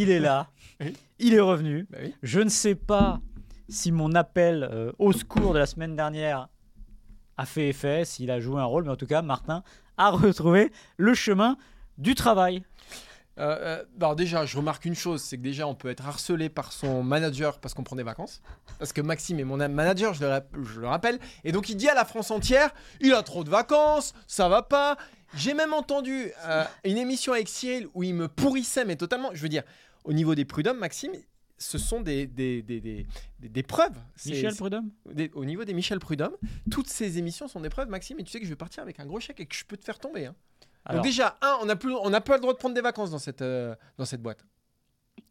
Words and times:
il 0.00 0.10
est 0.10 0.20
là, 0.20 0.48
Oui. 0.80 0.94
il 1.18 1.34
est 1.34 1.40
revenu. 1.40 1.86
Bah 1.90 1.98
oui. 2.02 2.14
Je 2.22 2.40
ne 2.40 2.48
sais 2.48 2.74
pas 2.74 3.20
si 3.68 3.90
mon 3.92 4.14
appel 4.14 4.68
euh, 4.70 4.92
au 4.98 5.12
secours 5.12 5.52
de 5.54 5.58
la 5.58 5.66
semaine 5.66 5.96
dernière 5.96 6.48
a 7.36 7.46
fait 7.46 7.68
effet, 7.68 8.04
s'il 8.04 8.30
a 8.30 8.40
joué 8.40 8.60
un 8.60 8.64
rôle, 8.64 8.84
mais 8.84 8.90
en 8.90 8.96
tout 8.96 9.06
cas, 9.06 9.22
Martin 9.22 9.62
a 9.98 10.10
retrouvé 10.10 10.70
le 10.96 11.14
chemin 11.14 11.56
du 11.98 12.14
travail. 12.14 12.62
Euh, 13.38 13.56
euh, 13.60 13.84
alors 14.00 14.16
déjà, 14.16 14.46
je 14.46 14.56
remarque 14.56 14.86
une 14.86 14.94
chose, 14.94 15.20
c'est 15.22 15.36
que 15.36 15.42
déjà 15.42 15.66
on 15.66 15.74
peut 15.74 15.90
être 15.90 16.06
harcelé 16.06 16.48
par 16.48 16.72
son 16.72 17.02
manager 17.02 17.58
parce 17.58 17.74
qu'on 17.74 17.82
prend 17.84 17.96
des 17.96 18.02
vacances. 18.02 18.40
Parce 18.78 18.94
que 18.94 19.02
Maxime 19.02 19.38
est 19.40 19.44
mon 19.44 19.58
manager, 19.58 20.14
je 20.14 20.22
le, 20.22 20.28
rap- 20.30 20.56
je 20.62 20.80
le 20.80 20.88
rappelle. 20.88 21.18
Et 21.44 21.52
donc 21.52 21.68
il 21.68 21.76
dit 21.76 21.88
à 21.88 21.94
la 21.94 22.06
France 22.06 22.30
entière, 22.30 22.70
il 23.02 23.12
a 23.12 23.22
trop 23.22 23.44
de 23.44 23.50
vacances, 23.50 24.14
ça 24.26 24.48
va 24.48 24.62
pas. 24.62 24.96
J'ai 25.34 25.52
même 25.52 25.74
entendu 25.74 26.30
euh, 26.46 26.64
une 26.84 26.96
émission 26.96 27.34
avec 27.34 27.48
Cyril 27.50 27.88
où 27.92 28.02
il 28.02 28.14
me 28.14 28.26
pourrissait, 28.28 28.86
mais 28.86 28.96
totalement. 28.96 29.28
Je 29.34 29.42
veux 29.42 29.50
dire, 29.50 29.64
au 30.06 30.12
niveau 30.14 30.34
des 30.34 30.44
prud'hommes, 30.44 30.78
Maxime, 30.78 31.12
ce 31.58 31.78
sont 31.78 32.00
des, 32.00 32.26
des, 32.26 32.62
des, 32.62 32.80
des, 32.80 33.06
des- 33.40 33.62
preuves. 33.62 33.96
Michel 34.26 34.54
Prudhomme 34.54 34.90
au 35.34 35.44
niveau 35.44 35.64
des 35.64 35.72
Michel 35.74 35.98
Prud'homme, 36.00 36.36
toutes 36.70 36.88
ces 36.88 37.18
émissions 37.18 37.48
sont 37.48 37.60
des 37.60 37.70
preuves, 37.70 37.88
Maxime. 37.88 38.18
Et 38.20 38.24
tu 38.24 38.30
sais 38.30 38.38
que 38.40 38.44
je 38.44 38.50
vais 38.50 38.56
partir 38.56 38.82
avec 38.82 39.00
un 39.00 39.06
gros 39.06 39.20
chèque 39.20 39.40
et 39.40 39.46
que 39.46 39.54
je 39.54 39.64
peux 39.64 39.76
te 39.76 39.84
faire 39.84 39.98
tomber. 39.98 40.26
hein. 40.26 40.34
Alors, 40.84 41.02
Donc 41.02 41.10
déjà, 41.10 41.36
un, 41.42 41.58
on 41.62 41.66
n'a 41.66 41.76
plus, 41.76 41.92
on 41.94 42.10
n'a 42.10 42.20
pas 42.20 42.34
le 42.34 42.40
droit 42.40 42.52
de 42.52 42.58
prendre 42.58 42.74
des 42.74 42.80
vacances 42.80 43.10
dans 43.10 43.18
cette, 43.18 43.42
euh, 43.42 43.74
dans 43.98 44.04
cette 44.04 44.22
boîte. 44.22 44.44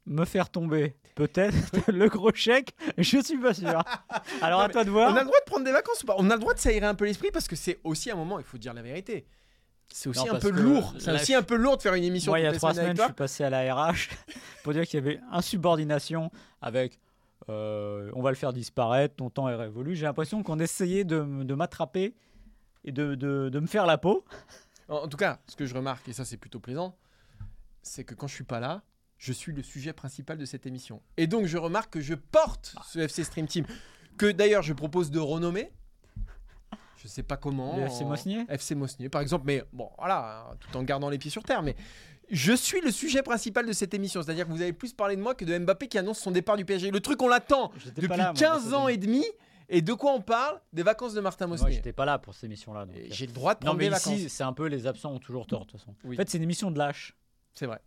me 0.06 0.26
faire 0.26 0.50
tomber, 0.50 0.96
peut-être, 1.16 1.56
le 1.92 2.10
gros 2.10 2.34
chèque, 2.34 2.76
je 2.98 3.20
suis 3.22 3.38
pas 3.38 3.54
sûr. 3.54 3.82
Alors 4.42 4.60
Non, 4.60 4.66
à 4.66 4.70
toi 4.70 4.84
de 4.84 4.90
voir. 4.90 5.14
On 5.14 5.16
a 5.16 5.20
le 5.22 5.26
droit 5.28 5.40
de 5.40 5.46
prendre 5.46 5.64
des 5.64 5.72
vacances 5.72 6.04
ou 6.04 6.08
pas? 6.08 6.16
On 6.18 6.30
a 6.30 6.34
le 6.34 6.40
droit 6.42 6.54
de 6.54 6.60
s'aérer 6.60 6.86
un 6.86 6.96
peu 6.96 7.06
l'esprit 7.06 7.30
parce 7.32 7.48
que 7.48 7.56
c'est 7.56 7.80
aussi 7.84 8.12
un 8.12 8.16
moment, 8.16 8.38
il 8.40 8.46
faut 8.46 8.58
dire 8.58 8.74
la 8.74 8.82
vérité. 8.82 9.26
C'est 9.92 10.10
aussi 10.10 10.26
Non, 10.26 10.34
un 10.36 10.40
peu 10.40 10.50
lourd. 10.50 10.94
C'est 11.00 11.12
aussi 11.14 11.32
je- 11.34 11.38
un 11.38 11.42
peu 11.44 11.56
lourd 11.56 11.78
de 11.78 11.82
faire 11.82 11.94
une 11.94 12.04
émission 12.04 12.32
Moi, 12.32 12.40
il 12.40 12.44
y 12.44 12.48
a 12.48 12.54
trois 12.54 12.74
semaines 12.74 12.98
je 12.98 13.04
suis 13.04 13.14
passé 13.14 13.44
à 13.44 13.50
la 13.50 13.74
RH 13.74 14.10
pour 14.64 14.74
dire 14.74 14.86
qu'il 14.86 15.00
y 15.00 15.04
avait 15.04 15.20
insubordination 15.32 16.32
avec 16.62 17.00
euh, 17.50 18.10
on 18.16 18.22
va 18.22 18.32
le 18.32 18.36
faire 18.36 18.52
disparaître, 18.54 19.16
ton 19.16 19.30
temps 19.30 19.48
est 19.50 19.56
révolu. 19.56 19.96
J'ai 19.96 20.06
l'impression 20.06 20.42
qu'on 20.44 20.60
essayait 20.60 21.04
de, 21.04 21.22
m'attraper 21.22 22.16
et 22.84 22.92
de, 22.92 23.16
de- 23.16 23.50
de 23.50 23.60
me 23.60 23.68
faire 23.68 23.86
la 23.86 23.98
peau. 23.98 24.26
En, 24.90 24.96
en 24.98 25.08
tout 25.08 25.18
cas, 25.18 25.40
ce 25.48 25.56
que 25.56 25.66
je 25.66 25.76
remarque, 25.76 26.08
et 26.10 26.14
ça 26.14 26.26
c'est 26.26 26.38
plutôt 26.38 26.60
plaisant, 26.60 26.98
c'est 27.84 28.04
que 28.04 28.16
quand 28.16 28.28
je 28.28 28.34
suis 28.36 28.44
pas 28.44 28.60
là, 28.60 28.82
je 29.18 29.32
suis 29.32 29.54
le 29.54 29.62
sujet 29.64 29.94
principal 29.94 30.38
de 30.38 30.46
cette 30.46 30.66
émission. 30.66 31.02
Et 31.18 31.28
donc 31.28 31.46
je 31.46 31.58
remarque 31.58 31.94
que 31.94 32.02
je 32.02 32.16
porte 32.16 32.74
Bah. 32.76 32.82
ce 32.88 33.00
FC 33.00 33.24
Stream 33.24 33.48
Team, 33.48 33.66
que 34.18 34.32
d'ailleurs 34.32 34.64
je 34.64 34.74
propose 34.74 35.12
de 35.12 35.20
renommer. 35.20 35.72
Je 37.06 37.10
sais 37.10 37.22
pas 37.24 37.38
comment. 37.38 37.78
Le 37.78 37.84
FC 37.84 38.04
en- 38.04 38.08
Mosnier 38.10 38.46
FC 38.50 38.74
Mosnier, 38.74 39.10
par 39.10 39.22
exemple, 39.22 39.44
mais 39.46 39.64
bon, 39.72 39.90
voilà, 40.00 40.48
hein, 40.52 40.56
tout 40.60 40.76
en 40.76 40.82
gardant 40.84 41.10
les 41.10 41.20
pieds 41.20 41.30
sur 41.30 41.44
terre. 41.44 41.62
Mais 41.62 41.76
je 42.32 42.54
suis 42.54 42.82
le 42.82 42.90
sujet 42.90 43.22
principal 43.22 43.68
de 43.68 43.74
cette 43.74 43.94
émission, 43.94 44.24
c'est-à-dire 44.24 44.48
que 44.48 44.52
vous 44.52 44.62
avez 44.64 44.74
plus 44.74 44.92
parlé 44.94 45.16
de 45.16 45.22
moi 45.22 45.36
que 45.36 45.46
de 45.46 45.56
Mbappé 45.58 45.88
qui 45.88 46.00
annonce 46.00 46.18
son 46.20 46.32
départ 46.32 46.58
du 46.58 46.66
PSG. 46.66 46.90
Le 46.90 47.00
truc, 47.00 47.22
on 47.22 47.28
l'attend 47.28 47.72
depuis 47.96 48.08
là, 48.08 48.18
moi, 48.18 48.34
15 48.34 48.70
pour 48.70 48.80
ans 48.80 48.88
et 48.88 48.98
demi. 48.98 49.24
Et 49.70 49.82
de 49.82 49.94
quoi 49.94 50.14
on 50.14 50.22
parle? 50.22 50.60
Des 50.74 50.84
vacances 50.84 51.14
de 51.14 51.22
Martin 51.22 51.48
Moi, 51.48 51.58
Mosnier. 51.58 51.74
j'étais 51.76 51.94
pas 51.94 52.06
là 52.06 52.18
pour 52.20 52.34
cette 52.36 52.44
émission-là. 52.46 52.82
euh. 52.90 53.08
J'ai 53.10 53.26
le 53.28 53.34
droit 53.34 53.54
de 53.56 53.60
Non, 53.62 53.72
prendre 53.72 53.78
mais 53.80 53.90
des 53.90 53.96
ici, 53.96 54.10
vacances. 54.16 54.28
c'est 54.32 54.44
un 54.44 54.54
peu 54.54 54.66
les 54.68 54.86
absents 54.88 55.12
ont 55.14 55.20
toujours 55.20 55.46
tort, 55.48 55.66
de 55.66 55.72
toute 55.72 55.80
façon. 55.80 55.96
Oui. 56.04 56.16
En 56.16 56.18
fait, 56.18 56.30
c'est 56.30 56.38
une 56.38 56.44
émission 56.44 56.70
de 56.72 56.78
lâche. 56.80 57.16
C'est 57.54 57.66
vrai. 57.68 57.80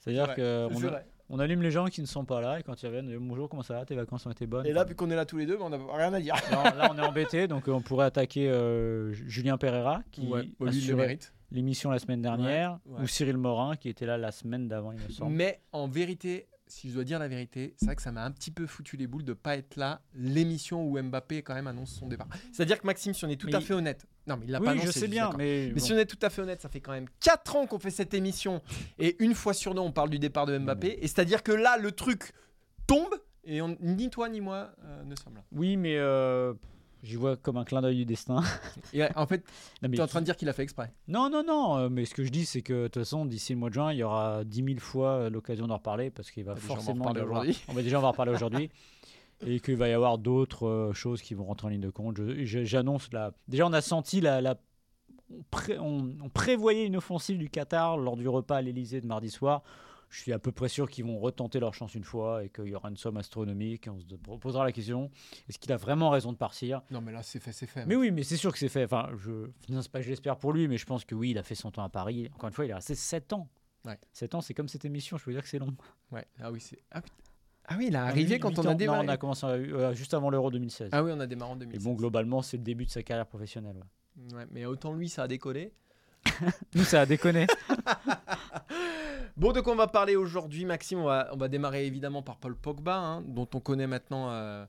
C'est-à-dire 0.00 0.26
vrai. 0.26 1.06
On 1.28 1.38
allume 1.38 1.62
les 1.62 1.70
gens 1.70 1.86
qui 1.86 2.00
ne 2.00 2.06
sont 2.06 2.24
pas 2.24 2.40
là 2.40 2.58
et 2.60 2.62
quand 2.62 2.82
ils 2.82 2.86
reviennent, 2.86 3.06
on 3.06 3.10
dit, 3.10 3.16
bonjour, 3.18 3.48
comment 3.48 3.62
ça 3.62 3.74
va? 3.74 3.84
Tes 3.84 3.94
vacances 3.94 4.26
ont 4.26 4.30
été 4.30 4.46
bonnes? 4.46 4.66
Et 4.66 4.72
là, 4.72 4.84
vu 4.84 4.94
qu'on 4.94 5.10
est 5.10 5.16
là 5.16 5.24
tous 5.24 5.38
les 5.38 5.46
deux, 5.46 5.56
bah, 5.56 5.64
on 5.66 5.70
n'a 5.70 5.78
rien 5.96 6.12
à 6.12 6.20
dire. 6.20 6.34
Non, 6.50 6.62
là, 6.62 6.88
on 6.92 6.98
est 6.98 7.06
embêté, 7.06 7.48
donc 7.48 7.68
euh, 7.68 7.72
on 7.72 7.80
pourrait 7.80 8.06
attaquer 8.06 8.48
euh, 8.50 9.12
Julien 9.12 9.56
Pereira 9.56 10.02
qui 10.10 10.26
Ouais, 10.26 10.48
mérite. 10.60 11.32
l'émission 11.50 11.90
la 11.90 11.98
semaine 11.98 12.20
dernière, 12.22 12.78
Ouais, 12.86 12.96
ouais. 12.98 13.02
ou 13.04 13.06
Cyril 13.06 13.36
Morin 13.38 13.76
qui 13.76 13.88
était 13.88 14.06
là 14.06 14.18
la 14.18 14.30
semaine 14.32 14.68
d'avant, 14.68 14.92
il 14.92 14.98
me 15.00 15.08
semble. 15.10 15.32
Mais 15.34 15.60
en 15.72 15.88
vérité, 15.88 16.46
si 16.72 16.88
je 16.88 16.94
dois 16.94 17.04
dire 17.04 17.18
la 17.18 17.28
vérité, 17.28 17.74
c'est 17.76 17.84
vrai 17.86 17.96
que 17.96 18.02
ça 18.02 18.12
m'a 18.12 18.24
un 18.24 18.30
petit 18.30 18.50
peu 18.50 18.66
foutu 18.66 18.96
les 18.96 19.06
boules 19.06 19.24
de 19.24 19.34
pas 19.34 19.56
être 19.56 19.76
là 19.76 20.00
l'émission 20.14 20.82
où 20.84 21.00
Mbappé 21.00 21.42
quand 21.42 21.54
même 21.54 21.66
annonce 21.66 21.90
son 21.94 22.08
départ. 22.08 22.28
C'est-à-dire 22.52 22.80
que 22.80 22.86
Maxime, 22.86 23.12
si 23.14 23.24
on 23.24 23.28
est 23.28 23.36
tout 23.36 23.46
Mais 23.48 23.54
à 23.54 23.58
il- 23.58 23.64
fait 23.64 23.74
honnête, 23.74 24.06
non 24.26 24.36
mais 24.38 24.46
il 24.46 24.52
l'a 24.52 24.58
oui, 24.60 24.64
pas 24.64 24.74
je 24.74 24.80
annoncé, 24.80 24.92
sais 24.92 24.98
suis 25.00 25.08
bien, 25.08 25.30
mais, 25.36 25.66
Mais 25.68 25.72
bon. 25.74 25.80
si 25.80 25.92
on 25.92 25.98
est 25.98 26.06
tout 26.06 26.18
à 26.22 26.30
fait 26.30 26.40
honnête, 26.42 26.62
ça 26.62 26.68
fait 26.68 26.80
quand 26.80 26.92
même 26.92 27.06
4 27.20 27.56
ans 27.56 27.66
qu'on 27.66 27.78
fait 27.78 27.90
cette 27.90 28.14
émission 28.14 28.62
et 28.98 29.16
une 29.22 29.34
fois 29.34 29.52
sur 29.54 29.74
deux 29.74 29.80
on 29.80 29.92
parle 29.92 30.10
du 30.10 30.18
départ 30.18 30.46
de 30.46 30.56
Mbappé. 30.58 30.98
Et 31.02 31.08
c'est-à-dire 31.08 31.42
que 31.42 31.52
là, 31.52 31.76
le 31.76 31.92
truc 31.92 32.32
tombe 32.86 33.14
et 33.44 33.60
on- 33.60 33.76
ni 33.80 34.08
toi 34.08 34.28
ni 34.28 34.40
moi 34.40 34.72
euh, 34.84 35.02
ne 35.04 35.14
sommes 35.16 35.34
là. 35.34 35.42
oui, 35.52 35.76
mais 35.76 35.96
euh, 35.98 36.54
j'y 37.02 37.16
vois 37.16 37.36
comme 37.36 37.56
un 37.56 37.64
clin 37.64 37.82
d'œil 37.82 37.96
du 37.96 38.04
destin. 38.04 38.42
Et 38.92 39.02
euh, 39.02 39.08
en 39.16 39.26
fait, 39.26 39.44
tu 39.82 39.94
es 39.94 40.00
en 40.00 40.06
train 40.06 40.20
de 40.20 40.24
dire 40.26 40.36
qu'il 40.36 40.48
a 40.48 40.52
fait 40.52 40.62
exprès. 40.62 40.92
non, 41.08 41.28
non, 41.30 41.42
non, 41.46 41.76
euh, 41.78 41.88
mais 41.88 42.04
ce 42.04 42.14
que 42.14 42.24
je 42.24 42.30
dis, 42.30 42.46
c'est 42.46 42.62
que 42.62 42.84
de 42.84 42.88
toute 42.88 43.02
façon, 43.02 43.24
d'ici 43.26 43.52
le 43.52 43.58
mois 43.58 43.68
de 43.70 43.74
juin, 43.74 43.92
il 43.92 43.98
y 43.98 44.02
aura 44.02 44.44
10 44.44 44.64
000 44.64 44.78
fois 44.78 45.08
euh, 45.10 45.30
l'occasion 45.30 45.66
d'en 45.66 45.76
reparler 45.76 46.10
parce 46.10 46.30
qu'il 46.30 46.44
va 46.44 46.54
Bah, 46.54 46.60
déjà, 46.60 46.72
on 46.72 46.76
va 46.76 46.82
forcément 46.82 47.10
aujourd'hui. 47.12 47.62
On 47.68 47.72
va 47.72 47.82
déjà 47.82 48.00
en 48.00 48.08
reparler 48.10 48.32
aujourd'hui. 48.34 48.70
Et 49.44 49.58
qu'il 49.58 49.76
va 49.76 49.88
y 49.88 49.92
avoir 49.92 50.18
d'autres 50.18 50.66
euh, 50.68 50.92
choses 50.92 51.20
qui 51.20 51.34
vont 51.34 51.44
rentrer 51.44 51.66
en 51.66 51.70
ligne 51.70 51.80
de 51.80 51.90
compte. 51.90 52.20
J'annonce 52.44 53.12
là. 53.12 53.32
Déjà, 53.48 53.66
on 53.66 53.72
a 53.72 53.80
senti 53.80 54.20
la. 54.20 54.40
la- 54.40 54.56
on, 55.34 55.42
pré- 55.50 55.78
on- 55.78 56.14
on 56.22 56.28
prévoyait 56.28 56.86
une 56.86 56.96
offensive 56.96 57.38
du 57.38 57.48
Qatar 57.50 57.96
lors 57.96 58.16
du 58.16 58.28
repas 58.28 58.58
à 58.58 58.62
l'Elysée 58.62 59.00
de 59.00 59.06
mardi 59.06 59.30
soir. 59.30 59.62
Je 60.12 60.20
suis 60.20 60.32
à 60.34 60.38
peu 60.38 60.52
près 60.52 60.68
sûr 60.68 60.90
qu'ils 60.90 61.06
vont 61.06 61.18
retenter 61.18 61.58
leur 61.58 61.72
chance 61.72 61.94
une 61.94 62.04
fois 62.04 62.44
et 62.44 62.50
qu'il 62.50 62.66
y 62.66 62.74
aura 62.74 62.90
une 62.90 62.98
somme 62.98 63.16
astronomique. 63.16 63.86
Et 63.86 63.90
on 63.90 63.98
se 63.98 64.04
posera 64.38 64.62
la 64.64 64.70
question 64.72 65.10
est-ce 65.48 65.58
qu'il 65.58 65.72
a 65.72 65.76
vraiment 65.78 66.10
raison 66.10 66.32
de 66.32 66.36
partir? 66.36 66.82
Non 66.90 67.00
mais 67.00 67.12
là, 67.12 67.22
c'est 67.22 67.40
fait, 67.40 67.52
c'est 67.52 67.66
fait. 67.66 67.86
Mais 67.86 67.96
oui, 67.96 68.10
mais 68.10 68.22
c'est 68.22 68.36
sûr 68.36 68.52
que 68.52 68.58
c'est 68.58 68.68
fait. 68.68 68.84
Enfin, 68.84 69.08
je, 69.16 69.48
non, 69.70 69.80
c'est 69.80 69.90
pas 69.90 70.00
que 70.00 70.06
j'espère 70.06 70.36
pour 70.36 70.52
lui, 70.52 70.68
mais 70.68 70.76
je 70.76 70.84
pense 70.84 71.06
que 71.06 71.14
oui, 71.14 71.30
il 71.30 71.38
a 71.38 71.42
fait 71.42 71.54
son 71.54 71.70
temps 71.70 71.82
à 71.82 71.88
Paris. 71.88 72.28
Encore 72.34 72.48
une 72.48 72.54
fois, 72.54 72.66
il 72.66 72.70
est 72.70 72.74
resté 72.74 72.94
7 72.94 73.32
ans. 73.32 73.48
Ouais. 73.86 73.98
7 74.12 74.34
ans, 74.34 74.40
c'est 74.42 74.52
comme 74.54 74.68
cette 74.68 74.84
émission, 74.84 75.16
je 75.16 75.24
peux 75.24 75.32
dire 75.32 75.42
que 75.42 75.48
c'est 75.48 75.58
long. 75.58 75.74
Ouais. 76.10 76.26
Ah 76.40 76.52
oui, 76.52 76.60
c'est. 76.60 76.78
Ah. 76.90 77.00
Ah 77.66 77.76
oui, 77.78 77.86
il 77.88 77.94
est 77.94 77.98
arrivé 77.98 78.38
quand 78.38 78.58
on 78.58 78.62
a 78.62 78.70
Non, 78.72 78.74
démarré. 78.74 79.06
on 79.06 79.08
a 79.08 79.16
commencé 79.16 79.46
euh, 79.46 79.94
juste 79.94 80.12
avant 80.12 80.28
l'Euro 80.28 80.50
2016. 80.50 80.90
Ah 80.92 81.02
oui, 81.02 81.10
on 81.14 81.20
a 81.20 81.26
démarré 81.26 81.52
en 81.52 81.56
Et 81.56 81.60
2016. 81.60 81.84
bon, 81.84 81.94
globalement, 81.94 82.42
c'est 82.42 82.58
le 82.58 82.64
début 82.64 82.84
de 82.84 82.90
sa 82.90 83.02
carrière 83.02 83.26
professionnelle. 83.26 83.76
ouais. 83.76 84.36
Ouais, 84.36 84.46
mais 84.50 84.66
autant 84.66 84.92
lui, 84.92 85.08
ça 85.08 85.22
a 85.22 85.28
décollé. 85.28 85.72
Nous, 86.74 86.84
ça 86.84 87.00
a 87.00 87.06
déconné. 87.06 87.46
Bon, 89.38 89.52
de 89.52 89.62
quoi 89.62 89.72
on 89.72 89.76
va 89.76 89.86
parler 89.86 90.14
aujourd'hui, 90.14 90.66
Maxime 90.66 90.98
on 90.98 91.04
va, 91.04 91.30
on 91.32 91.38
va 91.38 91.48
démarrer 91.48 91.86
évidemment 91.86 92.20
par 92.20 92.36
Paul 92.36 92.54
Pogba, 92.54 92.98
hein, 92.98 93.22
dont 93.22 93.48
on 93.54 93.60
connaît 93.60 93.86
maintenant 93.86 94.30
euh, 94.30 94.66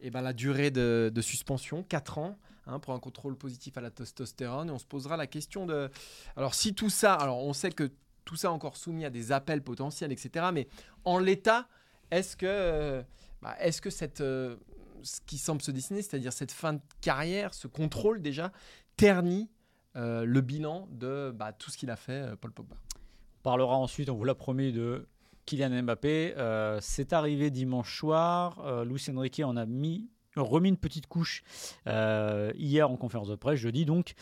eh 0.00 0.10
ben, 0.10 0.20
la 0.20 0.32
durée 0.32 0.72
de, 0.72 1.12
suspension, 1.20 1.84
4 1.84 2.18
ans, 2.18 2.36
hein, 2.66 2.80
pour 2.80 2.92
un 2.92 2.98
contrôle 2.98 3.36
positif 3.36 3.78
à 3.78 3.80
la 3.80 3.90
testostérone. 3.90 4.68
Et 4.68 4.72
on 4.72 4.80
se 4.80 4.84
posera 4.84 5.16
la 5.16 5.28
question 5.28 5.64
de... 5.64 5.88
Alors 6.36 6.54
si 6.54 6.74
tout 6.74 6.90
ça, 6.90 7.14
alors 7.14 7.44
on 7.44 7.52
sait 7.52 7.70
que 7.70 7.88
tout 8.24 8.34
ça 8.34 8.48
est 8.48 8.50
encore 8.50 8.76
soumis 8.76 9.04
à 9.04 9.10
des 9.10 9.30
appels 9.30 9.62
potentiels, 9.62 10.10
etc. 10.10 10.46
Mais 10.52 10.66
en 11.04 11.18
l'état, 11.18 11.68
est-ce 12.10 12.36
que, 12.36 12.46
euh, 12.46 13.02
bah, 13.42 13.54
est-ce 13.60 13.80
que 13.80 13.90
cette, 13.90 14.22
euh, 14.22 14.56
ce 15.04 15.20
qui 15.20 15.38
semble 15.38 15.62
se 15.62 15.70
dessiner, 15.70 16.02
c'est-à-dire 16.02 16.32
cette 16.32 16.52
fin 16.52 16.72
de 16.72 16.80
carrière, 17.00 17.54
ce 17.54 17.68
contrôle 17.68 18.22
déjà, 18.22 18.50
ternit 18.96 19.48
euh, 19.94 20.24
le 20.24 20.40
bilan 20.40 20.88
de 20.90 21.32
bah, 21.32 21.52
tout 21.52 21.70
ce 21.70 21.78
qu'il 21.78 21.90
a 21.90 21.96
fait, 21.96 22.36
Paul 22.40 22.50
Pogba? 22.50 22.74
Parlera 23.42 23.76
ensuite, 23.76 24.10
on 24.10 24.14
vous 24.14 24.24
l'a 24.24 24.34
promis, 24.34 24.72
de 24.72 25.06
Kylian 25.46 25.82
Mbappé. 25.82 26.34
Euh, 26.36 26.78
c'est 26.80 27.12
arrivé 27.12 27.50
dimanche 27.50 27.98
soir. 27.98 28.58
Euh, 28.64 28.84
Luis 28.84 29.04
Enrique 29.14 29.42
en 29.44 29.56
a 29.56 29.66
mis 29.66 30.08
remis 30.36 30.68
une 30.68 30.76
petite 30.76 31.08
couche 31.08 31.42
euh, 31.88 32.52
hier 32.54 32.88
en 32.88 32.96
conférence 32.96 33.28
de 33.28 33.34
presse, 33.34 33.58
jeudi 33.58 33.84
donc. 33.84 34.14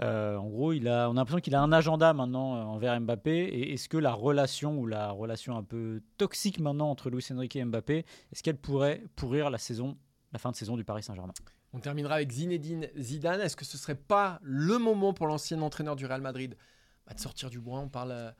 En 0.00 0.46
gros, 0.48 0.72
il 0.72 0.86
a, 0.88 1.08
on 1.08 1.12
a 1.12 1.14
l'impression 1.14 1.40
qu'il 1.40 1.54
a 1.54 1.62
un 1.62 1.72
agenda 1.72 2.12
maintenant 2.12 2.70
envers 2.70 3.00
Mbappé. 3.00 3.32
Et 3.32 3.72
est-ce 3.72 3.88
que 3.88 3.96
la 3.96 4.12
relation 4.12 4.78
ou 4.78 4.86
la 4.86 5.10
relation 5.10 5.56
un 5.56 5.62
peu 5.62 6.02
toxique 6.18 6.60
maintenant 6.60 6.90
entre 6.90 7.08
Luis 7.08 7.26
Enrique 7.30 7.56
et 7.56 7.64
Mbappé, 7.64 8.04
est-ce 8.32 8.42
qu'elle 8.42 8.58
pourrait 8.58 9.02
pourrir 9.16 9.48
la 9.50 9.58
saison, 9.58 9.96
la 10.32 10.38
fin 10.38 10.50
de 10.50 10.56
saison 10.56 10.76
du 10.76 10.84
Paris 10.84 11.02
Saint-Germain? 11.02 11.32
On 11.72 11.80
terminera 11.80 12.16
avec 12.16 12.30
Zinedine 12.30 12.88
Zidane. 12.98 13.40
Est-ce 13.40 13.56
que 13.56 13.64
ce 13.64 13.78
serait 13.78 13.96
pas 13.96 14.38
le 14.42 14.78
moment 14.78 15.12
pour 15.12 15.26
l'ancien 15.26 15.60
entraîneur 15.62 15.96
du 15.96 16.06
Real 16.06 16.20
Madrid? 16.20 16.56
Bah, 17.06 17.14
de 17.14 17.20
sortir 17.20 17.50
du 17.50 17.60
bois 17.60 17.80
On 17.80 17.88
parle 17.88 18.34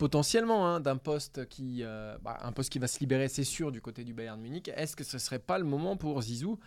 potentiellement 0.00 0.66
hein, 0.66 0.80
d'un 0.80 0.96
poste 0.96 1.46
qui, 1.48 1.82
euh, 1.84 2.16
bah, 2.22 2.38
un 2.42 2.52
poste 2.52 2.70
qui 2.72 2.78
va 2.78 2.86
se 2.88 2.98
libérer, 3.00 3.28
c'est 3.28 3.44
sûr, 3.44 3.70
du 3.70 3.82
côté 3.82 4.02
du 4.02 4.14
Bayern 4.14 4.40
Munich. 4.40 4.70
Est-ce 4.74 4.96
que 4.96 5.04
ce 5.04 5.18
serait 5.18 5.38
pas 5.38 5.58
le 5.58 5.64
moment 5.64 5.96
pour 5.98 6.20
Zizou 6.22 6.58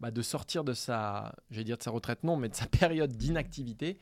bah, 0.00 0.10
de 0.10 0.22
sortir 0.22 0.64
de 0.64 0.72
sa, 0.74 1.32
j'allais 1.52 1.62
dire 1.64 1.78
de 1.78 1.82
sa 1.84 1.92
retraite, 1.92 2.24
non, 2.24 2.36
mais 2.36 2.48
de 2.48 2.54
sa 2.56 2.66
période 2.80 3.12
d'inactivité? 3.12 4.00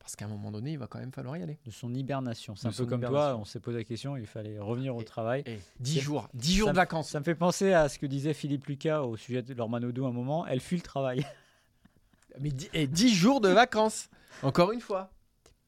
Parce 0.00 0.16
qu'à 0.16 0.24
un 0.24 0.28
moment 0.28 0.50
donné, 0.50 0.72
il 0.72 0.78
va 0.78 0.88
quand 0.88 0.98
même 0.98 1.12
falloir 1.12 1.36
y 1.36 1.42
aller. 1.42 1.58
De 1.64 1.70
son 1.70 1.94
hibernation. 1.94 2.56
C'est 2.56 2.66
un 2.66 2.72
peu 2.72 2.86
comme 2.86 3.02
toi, 3.04 3.36
on 3.38 3.44
s'est 3.44 3.60
posé 3.60 3.78
la 3.78 3.84
question, 3.84 4.16
il 4.16 4.26
fallait 4.26 4.58
revenir 4.58 4.96
au 4.96 5.00
Et- 5.02 5.04
travail. 5.04 5.42
Et 5.46 5.60
10 5.78 5.94
C'est- 5.94 6.00
jours, 6.00 6.28
10 6.34 6.56
jours 6.56 6.66
ça 6.68 6.72
de 6.72 6.76
vacances. 6.76 7.10
Ça 7.10 7.20
me 7.20 7.24
fait 7.24 7.34
penser 7.36 7.72
à 7.72 7.88
ce 7.88 8.00
que 8.00 8.06
disait 8.06 8.34
Philippe 8.34 8.66
Lucas 8.66 9.02
au 9.02 9.16
sujet 9.16 9.42
de 9.42 9.54
leur 9.54 9.68
Manodou 9.68 10.06
à 10.06 10.08
un 10.08 10.12
moment. 10.12 10.44
Elle 10.46 10.60
fuit 10.60 10.76
le 10.76 10.82
travail. 10.82 11.24
Mais 12.40 12.50
10, 12.50 12.68
et 12.72 12.86
10 12.88 13.14
jours 13.14 13.40
de 13.40 13.48
vacances. 13.48 14.08
Encore 14.42 14.72
une 14.72 14.80
fois. 14.80 15.10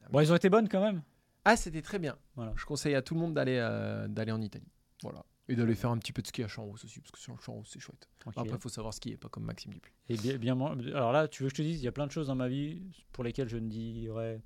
Bon, 0.09 0.19
ils 0.19 0.31
ont 0.33 0.35
été 0.35 0.49
bonnes 0.49 0.67
quand 0.67 0.83
même. 0.83 1.01
Ah, 1.43 1.55
c'était 1.57 1.81
très 1.81 1.97
bien. 1.97 2.17
Voilà. 2.41 2.53
Je 2.55 2.65
conseille 2.65 2.95
à 2.95 3.01
tout 3.01 3.13
le 3.13 3.19
monde 3.19 3.33
d'aller 3.33 3.57
euh, 3.59 4.07
d'aller 4.07 4.31
en 4.31 4.41
Italie. 4.41 4.71
Voilà. 5.03 5.23
Et 5.47 5.55
d'aller 5.55 5.75
faire 5.75 5.89
un 5.91 5.97
petit 5.97 6.13
peu 6.13 6.21
de 6.21 6.27
ski 6.27 6.43
à 6.43 6.47
Champs-Rousse 6.47 6.85
aussi, 6.85 6.99
parce 7.01 7.11
que 7.11 7.19
sur 7.19 7.33
le 7.33 7.39
Champs-Rousse, 7.41 7.69
c'est 7.73 7.79
chouette. 7.79 8.07
Tranquille. 8.19 8.41
Après, 8.41 8.55
il 8.57 8.61
faut 8.61 8.69
savoir 8.69 8.93
skier, 8.93 9.17
pas 9.17 9.27
comme 9.29 9.43
Maxime 9.43 9.73
Dupuis. 9.73 9.91
Et 10.09 10.15
bien, 10.37 10.59
Alors 10.95 11.11
là, 11.11 11.27
tu 11.27 11.43
veux 11.43 11.49
que 11.49 11.55
je 11.55 11.61
te 11.61 11.67
dise, 11.67 11.81
il 11.81 11.85
y 11.85 11.87
a 11.87 11.91
plein 11.91 12.07
de 12.07 12.11
choses 12.11 12.27
dans 12.27 12.35
ma 12.35 12.47
vie 12.47 12.81
pour 13.11 13.23
lesquelles 13.23 13.49
je 13.49 13.57
ne 13.57 13.67
dirais 13.67 14.41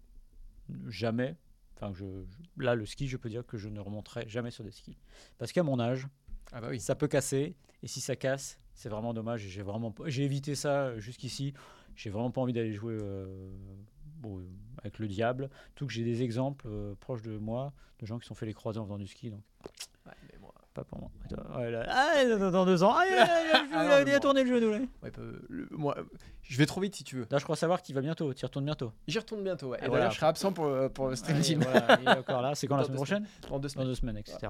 jamais. 0.87 1.35
Enfin, 1.75 1.93
je, 1.93 2.05
je- 2.05 2.63
là, 2.63 2.75
le 2.75 2.85
ski, 2.85 3.07
je 3.07 3.17
peux 3.17 3.29
dire 3.29 3.45
que 3.45 3.57
je 3.57 3.69
ne 3.69 3.79
remonterai 3.79 4.27
jamais 4.27 4.51
sur 4.51 4.63
des 4.63 4.71
skis. 4.71 4.97
Parce 5.37 5.51
qu'à 5.51 5.63
mon 5.63 5.79
âge, 5.79 6.07
Ah 6.51 6.61
bah 6.61 6.67
oui. 6.71 6.79
ça 6.79 6.95
peut 6.95 7.07
casser. 7.07 7.55
Et 7.83 7.87
si 7.87 8.01
ça 8.01 8.15
casse, 8.15 8.59
c'est 8.73 8.89
vraiment 8.89 9.13
dommage. 9.13 9.41
J'ai 9.41 9.61
vraiment, 9.61 9.93
j'ai 10.05 10.23
évité 10.23 10.55
ça 10.55 10.97
jusqu'ici. 10.99 11.53
J'ai 11.95 12.09
vraiment 12.09 12.31
pas 12.31 12.41
envie 12.41 12.53
d'aller 12.53 12.73
jouer 12.73 12.97
euh, 12.99 13.49
bon, 14.17 14.39
euh, 14.39 14.43
avec 14.85 14.99
le 14.99 15.07
diable. 15.07 15.49
Tout 15.75 15.85
que 15.87 15.93
j'ai 15.93 16.03
des 16.03 16.21
exemples 16.23 16.65
euh, 16.67 16.93
proches 16.99 17.21
de 17.23 17.37
moi 17.37 17.73
de 17.99 18.05
gens 18.05 18.19
qui 18.19 18.27
sont 18.27 18.35
fait 18.35 18.45
les 18.45 18.53
croisés 18.53 18.79
en 18.79 18.83
faisant 18.85 18.97
du 18.97 19.07
ski. 19.07 19.29
Donc 19.31 19.41
Ouais, 20.05 20.11
mais 20.31 20.37
moi- 20.39 20.53
pas 20.73 20.83
pour 20.83 20.99
moi. 20.99 21.09
Et 21.31 21.57
ouais, 21.57 21.71
là- 21.71 21.85
ah, 21.89 22.37
dans- 22.37 22.51
dans 22.51 22.65
deux 22.65 22.83
ans, 22.83 22.93
ah, 22.97 23.03
il 23.07 23.13
a, 23.13 23.25
il 23.25 24.11
a- 24.11 24.15
il 24.15 24.19
tourné 24.19 24.43
le 24.43 24.49
genou. 24.59 24.71
là. 24.71 24.79
ouais, 25.03 25.11
le- 25.49 25.67
moi, 25.71 25.95
je 26.43 26.57
vais 26.57 26.65
trop 26.65 26.81
vite 26.81 26.95
si 26.95 27.03
tu 27.03 27.15
veux. 27.15 27.25
Là, 27.31 27.37
je 27.39 27.43
crois 27.43 27.55
savoir 27.55 27.81
qu'il 27.81 27.95
va 27.95 28.01
bientôt. 28.01 28.33
Tu 28.33 28.43
y 28.43 28.45
retournes 28.45 28.65
bientôt. 28.65 28.91
J'y 29.07 29.17
retourne 29.17 29.41
bientôt. 29.43 29.69
Ouais. 29.69 29.77
Et 29.77 29.87
voilà, 29.87 29.89
voilà. 29.89 30.09
je 30.09 30.15
serai 30.17 30.27
absent 30.27 30.51
pour, 30.51 30.65
euh, 30.65 30.89
pour 30.89 31.07
le 31.07 31.15
stream 31.15 31.37
Allez, 31.37 31.45
team 31.45 31.61
voilà, 31.63 31.97
il 32.01 32.07
est 32.07 32.17
encore 32.19 32.41
là. 32.41 32.53
C'est 32.55 32.67
quand 32.67 32.75
la 32.75 32.81
Dans 32.83 32.87
semaine 32.87 32.97
prochaine 32.97 33.25
dans 33.49 33.57
deux 33.57 33.67
Dans 33.67 33.73
semaines. 33.73 33.87
deux 33.87 33.95
semaines, 33.95 34.17
etc. 34.17 34.49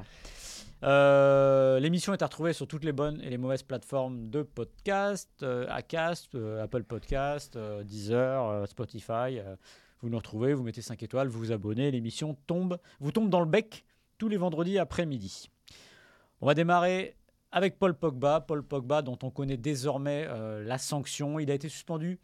Euh, 0.84 1.80
L'émission 1.80 2.14
est 2.14 2.22
à 2.22 2.26
retrouver 2.26 2.54
sur 2.54 2.68
toutes 2.68 2.84
les 2.84 2.92
bonnes 2.92 3.22
et 3.22 3.30
les 3.30 3.38
mauvaises 3.38 3.64
plateformes 3.64 4.30
de 4.30 4.42
podcast, 4.44 5.30
euh, 5.44 5.66
Acast, 5.70 6.36
euh, 6.36 6.64
Apple 6.64 6.84
Podcast, 6.84 7.58
Deezer, 7.84 8.68
Spotify. 8.68 9.40
Vous 10.06 10.12
nous 10.12 10.18
retrouvez, 10.18 10.54
vous 10.54 10.62
mettez 10.62 10.84
5 10.84 11.02
étoiles, 11.02 11.30
vous 11.30 11.40
vous 11.40 11.52
abonnez. 11.52 11.90
L'émission 11.90 12.38
tombe, 12.46 12.78
vous 13.00 13.12
tombe 13.12 13.31
dans 13.31 13.40
le 13.40 13.48
bec 13.48 13.86
tous 14.19 14.30
les 14.30 14.38
vendredis 14.38 14.78
après-midi. 14.78 15.50
On 16.42 16.46
va 16.46 16.54
démarrer 16.54 17.16
avec 17.52 17.80
Paul 17.80 17.96
Pogba. 17.96 18.40
Paul 18.40 18.62
Pogba, 18.62 19.02
dont 19.02 19.18
on 19.24 19.31
connaît 19.31 19.57
désormais 19.57 20.28
euh, 20.28 20.63
la 20.63 20.78
sanction. 20.78 21.40
Il 21.40 21.50
a 21.50 21.56
été 21.56 21.69
suspendu 21.69 22.19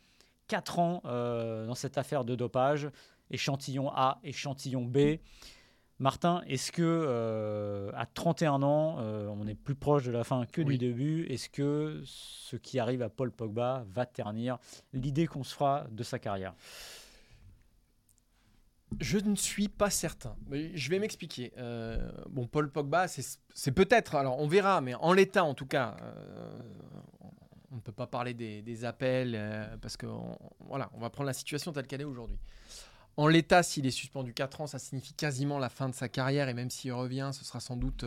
4 0.47 0.77
ans 0.77 1.01
euh, 1.05 1.65
dans 1.65 1.73
cette 1.73 1.97
affaire 1.97 2.23
de 2.23 2.35
dopage. 2.35 2.87
Échantillon 3.31 3.89
A, 3.89 4.19
échantillon 4.23 4.83
B. 4.83 5.17
Martin, 5.97 6.43
est-ce 6.45 6.71
que 6.71 6.83
euh, 6.83 7.89
à 7.95 8.05
31 8.05 8.61
ans, 8.61 8.97
on 8.99 9.47
est 9.47 9.55
plus 9.55 9.75
proche 9.75 10.03
de 10.03 10.11
la 10.11 10.23
fin 10.23 10.45
que 10.45 10.61
Oui. 10.61 10.77
du 10.77 10.77
début 10.77 11.25
Est-ce 11.31 11.49
que 11.49 11.99
ce 12.05 12.57
qui 12.57 12.77
arrive 12.77 13.01
à 13.01 13.09
Paul 13.09 13.31
Pogba 13.31 13.85
va 13.89 14.05
ternir 14.05 14.59
l'idée 14.93 15.25
qu'on 15.25 15.43
se 15.43 15.55
fera 15.55 15.87
de 15.89 16.03
sa 16.03 16.19
carrière? 16.19 16.53
Je 18.99 19.17
ne 19.17 19.35
suis 19.35 19.67
pas 19.67 19.89
certain. 19.89 20.35
Mais 20.49 20.75
je 20.75 20.89
vais 20.89 20.99
m'expliquer. 20.99 21.53
Euh, 21.57 22.11
bon, 22.29 22.45
Paul 22.47 22.69
Pogba, 22.71 23.07
c'est 23.07 23.71
peut-être, 23.71 24.15
alors 24.15 24.39
on 24.39 24.47
verra, 24.47 24.81
mais 24.81 24.93
en 24.95 25.13
l'état 25.13 25.43
en 25.43 25.53
tout 25.53 25.65
cas, 25.65 25.95
euh, 26.01 26.59
on 27.71 27.75
ne 27.75 27.81
peut 27.81 27.91
pas 27.93 28.07
parler 28.07 28.33
des, 28.33 28.61
des 28.61 28.85
appels 28.85 29.33
euh, 29.35 29.77
parce 29.81 29.97
que 29.97 30.05
on- 30.05 30.37
voilà, 30.67 30.89
on 30.93 30.99
va 30.99 31.09
prendre 31.09 31.27
la 31.27 31.33
situation 31.33 31.71
telle 31.71 31.87
qu'elle 31.87 32.01
est 32.01 32.05
aujourd'hui. 32.05 32.37
En 33.17 33.27
l'état, 33.27 33.63
s'il 33.63 33.85
est 33.85 33.91
suspendu 33.91 34.33
4 34.33 34.61
ans, 34.61 34.67
ça 34.67 34.79
signifie 34.79 35.13
quasiment 35.13 35.57
la 35.59 35.69
fin 35.69 35.89
de 35.89 35.95
sa 35.95 36.07
carrière 36.09 36.47
et 36.49 36.53
même 36.53 36.69
s'il 36.69 36.93
revient, 36.93 37.31
ce 37.33 37.43
sera 37.45 37.59
sans 37.59 37.75
doute 37.77 38.05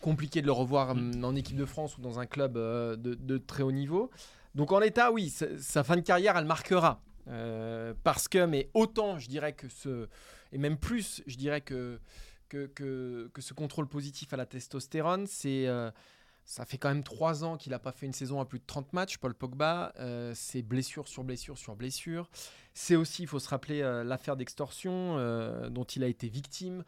compliqué 0.00 0.40
de 0.42 0.46
le 0.46 0.52
revoir 0.52 0.90
hum, 0.90 1.24
en 1.24 1.34
équipe 1.34 1.56
de 1.56 1.64
France 1.64 1.96
ou 1.98 2.00
dans 2.00 2.18
un 2.18 2.26
club 2.26 2.54
de, 2.54 2.96
de 3.14 3.38
très 3.38 3.62
haut 3.62 3.72
niveau. 3.72 4.10
Donc 4.54 4.72
en 4.72 4.78
l'état, 4.78 5.12
oui, 5.12 5.28
sa 5.58 5.84
fin 5.84 5.96
de 5.96 6.00
carrière, 6.02 6.36
elle 6.36 6.44
marquera. 6.46 7.00
Euh, 7.28 7.94
parce 8.04 8.28
que, 8.28 8.44
mais 8.46 8.70
autant, 8.74 9.18
je 9.18 9.28
dirais 9.28 9.52
que 9.52 9.68
ce, 9.68 10.08
et 10.52 10.58
même 10.58 10.78
plus, 10.78 11.22
je 11.26 11.36
dirais 11.36 11.60
que, 11.60 12.00
que, 12.48 12.66
que, 12.66 13.40
ce 13.40 13.52
contrôle 13.54 13.86
positif 13.86 14.32
à 14.32 14.36
la 14.36 14.46
testostérone, 14.46 15.26
c'est, 15.26 15.66
euh, 15.66 15.90
ça 16.44 16.64
fait 16.64 16.78
quand 16.78 16.88
même 16.88 17.02
trois 17.04 17.44
ans 17.44 17.56
qu'il 17.56 17.72
n'a 17.72 17.78
pas 17.78 17.92
fait 17.92 18.06
une 18.06 18.12
saison 18.14 18.40
à 18.40 18.46
plus 18.46 18.58
de 18.58 18.64
30 18.66 18.92
matchs, 18.94 19.18
Paul 19.18 19.34
Pogba. 19.34 19.92
Euh, 19.98 20.32
c'est 20.34 20.62
blessure 20.62 21.06
sur 21.06 21.24
blessure 21.24 21.58
sur 21.58 21.76
blessure. 21.76 22.30
C'est 22.72 22.96
aussi, 22.96 23.22
il 23.22 23.28
faut 23.28 23.38
se 23.40 23.48
rappeler, 23.48 23.82
euh, 23.82 24.04
l'affaire 24.04 24.36
d'extorsion 24.36 25.16
dont 25.68 25.84
il 25.84 26.02
a 26.04 26.06
été 26.06 26.28
victime. 26.28 26.84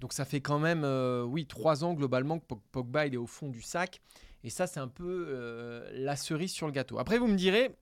Donc 0.00 0.12
ça 0.12 0.24
fait 0.24 0.40
quand 0.40 0.58
même, 0.58 0.84
oui, 1.28 1.46
trois 1.46 1.84
ans 1.84 1.94
globalement 1.94 2.38
que 2.38 2.46
Pog- 2.46 2.60
Pogba 2.72 3.06
il 3.06 3.14
est 3.14 3.18
au 3.18 3.26
fond 3.26 3.48
du 3.48 3.62
sac. 3.62 4.00
Et 4.44 4.50
ça, 4.50 4.66
c'est 4.66 4.80
un 4.80 4.88
peu 4.88 5.88
la 5.92 6.16
cerise 6.16 6.50
sur 6.50 6.66
le 6.66 6.72
gâteau. 6.72 6.98
Après, 6.98 7.18
vous 7.18 7.28
me 7.28 7.36
direz, 7.36 7.76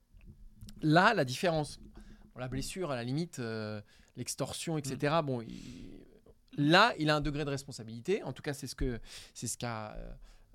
là, 0.82 1.14
la 1.14 1.24
différence, 1.24 1.80
la 2.38 2.48
blessure, 2.48 2.90
à 2.90 2.96
la 2.96 3.04
limite, 3.04 3.38
euh, 3.38 3.80
l'extorsion, 4.16 4.78
etc. 4.78 5.16
Bon, 5.24 5.40
il- 5.42 5.98
là, 6.56 6.94
il 6.98 7.10
a 7.10 7.16
un 7.16 7.20
degré 7.20 7.44
de 7.44 7.50
responsabilité. 7.50 8.22
En 8.22 8.32
tout 8.32 8.42
cas, 8.42 8.52
c'est 8.52 8.66
ce 8.66 8.74
que 8.74 9.00
c'est 9.34 9.46
ce 9.48 9.56
qu'a, 9.58 9.92
euh, 9.94 10.12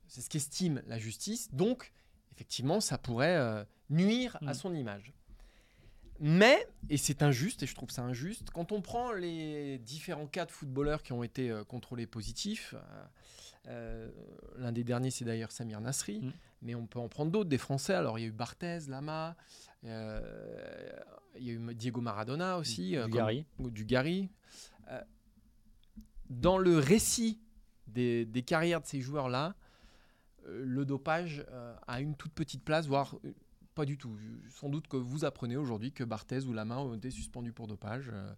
c'est 0.08 0.22
ce 0.22 0.30
qu'estime 0.30 0.82
la 0.88 0.98
justice. 1.00 1.50
Donc, 1.54 1.92
effectivement, 2.34 2.80
ça 2.82 2.98
pourrait 2.98 3.36
euh, 3.38 3.64
nuire 3.90 4.38
à 4.46 4.52
Mm. 4.52 4.54
son 4.56 4.74
image. 4.76 5.14
Mais, 6.20 6.66
et 6.90 6.96
c'est 6.98 7.24
injuste, 7.24 7.64
et 7.64 7.68
je 7.68 7.76
trouve 7.76 7.90
ça 7.90 8.02
injuste, 8.02 8.50
quand 8.52 8.72
on 8.72 8.82
prend 8.82 9.12
les 9.12 9.80
différents 9.80 10.28
cas 10.28 10.46
de 10.46 10.52
footballeurs 10.52 11.04
qui 11.04 11.12
ont 11.12 11.24
été 11.24 11.50
euh, 11.52 11.66
contrôlés 11.66 12.08
positifs, 12.08 12.74
euh, 13.68 14.10
l'un 14.58 14.72
des 14.72 14.84
derniers 14.86 15.12
c'est 15.12 15.26
d'ailleurs 15.26 15.52
Samir 15.52 15.82
Nasri, 15.82 16.20
Mm. 16.22 16.32
mais 16.62 16.76
on 16.76 16.88
peut 16.88 17.00
en 17.00 17.10
prendre 17.10 17.32
d'autres, 17.32 17.50
des 17.50 17.58
Français. 17.58 17.94
Alors 17.96 18.18
il 18.18 18.22
y 18.22 18.26
a 18.26 18.28
eu 18.30 18.32
Barthez, 18.32 18.80
Lama, 18.88 19.36
il 21.38 21.44
y 21.46 21.50
a 21.50 21.54
eu 21.54 21.74
Diego 21.76 22.02
Maradona 22.02 22.58
aussi, 22.58 22.96
euh, 22.98 23.06
Du 23.06 23.12
comme- 23.12 23.22
ou. 23.60 24.30
Euh, 24.90 25.02
dans 26.30 26.58
le 26.58 26.78
récit 26.80 27.40
des, 27.88 28.26
des 28.26 28.42
carrières 28.44 28.82
de 28.82 28.86
ces 28.88 29.02
joueurs-là, 29.02 29.56
euh, 30.48 30.64
le 30.66 30.86
dopage 30.86 31.46
euh, 31.52 31.76
a 31.88 32.02
une 32.02 32.16
toute 32.16 32.34
petite 32.34 32.64
place, 32.64 32.88
voire 32.88 33.16
euh, 33.26 33.34
pas 33.76 33.86
du 33.86 33.98
tout. 33.98 34.18
Sans 34.50 34.70
doute 34.70 34.88
que 34.88 34.98
vous 34.98 35.26
apprenez 35.26 35.58
aujourd'hui 35.58 35.92
que 35.92 36.04
Barthez 36.04 36.46
ou 36.46 36.54
Lama 36.54 36.80
ont 36.80 36.96
été 36.96 37.12
suspendus 37.12 37.52
pour 37.54 37.68
dopage. 37.68 38.10
euh, 38.12 38.34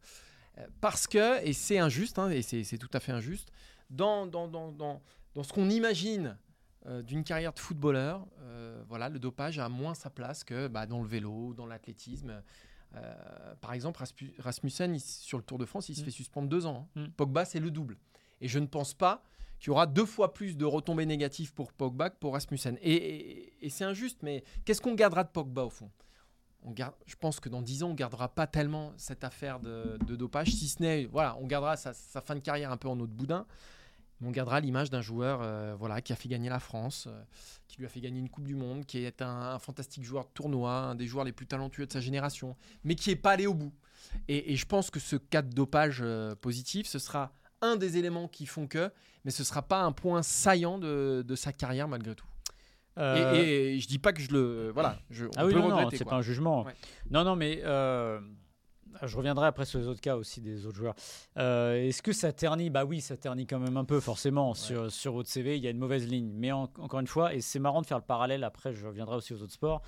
euh, 0.58 0.68
parce 0.82 1.06
que, 1.08 1.44
et 1.46 1.54
c'est 1.54 1.78
injuste, 1.78 2.18
hein, 2.20 2.30
et 2.30 2.42
c'est 2.42 2.78
tout 2.78 2.90
à 2.94 3.00
fait 3.00 3.12
injuste, 3.12 3.52
dans, 3.90 4.26
dans, 4.26 4.48
dans, 4.48 4.72
dans, 4.72 5.02
dans 5.36 5.44
ce 5.44 5.54
qu'on 5.54 5.70
imagine 5.70 6.38
euh, 6.86 7.02
d'une 7.02 7.24
carrière 7.24 7.54
de 7.54 7.60
footballeur, 7.60 8.26
euh, 8.42 8.82
voilà, 8.88 9.10
le 9.10 9.20
dopage 9.20 9.60
a 9.60 9.68
moins 9.70 9.94
sa 9.94 10.10
place 10.10 10.44
que 10.44 10.68
bah, 10.68 10.86
dans 10.86 11.02
le 11.02 11.08
vélo, 11.08 11.54
dans 11.54 11.66
l'athlétisme. 11.66 12.42
Euh, 12.96 13.56
par 13.60 13.74
exemple, 13.74 14.02
Rasmussen, 14.40 14.96
il- 14.96 15.00
sur 15.02 15.38
le 15.38 15.44
Tour 15.44 15.58
de 15.58 15.66
France, 15.66 15.90
il 15.90 15.96
se 15.96 16.02
Mm. 16.02 16.06
fait 16.06 16.12
suspendre 16.12 16.48
deux 16.48 16.66
ans. 16.66 16.88
hein. 16.96 17.02
Mm. 17.02 17.08
Pogba, 17.18 17.44
c'est 17.46 17.60
le 17.60 17.72
double. 17.72 17.98
Et 18.40 18.48
je 18.48 18.60
ne 18.60 18.66
pense 18.68 18.94
pas 18.94 19.24
qu'il 19.60 19.68
y 19.68 19.72
aura 19.72 19.88
deux 19.88 20.06
fois 20.06 20.34
plus 20.34 20.56
de 20.56 20.66
retombées 20.66 21.06
négatives 21.06 21.54
pour 21.54 21.74
Pogba 21.74 22.10
que 22.12 22.16
pour 22.18 22.34
Rasmussen. 22.34 22.78
Et, 22.82 22.94
et- 22.94 23.66
et 23.66 23.70
c'est 23.70 23.84
injuste, 23.84 24.20
mais 24.22 24.44
qu'est-ce 24.64 24.82
qu'on 24.82 24.94
gardera 24.96 25.24
de 25.24 25.30
Pogba 25.30 25.64
au 25.64 25.70
fond? 25.70 25.90
On 26.64 26.72
garde, 26.72 26.94
Je 27.06 27.16
pense 27.16 27.40
que 27.40 27.50
dans 27.50 27.62
dix 27.62 27.84
ans, 27.84 27.90
on 27.90 27.94
gardera 27.94 28.30
pas 28.30 28.48
tellement 28.48 28.94
cette 28.98 29.24
affaire 29.24 29.60
de, 29.60 29.98
de 30.06 30.16
dopage, 30.16 30.50
si 30.50 30.68
ce 30.68 30.82
n'est, 30.82 31.06
voilà, 31.06 31.36
on 31.40 31.48
gardera 31.48 31.76
sa, 31.78 31.94
sa 31.94 32.22
fin 32.22 32.36
de 32.36 32.40
carrière 32.40 32.72
un 32.72 32.78
peu 32.78 32.88
en 32.88 33.00
eau 33.00 33.08
de 33.08 33.12
boudin. 33.12 33.46
On 34.24 34.32
gardera 34.32 34.60
l'image 34.60 34.90
d'un 34.90 35.02
joueur 35.02 35.42
euh, 35.44 35.76
voilà, 35.78 36.02
qui 36.02 36.12
a 36.12 36.16
fait 36.16 36.28
gagner 36.28 36.50
la 36.50 36.60
France, 36.60 37.06
euh, 37.08 37.22
qui 37.68 37.78
lui 37.78 37.86
a 37.86 37.90
fait 37.90 38.00
gagner 38.02 38.20
une 38.20 38.30
Coupe 38.30 38.46
du 38.48 38.56
Monde, 38.56 38.86
qui 38.86 38.98
est 39.04 39.22
un, 39.22 39.28
un 39.28 39.60
fantastique 39.60 40.04
joueur 40.04 40.26
de 40.26 40.30
tournoi, 40.34 40.72
un 40.72 40.96
des 40.96 41.06
joueurs 41.06 41.24
les 41.26 41.32
plus 41.32 41.46
talentueux 41.46 41.86
de 41.86 41.92
sa 41.92 42.02
génération, 42.02 42.56
mais 42.84 42.96
qui 42.96 43.10
n'est 43.10 43.16
pas 43.16 43.32
allé 43.32 43.46
au 43.46 43.54
bout. 43.54 43.74
Et, 44.28 44.54
et 44.54 44.56
je 44.56 44.66
pense 44.66 44.90
que 44.90 45.00
ce 45.00 45.16
cas 45.18 45.42
de 45.44 45.54
dopage 45.54 46.00
euh, 46.02 46.34
positif, 46.36 46.88
ce 46.88 46.98
sera 46.98 47.32
un 47.62 47.76
des 47.76 47.98
éléments 47.98 48.28
qui 48.28 48.46
font 48.48 48.66
que, 48.68 48.92
mais 49.24 49.32
ce 49.32 49.44
ne 49.44 49.46
sera 49.46 49.62
pas 49.62 49.82
un 49.82 49.92
point 49.92 50.24
saillant 50.24 50.80
de, 50.80 51.24
de 51.28 51.36
sa 51.36 51.54
carrière 51.54 51.88
malgré 51.88 52.16
tout. 52.16 52.26
Et, 53.00 53.76
et 53.76 53.80
je 53.80 53.88
dis 53.88 54.00
pas 54.00 54.12
que 54.12 54.22
je 54.24 54.32
le. 54.32 54.72
Voilà, 54.74 54.98
je, 55.12 55.26
on 55.26 55.32
Ah 55.38 55.46
oui, 55.46 55.54
peut 55.54 55.60
non, 55.60 55.68
le 55.68 55.84
non, 55.84 55.90
c'est 55.92 56.04
pas 56.04 56.16
un 56.16 56.24
jugement. 56.24 56.64
Ouais. 56.64 56.74
Non, 57.12 57.24
non, 57.24 57.36
mais 57.36 57.62
je 59.04 59.18
reviendrai 59.18 59.48
après 59.48 59.66
sur 59.66 59.80
les 59.80 59.88
autres 59.88 60.02
cas 60.02 60.16
aussi 60.16 60.42
des 60.42 60.66
autres 60.66 60.78
joueurs. 60.78 60.96
Euh, 61.38 61.76
Est-ce 61.88 62.02
que 62.02 62.12
ça 62.14 62.32
ternit? 62.32 62.70
Bah 62.70 62.86
oui, 62.86 63.02
ça 63.02 63.18
ternit 63.18 63.46
quand 63.46 63.60
même 63.60 63.78
un 63.78 63.86
peu, 63.86 64.00
forcément. 64.00 64.54
Sur, 64.54 64.92
sur 64.92 65.14
votre 65.14 65.30
CV, 65.30 65.58
il 65.58 65.64
y 65.64 65.68
a 65.68 65.70
une 65.72 65.78
mauvaise 65.78 66.08
ligne. 66.08 66.32
Mais 66.34 66.52
en- 66.52 66.70
encore 66.80 67.00
une 67.00 67.08
fois, 67.08 67.34
et 67.34 67.42
c'est 67.42 67.60
marrant 67.60 67.82
de 67.82 67.86
faire 67.86 67.98
le 68.00 68.04
parallèle, 68.04 68.44
après 68.44 68.74
je 68.74 68.86
reviendrai 68.88 69.16
aussi 69.18 69.34
aux 69.34 69.42
autres 69.42 69.54
sports, 69.54 69.82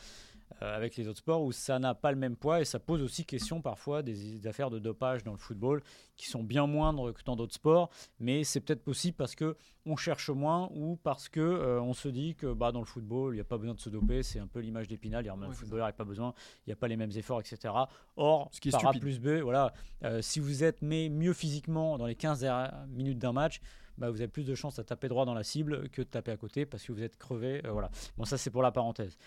avec 0.62 0.98
les 0.98 1.08
autres 1.08 1.20
sports 1.20 1.44
où 1.44 1.51
ça 1.51 1.79
n'a 1.79 1.94
pas 1.96 2.12
le 2.12 2.18
même 2.18 2.36
poids 2.36 2.62
et 2.62 2.65
ça 2.65 2.79
pose 2.79 3.01
aussi 3.01 3.25
question 3.25 3.62
parfois 3.62 4.01
des, 4.03 4.13
des 4.13 4.48
affaires 4.48 4.70
de 4.70 4.79
dopage 4.79 5.24
dans 5.24 5.32
le 5.32 5.38
football 5.38 5.82
qui 6.15 6.27
sont 6.27 6.44
bien 6.44 6.68
moindres 6.68 7.13
que 7.13 7.24
dans 7.24 7.36
d'autres 7.36 7.53
sports. 7.53 7.89
Mais 8.20 8.44
c'est 8.44 8.60
peut-être 8.60 8.84
possible 8.84 9.15
parce 9.15 9.36
que 9.36 9.56
on 9.86 9.96
cherche 9.96 10.29
moins 10.29 10.70
ou 10.74 10.98
parce 10.98 11.29
que 11.29 11.39
euh, 11.39 11.82
on 11.82 11.94
se 11.94 12.10
dit 12.10 12.36
que 12.36 12.53
bah, 12.53 12.72
dans 12.72 12.79
le 12.79 12.86
football, 12.86 13.34
il 13.34 13.38
n'y 13.38 13.41
a 13.41 13.46
pas 13.46 13.58
besoin 13.58 13.74
de 13.74 13.79
se 13.79 13.89
doper. 13.89 14.24
C'est 14.24 14.39
un 14.39 14.48
peu 14.48 14.60
l'image 14.60 14.88
d'Épinal. 14.88 15.25
Ouais, 15.25 15.32
c'est 15.50 15.56
footballeur 15.56 15.88
n'a 15.88 15.94
pas 15.94 16.03
besoin, 16.03 16.34
il 16.65 16.70
n'y 16.70 16.74
a 16.74 16.75
pas 16.75 16.88
les 16.88 16.98
mêmes 16.98 17.12
efforts, 17.15 17.39
etc. 17.39 17.74
Or, 18.18 18.50
Ce 18.51 18.60
qui 18.60 18.70
est 18.70 18.72
par 18.72 18.88
A 18.88 18.94
plus 18.94 19.20
B, 19.20 19.39
voilà, 19.41 19.74
euh, 20.03 20.22
si 20.22 20.39
vous 20.39 20.63
êtes 20.63 20.82
mais 20.82 21.10
mieux 21.10 21.34
physiquement 21.34 21.98
dans 21.98 22.06
les 22.06 22.15
15 22.15 22.41
dernières 22.41 22.86
minutes 22.88 23.18
d'un 23.20 23.34
match, 23.34 23.62
bah, 23.98 24.10
vous 24.10 24.22
avez 24.22 24.27
plus 24.29 24.46
de 24.46 24.56
chances 24.56 24.79
à 24.79 24.84
taper 24.84 25.10
droit 25.10 25.25
dans 25.25 25.34
la 25.34 25.44
cible 25.44 25.89
que 25.89 26.01
de 26.01 26.08
taper 26.08 26.32
à 26.32 26.38
côté 26.38 26.65
parce 26.65 26.84
que 26.84 26.91
vous 26.91 27.03
êtes 27.03 27.18
crevé. 27.18 27.62
euh, 27.65 27.72
voilà. 27.72 27.89
Bon, 28.18 28.25
ça 28.25 28.38
c'est 28.38 28.50
pour 28.50 28.62
la 28.63 28.72
parenthèse. 28.72 29.18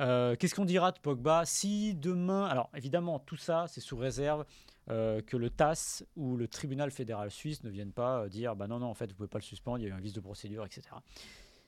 Euh, 0.00 0.34
Qu'est-ce 0.36 0.54
qu'on 0.54 0.64
dira 0.64 0.90
de 0.90 0.98
Pogba 0.98 1.44
si 1.44 1.94
demain, 1.94 2.46
alors 2.46 2.68
évidemment 2.74 3.20
tout 3.20 3.36
ça 3.36 3.66
c'est 3.68 3.80
sous 3.80 3.96
réserve 3.96 4.44
euh, 4.90 5.22
que 5.22 5.36
le 5.36 5.50
TAS 5.50 6.02
ou 6.16 6.36
le 6.36 6.48
tribunal 6.48 6.90
fédéral 6.90 7.30
suisse 7.30 7.62
ne 7.62 7.70
viennent 7.70 7.92
pas 7.92 8.22
euh, 8.22 8.28
dire 8.28 8.56
bah 8.56 8.66
non 8.66 8.80
non 8.80 8.86
en 8.86 8.94
fait 8.94 9.06
vous 9.06 9.14
pouvez 9.16 9.28
pas 9.28 9.38
le 9.38 9.44
suspendre, 9.44 9.78
il 9.78 9.84
y 9.84 9.86
a 9.86 9.90
eu 9.90 9.92
un 9.92 10.00
vice 10.00 10.12
de 10.12 10.20
procédure 10.20 10.64
etc. 10.64 10.82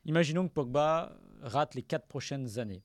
Imaginons 0.06 0.49
que 0.49 0.52
Pogba 0.52 1.16
rate 1.42 1.75
les 1.75 1.83
quatre 1.83 2.06
prochaines 2.06 2.59
années. 2.59 2.83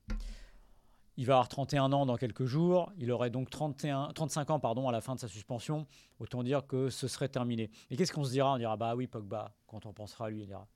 Il 1.16 1.26
va 1.26 1.34
avoir 1.34 1.48
31 1.48 1.92
ans 1.92 2.06
dans 2.06 2.16
quelques 2.16 2.46
jours. 2.46 2.90
Il 2.96 3.12
aurait 3.12 3.30
donc 3.30 3.50
31, 3.50 4.08
35 4.14 4.50
ans 4.50 4.58
pardon, 4.58 4.88
à 4.88 4.92
la 4.92 5.00
fin 5.00 5.14
de 5.14 5.20
sa 5.20 5.28
suspension. 5.28 5.86
Autant 6.18 6.42
dire 6.42 6.66
que 6.66 6.88
ce 6.88 7.06
serait 7.06 7.28
terminé. 7.28 7.70
Et 7.90 7.96
qu'est-ce 7.96 8.12
qu'on 8.12 8.24
se 8.24 8.30
dira? 8.30 8.54
On 8.54 8.58
dira 8.58 8.76
bah 8.76 8.96
oui, 8.96 9.06
Pogba, 9.06 9.54
quand 9.66 9.86
on 9.86 9.92
pensera 9.92 10.26
à 10.26 10.30
lui, 10.30 10.42
on 10.42 10.46
dira 10.46 10.66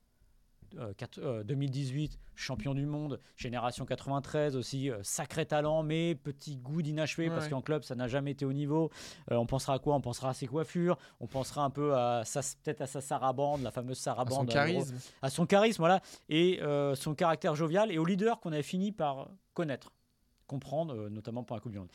euh, 0.78 0.92
quatre- 0.94 1.18
euh, 1.22 1.42
2018, 1.44 2.18
champion 2.34 2.74
du 2.74 2.86
monde, 2.86 3.20
génération 3.36 3.84
93 3.86 4.56
aussi, 4.56 4.90
euh, 4.90 4.98
sacré 5.02 5.46
talent, 5.46 5.82
mais 5.82 6.14
petit 6.14 6.56
goût 6.56 6.82
d'inachevé 6.82 7.28
parce 7.28 7.44
Ouais. 7.44 7.50
qu'en 7.50 7.62
club 7.62 7.82
ça 7.84 7.94
n'a 7.94 8.08
jamais 8.08 8.32
été 8.32 8.44
au 8.44 8.52
niveau. 8.52 8.90
Euh, 9.30 9.36
on 9.36 9.46
pensera 9.46 9.74
à 9.74 9.78
quoi? 9.78 9.94
On 9.94 10.00
pensera 10.00 10.30
à 10.30 10.34
ses 10.34 10.46
coiffures, 10.46 10.98
on 11.20 11.26
pensera 11.26 11.62
un 11.64 11.70
peu 11.70 11.94
à 11.94 12.22
peut-être 12.62 12.80
à 12.82 12.86
sa 12.86 13.00
sarabande, 13.00 13.62
la 13.62 13.70
fameuse 13.70 13.98
sarabande. 13.98 14.50
son 14.50 14.56
à 14.58 14.66
l'Euro 14.66 14.78
charisme. 14.84 14.98
à 15.22 15.30
son 15.30 15.46
charisme, 15.46 15.82
voilà, 15.82 16.00
et 16.28 16.60
euh, 16.62 16.94
son 16.94 17.14
caractère 17.14 17.54
jovial, 17.54 17.90
et 17.92 17.98
au 17.98 18.04
leader 18.04 18.40
qu'on 18.40 18.52
avait 18.52 18.62
fini 18.62 18.92
par 18.92 19.28
connaître, 19.54 19.92
comprendre, 20.46 20.94
euh, 20.94 21.08
notamment 21.08 21.42
pour 21.42 21.56
la 21.56 21.60
Coupe 21.60 21.72
du 21.72 21.78
Monde. 21.78 21.88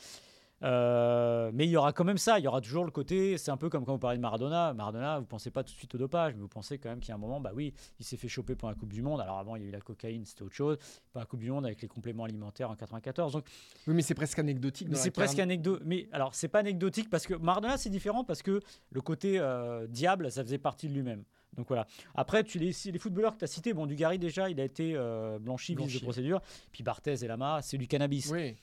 Euh, 0.62 1.50
mais 1.54 1.66
il 1.66 1.70
y 1.70 1.76
aura 1.76 1.92
quand 1.92 2.04
même 2.04 2.18
ça, 2.18 2.38
il 2.38 2.44
y 2.44 2.48
aura 2.48 2.60
toujours 2.60 2.84
le 2.84 2.90
côté, 2.90 3.36
c'est 3.38 3.50
un 3.50 3.56
peu 3.56 3.68
comme 3.68 3.84
quand 3.84 3.92
vous 3.92 3.98
parlez 3.98 4.16
de 4.16 4.22
Maradona. 4.22 4.74
Maradona, 4.74 5.18
vous 5.18 5.26
pensez 5.26 5.50
pas 5.50 5.64
tout 5.64 5.72
de 5.72 5.78
suite 5.78 5.94
au 5.94 5.98
dopage, 5.98 6.34
mais 6.34 6.40
vous 6.40 6.48
pensez 6.48 6.78
quand 6.78 6.88
même 6.88 7.00
qu'il 7.00 7.08
y 7.08 7.12
a 7.12 7.16
un 7.16 7.18
moment, 7.18 7.40
bah 7.40 7.50
oui, 7.54 7.74
il 7.98 8.04
s'est 8.04 8.16
fait 8.16 8.28
choper 8.28 8.54
pour 8.54 8.68
la 8.68 8.74
Coupe 8.74 8.92
du 8.92 9.02
Monde. 9.02 9.20
Alors 9.20 9.38
avant, 9.38 9.56
il 9.56 9.62
y 9.62 9.64
a 9.66 9.68
eu 9.68 9.72
la 9.72 9.80
cocaïne, 9.80 10.24
c'était 10.24 10.42
autre 10.42 10.54
chose. 10.54 10.78
Pour 11.10 11.18
la 11.20 11.26
Coupe 11.26 11.40
du 11.40 11.50
Monde 11.50 11.66
avec 11.66 11.82
les 11.82 11.88
compléments 11.88 12.24
alimentaires 12.24 12.70
en 12.70 12.76
94. 12.76 13.32
Donc 13.32 13.44
Oui, 13.86 13.94
mais 13.94 14.02
c'est 14.02 14.14
presque 14.14 14.38
anecdotique. 14.38 14.88
mais 14.88 14.96
c'est 14.96 15.10
presque 15.10 15.38
anecdotique. 15.38 15.82
Mais 15.84 16.08
alors, 16.12 16.34
c'est 16.34 16.48
pas 16.48 16.60
anecdotique 16.60 17.10
parce 17.10 17.26
que 17.26 17.34
Maradona, 17.34 17.76
c'est 17.76 17.90
différent 17.90 18.24
parce 18.24 18.42
que 18.42 18.60
le 18.90 19.00
côté 19.00 19.38
euh, 19.38 19.86
diable, 19.88 20.30
ça 20.30 20.42
faisait 20.44 20.58
partie 20.58 20.88
de 20.88 20.94
lui-même. 20.94 21.24
Donc 21.56 21.68
voilà. 21.68 21.86
Après, 22.14 22.44
tu 22.44 22.58
les, 22.58 22.72
les 22.86 22.98
footballeurs 22.98 23.34
que 23.34 23.38
tu 23.40 23.44
as 23.44 23.48
cités, 23.48 23.74
bon, 23.74 23.86
Dugarry 23.86 24.18
déjà, 24.18 24.48
il 24.48 24.58
a 24.58 24.64
été 24.64 24.94
euh, 24.96 25.38
blanchi, 25.38 25.72
vice 25.72 25.76
Blanchi. 25.84 25.98
de 25.98 26.02
procédure. 26.02 26.40
Puis 26.72 26.82
Barthez 26.82 27.22
et 27.22 27.26
Lama, 27.26 27.60
c'est 27.62 27.76
du 27.76 27.86
cannabis. 27.86 28.30
Oui. 28.30 28.56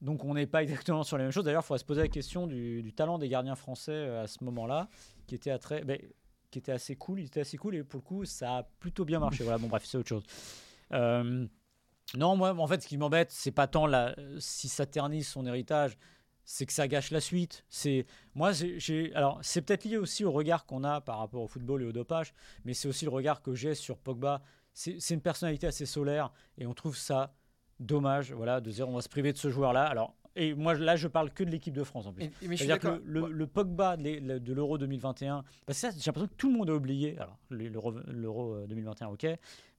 Donc 0.00 0.24
on 0.24 0.34
n'est 0.34 0.46
pas 0.46 0.62
exactement 0.62 1.02
sur 1.02 1.18
les 1.18 1.24
mêmes 1.24 1.32
choses. 1.32 1.44
D'ailleurs, 1.44 1.62
il 1.64 1.66
faudrait 1.66 1.80
se 1.80 1.84
poser 1.84 2.02
la 2.02 2.08
question 2.08 2.46
du, 2.46 2.92
talent 2.94 3.18
des 3.18 3.28
gardiens 3.28 3.56
français 3.56 3.92
euh, 3.92 4.22
à 4.22 4.26
ce 4.26 4.42
moment-là, 4.44 4.88
ben, 5.28 5.98
qui 6.50 6.58
était 6.58 6.72
assez 6.72 6.96
cool. 6.96 7.20
Il 7.20 7.26
était 7.26 7.40
assez 7.40 7.56
cool 7.56 7.74
et 7.76 7.84
pour 7.84 7.98
le 7.98 8.04
coup, 8.04 8.24
ça 8.24 8.58
a 8.58 8.62
plutôt 8.62 9.04
bien 9.04 9.18
marché. 9.18 9.42
Voilà, 9.42 9.58
bon, 9.58 9.68
bref, 9.68 9.84
c'est 9.84 9.98
autre 9.98 10.08
chose. 10.08 10.24
Euh, 10.92 11.46
non, 12.16 12.36
moi, 12.36 12.54
en 12.54 12.66
fait, 12.66 12.82
ce 12.82 12.88
qui 12.88 12.96
m'embête, 12.96 13.30
c'est 13.30 13.50
pas 13.50 13.66
tant 13.66 13.86
si 14.38 14.68
ça 14.68 14.86
ternit 14.86 15.22
son 15.22 15.44
héritage, 15.44 15.98
c'est 16.44 16.64
que 16.64 16.72
ça 16.72 16.88
gâche 16.88 17.10
la 17.10 17.20
suite. 17.20 17.64
C'est 17.68 18.06
moi, 18.34 18.52
alors 19.14 19.38
c'est 19.42 19.60
peut-être 19.60 19.84
lié 19.84 19.98
aussi 19.98 20.24
au 20.24 20.32
regard 20.32 20.64
qu'on 20.64 20.82
a 20.84 21.02
par 21.02 21.18
rapport 21.18 21.42
au 21.42 21.46
football 21.46 21.82
et 21.82 21.84
au 21.84 21.92
dopage, 21.92 22.32
mais 22.64 22.72
c'est 22.72 22.88
aussi 22.88 23.04
le 23.04 23.10
regard 23.10 23.42
que 23.42 23.54
j'ai 23.54 23.74
sur 23.74 23.98
Pogba. 23.98 24.42
C'est 24.72 25.10
une 25.10 25.20
personnalité 25.20 25.66
assez 25.66 25.84
solaire 25.84 26.32
et 26.56 26.66
on 26.66 26.72
trouve 26.72 26.96
ça 26.96 27.34
dommage, 27.80 28.32
voilà, 28.32 28.60
de 28.60 28.70
dire 28.70 28.88
on 28.88 28.94
va 28.94 29.02
se 29.02 29.08
priver 29.08 29.32
de 29.32 29.38
ce 29.38 29.48
joueur-là. 29.50 29.84
Alors, 29.84 30.14
et 30.36 30.54
moi 30.54 30.74
là, 30.74 30.94
je 30.94 31.08
parle 31.08 31.30
que 31.30 31.42
de 31.42 31.50
l'équipe 31.50 31.74
de 31.74 31.82
France 31.82 32.06
en 32.06 32.12
plus. 32.12 32.24
C'est-à-dire 32.56 32.78
que 32.98 33.02
le, 33.04 33.20
le 33.28 33.46
Pogba 33.48 33.96
de 33.96 34.02
l'e- 34.04 34.20
le- 34.20 34.40
de 34.40 34.52
l'Euro 34.52 34.78
2021, 34.78 35.42
parce 35.66 35.80
que 35.80 35.88
ça, 35.88 35.90
j'ai 35.98 36.06
l'impression 36.06 36.28
que 36.28 36.34
tout 36.36 36.50
le 36.50 36.56
monde 36.58 36.70
a 36.70 36.74
oublié. 36.74 37.18
Alors, 37.18 37.36
le- 37.50 37.68
l'Euro 37.68 37.92
l'Euro, 38.06 38.52
euh, 38.54 38.66
2021, 38.68 39.08
ok, 39.08 39.26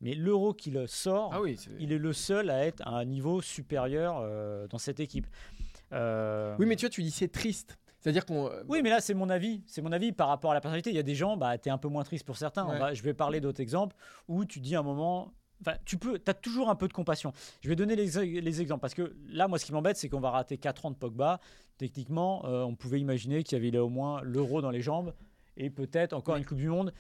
mais 0.02 0.16
l'Euro 0.16 0.54
qui 0.54 0.72
le 0.72 0.86
sort, 0.88 1.32
Ah 1.34 1.42
oui, 1.42 1.58
il 1.80 1.94
est 1.94 1.98
le 1.98 2.12
seul 2.14 2.50
à 2.50 2.66
être 2.66 2.82
à 2.86 2.92
un 2.92 3.06
niveau 3.06 3.42
supérieur 3.42 4.20
euh, 4.22 4.68
dans 4.68 4.78
cette 4.80 5.00
équipe. 5.00 5.28
Euh, 5.94 6.56
oui, 6.60 6.66
mais 6.66 6.76
tu 6.76 6.86
vois, 6.86 6.90
tu 6.90 7.04
dis 7.04 7.12
c'est 7.12 7.30
triste. 7.32 7.78
C'est-à-dire 8.00 8.26
qu'on. 8.26 8.50
oui, 8.70 8.80
mais 8.82 8.90
là, 8.90 9.02
c'est 9.02 9.14
mon 9.14 9.30
avis. 9.30 9.62
C'est 9.68 9.82
mon 9.82 9.92
avis 9.92 10.12
par 10.14 10.30
rapport 10.30 10.52
à 10.52 10.54
la 10.54 10.62
personnalité. 10.62 10.90
Il 10.90 10.96
y 10.96 11.00
a 11.00 11.04
des 11.04 11.16
gens, 11.16 11.36
bah, 11.36 11.58
tu 11.58 11.68
es 11.68 11.72
un 11.72 11.78
peu 11.78 11.90
moins 11.90 12.04
triste 12.04 12.26
pour 12.26 12.38
certains. 12.38 12.66
Ouais. 12.68 12.80
va- 12.80 12.94
je 12.94 13.04
vais 13.04 13.14
parler 13.14 13.42
d'autres 13.42 13.60
exemples 13.62 13.96
où 14.30 14.46
tu 14.46 14.60
dis 14.62 14.76
à 14.76 14.80
un 14.80 14.84
moment. 14.84 15.34
Enfin, 15.62 15.78
tu 15.86 15.98
peux, 15.98 16.20
as 16.26 16.34
toujours 16.34 16.70
un 16.70 16.76
peu 16.76 16.88
de 16.88 16.94
compassion. 16.94 17.34
Je 17.62 17.70
vais 17.70 17.76
donner 17.76 17.96
les, 17.96 18.42
les 18.42 18.62
exemples 18.62 18.82
parce 18.82 18.94
que 18.94 19.16
là, 19.28 19.48
moi, 19.48 19.60
ce 19.60 19.66
qui 19.66 19.74
m'embête, 19.74 19.98
c'est 19.98 20.08
qu'on 20.10 20.20
va 20.22 20.32
rater 20.32 20.58
4 20.58 20.86
ans 20.86 20.92
de 20.92 20.96
Pogba. 20.96 21.40
Techniquement, 21.78 22.46
euh, 22.46 22.64
on 22.64 22.76
pouvait 22.76 23.00
imaginer 23.00 23.44
qu'il 23.44 23.58
y 23.58 23.62
avait 23.62 23.72
là 23.72 23.84
au 23.84 23.90
moins 23.90 24.22
l'euro 24.22 24.62
dans 24.62 24.72
les 24.72 24.82
jambes 24.82 25.14
et 25.58 25.70
peut-être 25.70 26.14
encore 26.14 26.36
Mais- 26.36 26.42
une 26.42 26.46
Coupe 26.46 26.58
du 26.58 26.68
Monde. 26.70 26.94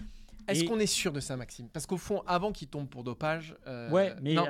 Est-ce 0.47 0.63
Et- 0.63 0.65
qu'on 0.65 0.79
est 0.79 0.85
sûr 0.87 1.11
de 1.13 1.19
ça, 1.19 1.37
Maxime? 1.37 1.69
Parce 1.69 1.85
qu'au 1.85 1.97
fond, 1.97 2.21
avant 2.25 2.51
qu'il 2.51 2.67
tombe 2.69 2.89
pour 2.89 3.03
dopage. 3.03 3.55
euh, 3.67 3.89
ouais, 3.91 4.13
mais, 4.21 4.33
non, 4.33 4.45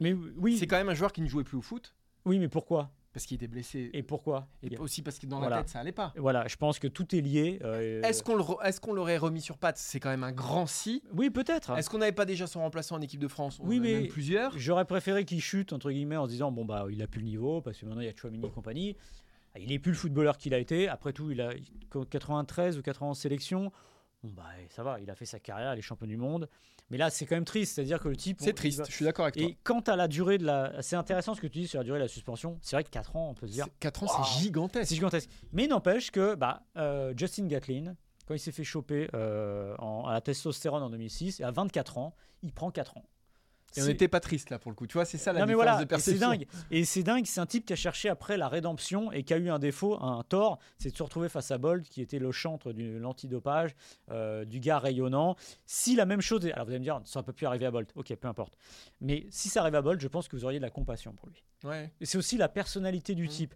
mais 0.00 0.12
oui, 0.12 0.56
c'est 0.58 0.66
quand 0.66 0.76
même 0.78 0.88
un 0.88 0.94
joueur 0.94 1.12
qui 1.12 1.20
ne 1.20 1.26
jouait 1.28 1.44
plus 1.44 1.58
au 1.58 1.62
foot 1.62 1.94
oui, 2.24 2.38
mais 2.38 2.48
pourquoi? 2.48 2.90
Parce 3.12 3.26
qu'il 3.26 3.34
était 3.36 3.46
blessé. 3.48 3.90
Et 3.92 4.02
pourquoi 4.02 4.48
Et 4.62 4.76
aussi 4.78 5.02
parce 5.02 5.18
que 5.18 5.26
dans 5.26 5.38
Voilà. 5.38 5.56
la 5.56 5.62
tête, 5.62 5.70
ça 5.70 5.80
allait 5.80 5.92
pas. 5.92 6.12
Voilà, 6.16 6.46
je 6.48 6.56
pense 6.56 6.78
que 6.78 6.88
tout 6.88 7.14
est 7.14 7.20
lié. 7.20 7.58
euh, 7.62 8.00
Est-ce 8.02 8.22
qu'on 8.80 8.92
l'aurait 8.94 9.18
remis 9.18 9.40
sur 9.40 9.58
pattes? 9.58 9.76
C'est 9.78 10.00
quand 10.00 10.10
même 10.10 10.24
un 10.24 10.32
grand 10.32 10.66
si. 10.66 11.02
Oui, 11.12 11.30
peut-être. 11.30 11.76
Est-ce 11.76 11.90
qu'on 11.90 11.98
n'avait 11.98 12.12
pas 12.12 12.24
déjà 12.24 12.46
son 12.46 12.60
remplaçant 12.60 12.96
en 12.96 13.00
équipe 13.02 13.20
de 13.20 13.28
France? 13.28 13.58
On 13.60 13.66
Oui, 13.66 13.80
mais- 13.80 13.94
même 14.00 14.08
plusieurs. 14.08 14.58
J'aurais 14.58 14.84
préféré 14.86 15.24
qu'il 15.24 15.40
chute, 15.42 15.72
entre 15.72 15.90
guillemets, 15.90 16.16
en 16.16 16.26
se 16.26 16.30
disant 16.30 16.50
bon, 16.52 16.64
bah, 16.64 16.86
il 16.90 17.02
a 17.02 17.06
plus 17.06 17.20
le 17.20 17.26
niveau, 17.26 17.60
parce 17.60 17.78
que 17.78 17.84
maintenant 17.86 18.00
il 18.00 18.06
y 18.06 18.10
a 18.10 18.16
Chouamini 18.16 18.46
et 18.46 18.50
compagnie. 18.50 18.96
Ah, 19.54 19.58
Il 19.58 19.70
est 19.70 19.78
plus 19.78 19.90
le 19.92 19.98
footballeur 19.98 20.38
qu'il 20.38 20.54
a 20.54 20.58
été. 20.58 20.88
Après 20.88 21.12
tout, 21.12 21.30
il 21.30 21.40
a 21.42 21.50
93 22.10 22.78
ou 22.78 22.82
91 22.82 23.18
sélections. 23.18 23.70
Bon, 24.22 24.30
bah, 24.36 24.44
ça 24.70 24.82
va, 24.82 25.00
il 25.00 25.10
a 25.10 25.14
fait 25.14 25.24
sa 25.26 25.40
carrière, 25.40 25.74
il 25.74 25.78
est 25.78 25.82
champion 25.82 26.06
du 26.06 26.16
monde. 26.16 26.48
Mais 26.90 26.96
là, 26.98 27.10
c'est 27.10 27.26
quand 27.26 27.34
même 27.36 27.44
triste. 27.44 27.74
C'est-à-dire 27.74 27.98
que 28.00 28.08
le 28.08 28.16
type. 28.16 28.38
C'est 28.40 28.52
triste. 28.52 28.78
va- 28.80 28.84
Je 28.84 28.92
suis 28.92 29.04
d'accord 29.04 29.24
avec 29.24 29.36
toi. 29.36 29.44
Et 29.44 29.56
quant 29.64 29.80
à 29.80 29.96
la 29.96 30.08
durée 30.08 30.38
de 30.38 30.44
la. 30.44 30.80
C'est 30.82 30.96
intéressant 30.96 31.34
ce 31.34 31.40
que 31.40 31.46
tu 31.46 31.60
dis 31.60 31.66
sur 31.68 31.78
la 31.80 31.84
durée 31.84 31.98
de 31.98 32.04
la 32.04 32.08
suspension. 32.08 32.58
C'est 32.62 32.76
vrai 32.76 32.84
que 32.84 32.90
4 32.90 33.16
ans, 33.16 33.30
on 33.30 33.34
peut 33.34 33.46
se 33.46 33.52
dire. 33.52 33.66
4 33.80 34.02
ans, 34.04 34.06
Wow. 34.06 34.24
c'est 34.24 34.40
gigantesque. 34.40 34.88
C'est 34.88 34.94
gigantesque. 34.94 35.30
Mais 35.52 35.64
il 35.64 35.68
n'empêche 35.68 36.10
que 36.10 36.34
bah, 36.34 36.62
euh, 36.76 37.14
Justin 37.16 37.46
Gatlin, 37.46 37.96
quand 38.26 38.34
il 38.34 38.38
s'est 38.38 38.52
fait 38.52 38.62
choper 38.64 39.08
euh, 39.14 39.74
en- 39.78 40.06
à 40.06 40.12
la 40.12 40.20
testostérone 40.20 40.82
en 40.82 40.90
2006, 40.90 41.40
et 41.40 41.44
à 41.44 41.50
24 41.50 41.98
ans, 41.98 42.14
il 42.42 42.52
prend 42.52 42.70
4 42.70 42.96
ans. 42.98 43.04
Et 43.76 43.82
on 43.82 43.86
n'était 43.86 44.08
pas 44.08 44.20
triste 44.20 44.50
là 44.50 44.58
pour 44.58 44.70
le 44.70 44.74
coup. 44.74 44.86
Tu 44.86 44.94
vois, 44.94 45.04
c'est 45.04 45.18
ça 45.18 45.32
la 45.32 45.40
non 45.40 45.46
mais 45.46 45.54
voilà, 45.54 45.72
de 45.76 45.78
et 45.78 45.80
c'est 45.82 45.86
perception. 45.86 46.28
dingue. 46.30 46.46
Et 46.70 46.84
c'est 46.84 47.02
dingue, 47.02 47.24
c'est 47.26 47.40
un 47.40 47.46
type 47.46 47.64
qui 47.66 47.72
a 47.72 47.76
cherché 47.76 48.08
après 48.08 48.36
la 48.36 48.48
rédemption 48.48 49.10
et 49.12 49.22
qui 49.22 49.32
a 49.34 49.38
eu 49.38 49.48
un 49.50 49.58
défaut, 49.58 50.02
un 50.02 50.22
tort, 50.24 50.58
c'est 50.78 50.90
de 50.90 50.96
se 50.96 51.02
retrouver 51.02 51.28
face 51.28 51.50
à 51.50 51.58
Bolt, 51.58 51.88
qui 51.88 52.00
était 52.02 52.18
le 52.18 52.32
chantre 52.32 52.72
de 52.72 52.96
l'antidopage, 52.98 53.74
euh, 54.10 54.44
du 54.44 54.60
gars 54.60 54.78
rayonnant. 54.78 55.36
Si 55.66 55.96
la 55.96 56.06
même 56.06 56.20
chose, 56.20 56.44
alors 56.46 56.64
vous 56.66 56.70
allez 56.72 56.78
me 56.80 56.84
dire, 56.84 57.00
ça 57.04 57.22
peut 57.22 57.32
plus 57.32 57.46
arriver 57.46 57.66
à 57.66 57.70
Bolt, 57.70 57.90
ok, 57.94 58.14
peu 58.16 58.28
importe. 58.28 58.56
Mais 59.00 59.26
si 59.30 59.48
ça 59.48 59.60
arrive 59.62 59.74
à 59.74 59.82
Bolt, 59.82 60.00
je 60.00 60.08
pense 60.08 60.28
que 60.28 60.36
vous 60.36 60.44
auriez 60.44 60.58
de 60.58 60.64
la 60.64 60.70
compassion 60.70 61.12
pour 61.12 61.28
lui. 61.28 61.42
Ouais. 61.64 61.92
C'est 62.02 62.18
aussi 62.18 62.36
la 62.36 62.48
personnalité 62.48 63.14
du 63.14 63.24
Mhm. 63.24 63.28
type. 63.28 63.54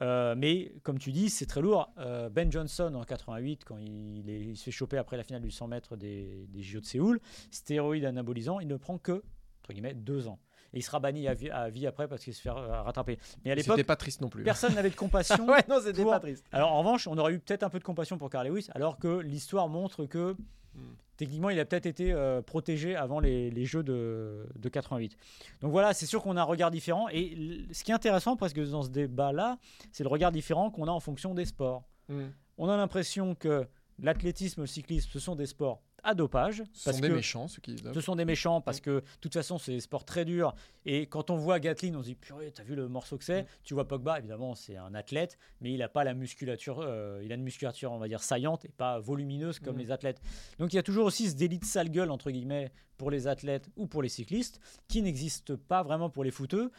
Euh, 0.00 0.34
mais 0.36 0.72
comme 0.84 0.98
tu 1.00 1.10
dis, 1.10 1.28
c'est 1.28 1.46
très 1.46 1.60
lourd. 1.60 1.90
Euh, 1.98 2.28
ben 2.28 2.50
Johnson 2.52 2.94
en 2.94 3.02
88, 3.02 3.64
quand 3.64 3.78
il, 3.78 4.30
est- 4.30 4.40
il 4.40 4.56
se 4.56 4.62
fait 4.64 4.70
choper 4.70 4.96
après 4.96 5.16
la 5.16 5.24
finale 5.24 5.42
du 5.42 5.50
100 5.50 5.66
mètres 5.66 5.96
des, 5.96 6.46
des 6.48 6.62
JO 6.62 6.80
de 6.80 6.86
Séoul, 6.86 7.20
stéroïde 7.50 8.04
anabolisant, 8.04 8.60
il 8.60 8.68
ne 8.68 8.76
prend 8.76 8.98
que 8.98 9.24
entre 9.68 9.74
guillemets 9.74 9.94
deux 9.94 10.28
ans. 10.28 10.38
Et 10.72 10.78
il 10.78 10.82
sera 10.82 10.98
banni 11.00 11.28
à 11.28 11.34
vie, 11.34 11.50
à 11.50 11.68
vie 11.70 11.86
après 11.86 12.08
parce 12.08 12.22
qu'il 12.24 12.34
se 12.34 12.40
fait 12.42 12.48
euh, 12.50 12.82
rattraper. 12.82 13.18
Mais 13.44 13.50
à 13.50 13.54
l'époque, 13.54 13.76
C'était 13.76 13.86
pas 13.86 13.96
triste 13.96 14.20
non 14.20 14.28
plus. 14.28 14.42
personne 14.44 14.74
n'avait 14.74 14.90
de 14.90 14.94
compassion. 15.06 15.46
ouais, 15.46 15.62
non, 15.68 15.76
c'était 15.82 16.02
pour- 16.02 16.10
pas 16.12 16.20
triste. 16.20 16.44
Alors 16.52 16.72
en 16.72 16.78
revanche, 16.80 17.06
on 17.06 17.16
aurait 17.18 17.32
eu 17.34 17.38
peut-être 17.38 17.62
un 17.62 17.70
peu 17.70 17.78
de 17.78 17.84
compassion 17.84 18.18
pour 18.18 18.30
Carl 18.30 18.46
Lewis, 18.48 18.68
alors 18.74 18.98
que 18.98 19.18
l'histoire 19.18 19.68
montre 19.68 20.06
que 20.06 20.34
Hmm. 20.74 20.80
techniquement, 21.16 21.48
il 21.50 21.58
a 21.58 21.64
peut-être 21.64 21.86
été 21.86 22.12
euh, 22.12 22.40
protégé 22.42 22.94
avant 22.94 23.18
les, 23.20 23.50
les 23.50 23.64
Jeux 23.64 23.82
de, 23.82 24.46
de 24.54 24.68
88. 24.68 25.16
Donc 25.62 25.72
voilà, 25.72 25.92
c'est 25.94 26.04
sûr 26.06 26.22
qu'on 26.22 26.36
a 26.36 26.42
un 26.42 26.44
regard 26.44 26.70
différent. 26.70 27.08
Et 27.10 27.66
ce 27.72 27.82
qui 27.82 27.90
est 27.90 27.94
intéressant 27.94 28.36
presque 28.36 28.60
dans 28.70 28.82
ce 28.82 28.90
débat-là, 28.90 29.58
c'est 29.90 30.04
le 30.04 30.10
regard 30.10 30.30
différent 30.30 30.70
qu'on 30.70 30.86
a 30.86 30.90
en 30.90 31.00
fonction 31.00 31.34
des 31.34 31.46
sports. 31.46 31.84
Mm. 32.08 32.26
On 32.58 32.68
a 32.68 32.76
l'impression 32.76 33.34
que 33.34 33.66
l'athlétisme, 33.98 34.60
le 34.60 34.66
cyclisme, 34.68 35.08
ce 35.10 35.18
sont 35.18 35.34
des 35.34 35.46
sports 35.46 35.82
à 36.04 36.14
dopage. 36.14 36.62
Ce 36.72 36.84
parce 36.84 36.96
sont 36.96 37.02
des 37.02 37.08
que 37.08 37.14
méchants, 37.14 37.48
ceux 37.48 37.60
qui 37.60 37.74
dopent. 37.74 37.94
ce 37.94 38.00
sont 38.00 38.16
des 38.16 38.24
méchants 38.24 38.60
parce 38.60 38.80
que 38.80 38.90
de 39.00 39.04
toute 39.20 39.34
façon 39.34 39.58
c'est 39.58 39.72
des 39.72 39.80
sports 39.80 40.04
très 40.04 40.24
durs 40.24 40.54
et 40.86 41.06
quand 41.06 41.30
on 41.30 41.36
voit 41.36 41.58
Gatlin 41.60 41.94
on 41.96 42.02
se 42.02 42.06
dit 42.08 42.14
purée 42.14 42.52
t'as 42.52 42.62
vu 42.62 42.74
le 42.76 42.88
morceau 42.88 43.18
que 43.18 43.24
c'est? 43.24 43.42
Mm. 43.42 43.46
tu 43.64 43.74
vois 43.74 43.86
Pogba 43.88 44.18
évidemment 44.18 44.54
c'est 44.54 44.76
un 44.76 44.94
athlète 44.94 45.38
mais 45.60 45.72
il 45.72 45.82
a 45.82 45.88
pas 45.88 46.04
la 46.04 46.14
musculature 46.14 46.80
euh, 46.80 47.20
il 47.24 47.32
a 47.32 47.34
une 47.34 47.42
musculature 47.42 47.90
on 47.92 47.98
va 47.98 48.06
dire 48.08 48.22
saillante 48.22 48.64
et 48.64 48.68
pas 48.70 48.98
volumineuse 49.00 49.58
comme 49.58 49.76
Mm. 49.76 49.80
les 49.80 49.90
athlètes 49.90 50.20
donc 50.58 50.72
il 50.72 50.76
y 50.76 50.78
a 50.78 50.82
toujours 50.84 51.06
aussi 51.06 51.28
ce 51.30 51.34
délit 51.34 51.58
de 51.58 51.64
sale 51.64 51.90
gueule 51.90 52.10
entre 52.10 52.30
guillemets 52.30 52.72
pour 52.96 53.10
les 53.10 53.26
athlètes 53.26 53.68
ou 53.76 53.86
pour 53.86 54.02
les 54.02 54.08
cyclistes 54.08 54.60
qui 54.88 55.02
n'existe 55.02 55.56
pas 55.56 55.82
vraiment 55.82 56.10
pour 56.10 56.22
les 56.24 56.30
footeux 56.30 56.70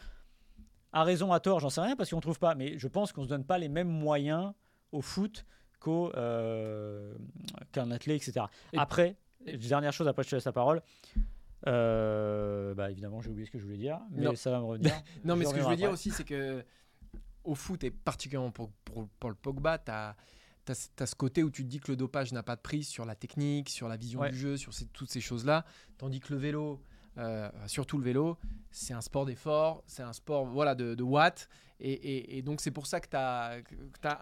à 0.92 1.04
raison 1.04 1.32
à 1.32 1.40
tort 1.40 1.60
j'en 1.60 1.70
sais 1.70 1.80
rien 1.82 1.94
parce 1.96 2.10
qu'on 2.10 2.20
trouve 2.20 2.38
pas 2.38 2.54
mais 2.54 2.78
je 2.78 2.88
pense 2.88 3.12
qu'on 3.12 3.22
se 3.24 3.28
donne 3.28 3.44
pas 3.44 3.58
les 3.58 3.68
mêmes 3.68 3.88
moyens 3.88 4.52
au 4.92 5.02
foot 5.02 5.44
qu'au 5.80 6.12
euh, 6.14 7.14
qu'un 7.72 7.90
athlète 7.90 8.22
etc 8.22 8.46
Et- 8.72 8.78
après 8.78 9.16
dernière 9.68 9.92
chose 9.92 10.06
après 10.06 10.22
je 10.22 10.30
te 10.30 10.36
laisse 10.36 10.44
la 10.44 10.52
parole 10.52 10.82
euh, 11.66 12.74
bah 12.74 12.90
évidemment, 12.90 13.20
j'ai 13.20 13.28
oublié 13.30 13.46
ce 13.46 13.50
que 13.50 13.58
je 13.58 13.64
voulais 13.64 13.76
dire, 13.76 14.00
mais 14.12 14.24
Non. 14.24 14.34
ça 14.34 14.50
va 14.50 14.60
me 14.60 14.64
revenir. 14.64 14.92
Non, 15.24 15.36
mais 15.36 15.44
ce 15.44 15.52
que 15.54 15.60
je 15.60 15.68
veux 15.68 15.76
dire 15.76 15.90
aussi, 15.90 16.10
c'est 16.10 16.24
que 16.24 16.64
au 17.44 17.54
foot, 17.54 17.84
et 17.84 17.90
particulièrement 17.90 18.50
pour, 18.50 18.70
pour, 18.84 19.08
pour 19.18 19.28
le 19.30 19.36
Pogba, 19.36 19.78
tu 19.78 19.90
as, 19.90 20.16
ce 21.06 21.14
côté 21.14 21.42
où 21.42 21.50
tu 21.50 21.62
te 21.64 21.68
dis 21.68 21.78
que 21.80 21.90
le 21.90 21.96
dopage 21.96 22.32
n'a 22.32 22.42
pas 22.42 22.56
de 22.56 22.60
prise 22.62 22.88
sur 22.88 23.04
la 23.04 23.14
technique, 23.14 23.68
sur 23.68 23.88
la 23.88 23.96
vision 23.96 24.20
Ouais. 24.20 24.30
du 24.30 24.38
jeu, 24.38 24.56
sur 24.56 24.72
ces- 24.72 24.86
toutes 24.86 25.10
ces 25.10 25.20
choses-là. 25.20 25.64
Tandis 25.98 26.20
que 26.20 26.32
le 26.32 26.38
vélo, 26.40 26.80
euh, 27.18 27.50
surtout 27.66 27.98
le 27.98 28.04
vélo, 28.04 28.36
c'est 28.70 28.92
un 28.94 29.00
sport 29.00 29.26
d'effort, 29.26 29.82
c'est 29.86 30.02
un 30.02 30.12
sport 30.12 30.44
voilà, 30.46 30.74
de, 30.74 30.94
de 30.94 31.02
watts. 31.02 31.48
Et, 31.82 31.92
et- 31.92 32.38
et 32.38 32.42
donc, 32.42 32.60
c'est 32.60 32.70
pour 32.70 32.86
ça 32.86 33.00
que 33.00 33.08
tu 33.08 33.16
as, 33.16 33.62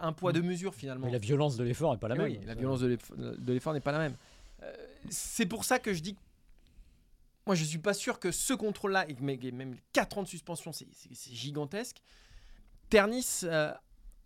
un 0.01 0.13
poids 0.13 0.31
de 0.31 0.39
mesure 0.41 0.73
finalement. 0.73 1.05
Mais 1.07 1.11
la 1.11 1.17
violence 1.19 1.57
de 1.57 1.63
l'effort 1.65 1.91
n'est 1.93 1.99
pas 1.99 2.07
la 2.07 2.15
Eh 2.15 2.17
même. 2.19 2.27
oui, 2.31 2.39
la 2.45 2.55
violence 2.55 2.79
de 2.79 2.87
l'eff- 2.87 3.11
de 3.17 3.53
l'effort 3.53 3.73
n'est 3.73 3.81
pas 3.81 3.91
la 3.91 3.97
même. 3.99 4.15
Euh, 4.63 4.73
c'est 5.09 5.45
pour 5.45 5.65
ça 5.65 5.77
que 5.79 5.93
je 5.93 5.99
dis 6.01 6.13
que 6.15 6.19
moi 7.45 7.55
je 7.55 7.63
suis 7.63 7.77
pas 7.79 7.93
sûr 7.93 8.19
que 8.19 8.31
ce 8.31 8.53
contrôle-là, 8.53 9.05
et 9.09 9.51
même 9.51 9.75
4 9.93 10.17
ans 10.19 10.23
de 10.23 10.27
suspension, 10.27 10.71
c'est 10.71 10.87
gigantesque, 11.33 12.01
ternissent 12.89 13.45
euh, 13.47 13.71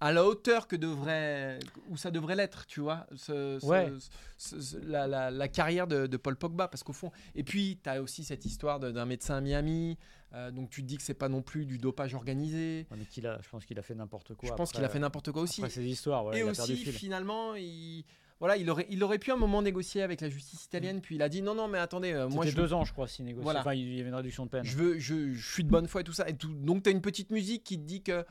à 0.06 0.12
la 0.12 0.26
hauteur 0.26 0.68
que 0.68 0.76
devrait, 0.76 1.60
où 1.90 1.96
ça 1.96 2.12
devrait 2.12 2.36
l'être, 2.36 2.66
tu 2.66 2.82
vois, 2.82 3.08
ce- 3.16 3.58
ce- 3.62 3.66
Ouais. 3.66 3.90
ce- 4.38 4.76
la, 4.86 5.08
la- 5.08 5.32
la 5.32 5.48
carrière 5.48 5.88
de, 5.88 6.08
de 6.08 6.18
Paul 6.18 6.36
Pogba, 6.36 6.68
parce 6.68 6.84
qu'au 6.84 6.92
fond, 6.92 7.10
et 7.36 7.44
puis 7.46 7.80
tu 7.82 7.90
as 7.90 8.02
aussi 8.02 8.26
cette 8.26 8.46
histoire 8.46 8.82
d'un 8.82 9.06
médecin 9.06 9.36
à 9.38 9.42
Miami, 9.42 9.98
euh, 10.34 10.52
donc 10.52 10.70
tu 10.72 10.82
te 10.82 10.88
dis 10.88 10.98
que 10.98 11.04
c'est 11.04 11.14
pas 11.14 11.30
non 11.30 11.42
plus 11.42 11.66
du 11.66 11.78
dopage 11.78 12.16
organisé. 12.16 12.86
Ouais, 12.92 12.98
mais 12.98 13.06
qu'il 13.06 13.26
a, 13.28 13.40
je 13.42 13.48
pense 13.48 13.66
qu'il 13.66 13.80
a 13.80 13.82
fait 13.82 13.96
n'importe 13.96 14.34
quoi. 14.36 14.50
Je 14.50 14.54
pense 14.56 14.74
qu'il 14.74 14.84
a 14.84 14.90
fait 14.90 15.00
n'importe 15.00 15.32
quoi 15.32 15.44
aussi. 15.44 15.62
Après 15.62 15.70
ces 15.72 15.86
histoires, 15.86 16.24
voilà, 16.24 16.38
et 16.38 16.42
il 16.42 16.48
a 16.48 16.52
aussi, 16.52 16.74
perdu 16.76 16.92
finalement, 16.92 17.56
il, 17.56 18.04
voilà, 18.40 18.58
il, 18.58 18.70
aurait, 18.70 18.88
il 18.90 19.02
aurait 19.06 19.20
pu 19.20 19.32
un 19.32 19.38
moment 19.38 19.62
négocier 19.62 20.02
avec 20.02 20.20
la 20.20 20.28
justice 20.28 20.66
italienne, 20.66 21.00
puis 21.00 21.16
il 21.16 21.22
a 21.22 21.30
dit 21.30 21.42
non, 21.42 21.56
non, 21.56 21.70
mais 21.70 21.78
attendez, 21.78 22.12
euh, 22.12 22.28
moi 22.28 22.44
C'était 22.46 22.58
deux 22.58 22.74
ans, 22.74 22.84
je 22.84 22.92
crois, 22.92 23.08
s'il 23.08 23.24
négociait. 23.24 23.44
Voilà. 23.44 23.62
Enfin, 23.62 23.74
il 23.74 23.96
y 23.96 24.00
avait 24.02 24.10
une 24.10 24.16
réduction 24.16 24.44
de 24.46 24.50
peine. 24.50 24.66
je, 24.66 24.76
veux, 24.76 25.00
je, 25.00 25.32
je 25.32 25.52
suis 25.54 25.64
de 25.64 25.70
bonne 25.70 25.88
foi 25.88 26.02
et 26.02 26.04
tout 26.04 26.12
ça. 26.12 26.28
Et 26.28 26.36
tout, 26.36 26.52
donc, 26.54 26.84
tu 26.84 26.90
as 26.90 26.92
une 26.92 27.02
petite 27.02 27.30
musique 27.30 27.64
qui 27.64 27.78
te 27.78 27.84
dit 27.86 28.02
que 28.04 28.26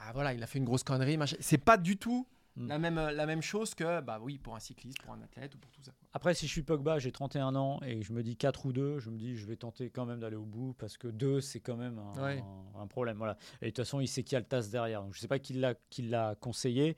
ah, 0.00 0.12
voilà, 0.12 0.32
il 0.34 0.42
a 0.42 0.46
fait 0.46 0.58
une 0.58 0.64
grosse 0.64 0.82
connerie. 0.84 1.16
machin. 1.16 1.36
C'est 1.40 1.58
pas 1.58 1.76
du 1.76 1.96
tout 1.96 2.26
Mm. 2.56 2.66
la, 2.66 2.78
même, 2.80 2.96
la 2.96 3.24
même 3.26 3.40
chose 3.42 3.72
que 3.76 4.00
bah 4.00 4.18
oui, 4.20 4.36
pour 4.38 4.56
un 4.56 4.58
cycliste, 4.58 5.00
pour 5.02 5.12
un 5.12 5.22
athlète 5.22 5.54
ou 5.54 5.58
pour 5.58 5.70
tout 5.70 5.80
ça. 5.80 5.92
Après, 6.12 6.34
si 6.34 6.48
je 6.48 6.50
suis 6.50 6.62
Pogba, 6.64 6.98
j'ai 6.98 7.12
31 7.12 7.54
ans 7.54 7.78
et 7.86 8.02
je 8.02 8.12
me 8.12 8.20
dis 8.24 8.36
4 8.36 8.66
ou 8.66 8.72
2, 8.72 8.98
je 8.98 9.10
me 9.10 9.16
dis 9.16 9.36
je 9.36 9.46
vais 9.46 9.54
tenter 9.54 9.90
quand 9.90 10.04
même 10.06 10.18
d'aller 10.18 10.34
au 10.34 10.44
bout 10.44 10.74
parce 10.76 10.96
que 10.98 11.06
2, 11.06 11.40
c'est 11.40 11.60
quand 11.60 11.76
même 11.76 12.00
un, 12.00 12.20
Ouais. 12.20 12.42
un- 12.74 12.80
un 12.80 12.86
problème. 12.88 13.16
Voilà. 13.18 13.36
Et 13.62 13.66
de 13.66 13.70
toute 13.70 13.84
façon, 13.84 14.00
il 14.00 14.08
sait 14.08 14.24
qu'il 14.24 14.32
y 14.32 14.36
a 14.36 14.40
le 14.40 14.44
TAS 14.46 14.70
derrière. 14.72 15.02
Donc, 15.04 15.14
je 15.14 15.20
sais 15.20 15.28
pas 15.28 15.38
qui 15.38 15.52
l'a 15.52 15.74
qui 15.88 16.02
l'a 16.02 16.34
conseillé. 16.34 16.96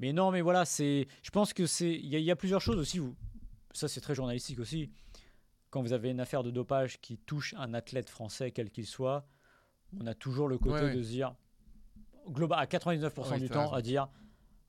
Mais 0.00 0.12
non, 0.12 0.30
mais 0.32 0.42
voilà, 0.42 0.66
c'est. 0.66 1.06
je 1.22 1.30
pense 1.30 1.54
que 1.54 1.64
c'est. 1.64 1.94
Il 1.94 2.06
y, 2.08 2.16
a- 2.16 2.18
il 2.18 2.24
y 2.26 2.30
a 2.30 2.36
plusieurs 2.36 2.60
choses 2.60 2.76
aussi. 2.78 2.98
Vous, 2.98 3.14
ça, 3.72 3.88
c'est 3.88 4.02
très 4.02 4.14
journalistique 4.14 4.58
aussi. 4.58 4.90
Quand 5.70 5.80
vous 5.80 5.94
avez 5.94 6.10
une 6.10 6.20
affaire 6.20 6.42
de 6.42 6.50
dopage 6.50 7.00
qui 7.00 7.16
touche 7.16 7.54
un 7.56 7.72
athlète 7.72 8.10
français, 8.10 8.50
quel 8.50 8.68
qu'il 8.70 8.86
soit, 8.86 9.26
on 9.98 10.06
a 10.06 10.12
toujours 10.14 10.46
le 10.48 10.58
côté 10.58 10.84
ouais. 10.84 10.94
de 10.94 11.02
se 11.02 11.08
dire, 11.08 11.34
global, 12.30 12.58
à 12.60 12.66
99% 12.66 13.30
Ouais, 13.32 13.38
du 13.38 13.48
temps, 13.48 13.62
raison. 13.64 13.72
à 13.74 13.82
dire 13.82 14.08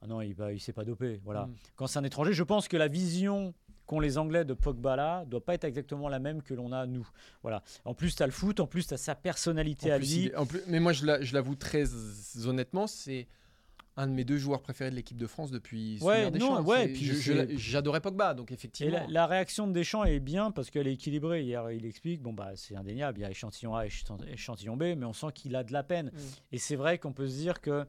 Ah 0.01 0.07
non, 0.07 0.21
il 0.21 0.35
ne 0.37 0.57
s'est 0.57 0.73
pas 0.73 0.83
dopé. 0.85 1.21
Voilà 1.23 1.45
Mm. 1.45 1.53
quand 1.75 1.87
c'est 1.87 1.99
un 1.99 2.03
étranger, 2.03 2.33
je 2.33 2.43
pense 2.43 2.67
que 2.67 2.75
la 2.77 2.87
vision 2.87 3.53
qu'ont 3.85 3.99
les 3.99 4.17
Anglais 4.17 4.45
de 4.45 4.53
Pogba 4.53 4.95
là 4.95 5.25
doit 5.25 5.43
pas 5.43 5.53
être 5.53 5.65
exactement 5.65 6.07
la 6.09 6.19
même 6.19 6.41
que 6.41 6.53
l'on 6.53 6.71
a 6.71 6.85
nous. 6.85 7.07
Voilà. 7.41 7.61
En 7.85 7.93
plus, 7.93 8.15
tu 8.15 8.23
as 8.23 8.25
le 8.25 8.31
foot, 8.31 8.59
en 8.59 8.67
plus, 8.67 8.87
tu 8.87 8.93
as 8.93 8.97
sa 8.97 9.15
personnalité 9.15 9.91
En 9.91 9.95
à 9.95 9.97
plus, 9.99 10.15
lui. 10.17 10.25
est- 10.27 10.35
en 10.35 10.45
plus- 10.45 10.61
mais 10.67 10.79
moi, 10.79 10.93
je 10.93 11.33
l'avoue 11.33 11.55
très 11.55 11.83
honnêtement, 12.47 12.87
c'est 12.87 13.27
un 14.01 14.07
de 14.07 14.13
mes 14.13 14.23
deux 14.23 14.37
joueurs 14.37 14.61
préférés 14.61 14.89
de 14.89 14.95
l'équipe 14.95 15.17
de 15.17 15.27
France 15.27 15.51
depuis 15.51 15.99
Ouais, 16.01 16.29
non, 16.31 16.39
Champs. 16.57 16.63
ouais, 16.63 16.87
puis 16.89 17.11
j'adorais 17.57 18.01
Pogba, 18.01 18.33
donc 18.33 18.51
Et 18.51 18.55
effectivement. 18.55 18.91
la, 18.91 19.07
la 19.07 19.27
réaction 19.27 19.67
de 19.67 19.73
Deschamps 19.73 20.03
est 20.05 20.19
bien 20.19 20.51
parce 20.51 20.69
qu'elle 20.71 20.87
est 20.87 20.93
équilibrée. 20.93 21.43
Hier, 21.43 21.69
il 21.71 21.85
explique 21.85 22.21
bon, 22.21 22.33
bah, 22.33 22.51
c'est 22.55 22.75
indéniable, 22.75 23.19
il 23.19 23.21
y 23.21 23.25
a 23.25 23.29
échantillon 23.31 23.75
A 23.75 23.85
et 23.85 23.89
échant- 23.89 24.17
échantillon 24.27 24.75
B, 24.75 24.83
mais 24.97 25.05
on 25.05 25.13
sent 25.13 25.27
qu'il 25.35 25.55
a 25.55 25.63
de 25.63 25.71
la 25.73 25.83
peine. 25.83 26.07
Mm. 26.07 26.17
Et 26.53 26.57
c'est 26.57 26.75
vrai 26.75 26.97
qu'on 26.97 27.13
peut 27.13 27.27
se 27.27 27.35
dire 27.37 27.61
que 27.61 27.85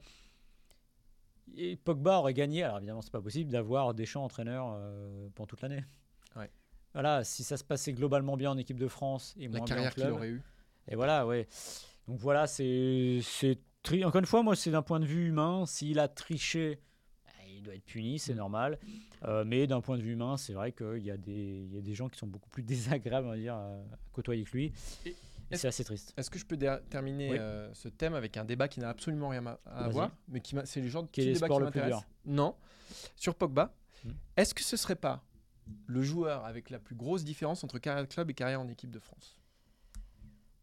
et 1.57 1.77
Pogba 1.77 2.19
aurait 2.19 2.35
gagné, 2.35 2.63
alors 2.63 2.79
évidemment, 2.79 3.03
c'est 3.03 3.13
pas 3.13 3.21
possible 3.21 3.51
d'avoir 3.51 3.93
Deschamps 3.95 4.25
entraîneur 4.25 4.73
euh, 4.75 5.29
pendant 5.35 5.47
toute 5.47 5.61
l'année. 5.61 5.85
Ouais. 6.37 6.51
Voilà, 6.95 7.25
si 7.25 7.43
ça 7.45 7.57
se 7.57 7.65
passait 7.65 7.93
globalement 7.93 8.37
bien 8.37 8.51
en 8.51 8.59
équipe 8.59 8.79
de 8.79 8.89
France 8.89 9.35
et 9.39 9.45
la 9.45 9.49
moins 9.49 9.59
bien 9.59 9.63
en 9.65 9.67
carrière 9.67 9.95
qu'il 9.95 10.03
club, 10.05 10.15
aurait 10.15 10.29
eu. 10.29 10.43
Et 10.89 10.95
voilà, 10.95 11.27
ouais. 11.27 11.49
Donc 12.09 12.19
voilà, 12.21 12.47
c'est 12.47 13.21
tri- 13.83 14.05
encore 14.05 14.21
une 14.21 14.27
fois, 14.27 14.43
moi, 14.43 14.57
c'est 14.57 14.71
d'un 14.71 14.83
point 14.83 15.01
de 15.01 15.07
vue 15.07 15.29
humain. 15.29 15.65
S'il 15.67 15.99
a 15.99 16.09
triché, 16.09 16.81
bah, 17.25 17.31
il 17.49 17.63
doit 17.63 17.75
être 17.75 17.85
puni, 17.85 18.19
c'est 18.19 18.35
Mm. 18.35 18.37
normal. 18.39 18.79
Euh, 19.25 19.45
mais 19.47 19.67
d'un 19.67 19.81
point 19.81 19.97
de 19.97 20.03
vue 20.03 20.13
humain, 20.13 20.37
c'est 20.37 20.53
vrai 20.53 20.73
qu'il 20.73 21.03
y, 21.05 21.11
a 21.11 21.17
des- 21.17 21.65
il 21.69 21.75
y 21.75 21.79
a 21.79 21.81
des 21.83 21.95
gens 21.95 22.09
qui 22.09 22.19
sont 22.19 22.27
beaucoup 22.27 22.51
plus 22.51 22.63
désagréables, 23.03 23.27
on 23.27 23.31
va 23.31 23.37
dire, 23.37 23.55
à 23.55 23.77
côtoyer 24.13 24.45
que 24.45 24.53
lui. 24.57 24.73
Et 25.05 25.57
c'est 25.57 25.69
assez 25.69 25.85
triste. 25.85 26.15
Est-ce 26.17 26.31
que 26.31 26.39
je 26.39 26.47
peux 26.47 26.57
terminer 26.89 27.31
Oui. 27.31 27.37
euh, 27.39 27.73
ce 27.75 27.89
thème 27.89 28.15
avec 28.15 28.37
un 28.39 28.45
débat 28.45 28.69
qui 28.69 28.81
n'a 28.81 28.89
absolument 28.89 29.29
rien 29.29 29.45
à, 29.67 29.89
voir, 29.91 30.11
mais 30.29 30.41
qui 30.41 30.55
m'a- 30.55 30.65
c'est 30.65 30.81
le 30.81 30.89
genre 30.89 31.03
de 31.03 31.09
Quel 31.13 31.27
petit 31.27 31.35
débat 31.35 31.49
qui 31.49 31.61
m'intéresse. 31.61 31.95
Non, 32.25 32.57
sur 33.17 33.35
Pogba. 33.35 33.75
Hmm. 34.05 34.11
Est-ce 34.37 34.55
que 34.55 34.63
ce 34.63 34.77
serait 34.77 34.97
pas 34.97 35.23
le 35.87 36.03
joueur 36.03 36.45
avec 36.47 36.71
la 36.71 36.79
plus 36.79 36.95
grosse 36.97 37.23
différence 37.23 37.63
entre 37.65 37.79
carrière 37.79 38.03
de 38.05 38.09
club 38.13 38.31
et 38.31 38.35
carrière 38.35 38.61
en 38.61 38.69
équipe 38.69 38.91
de 38.91 38.99
France? 38.99 39.39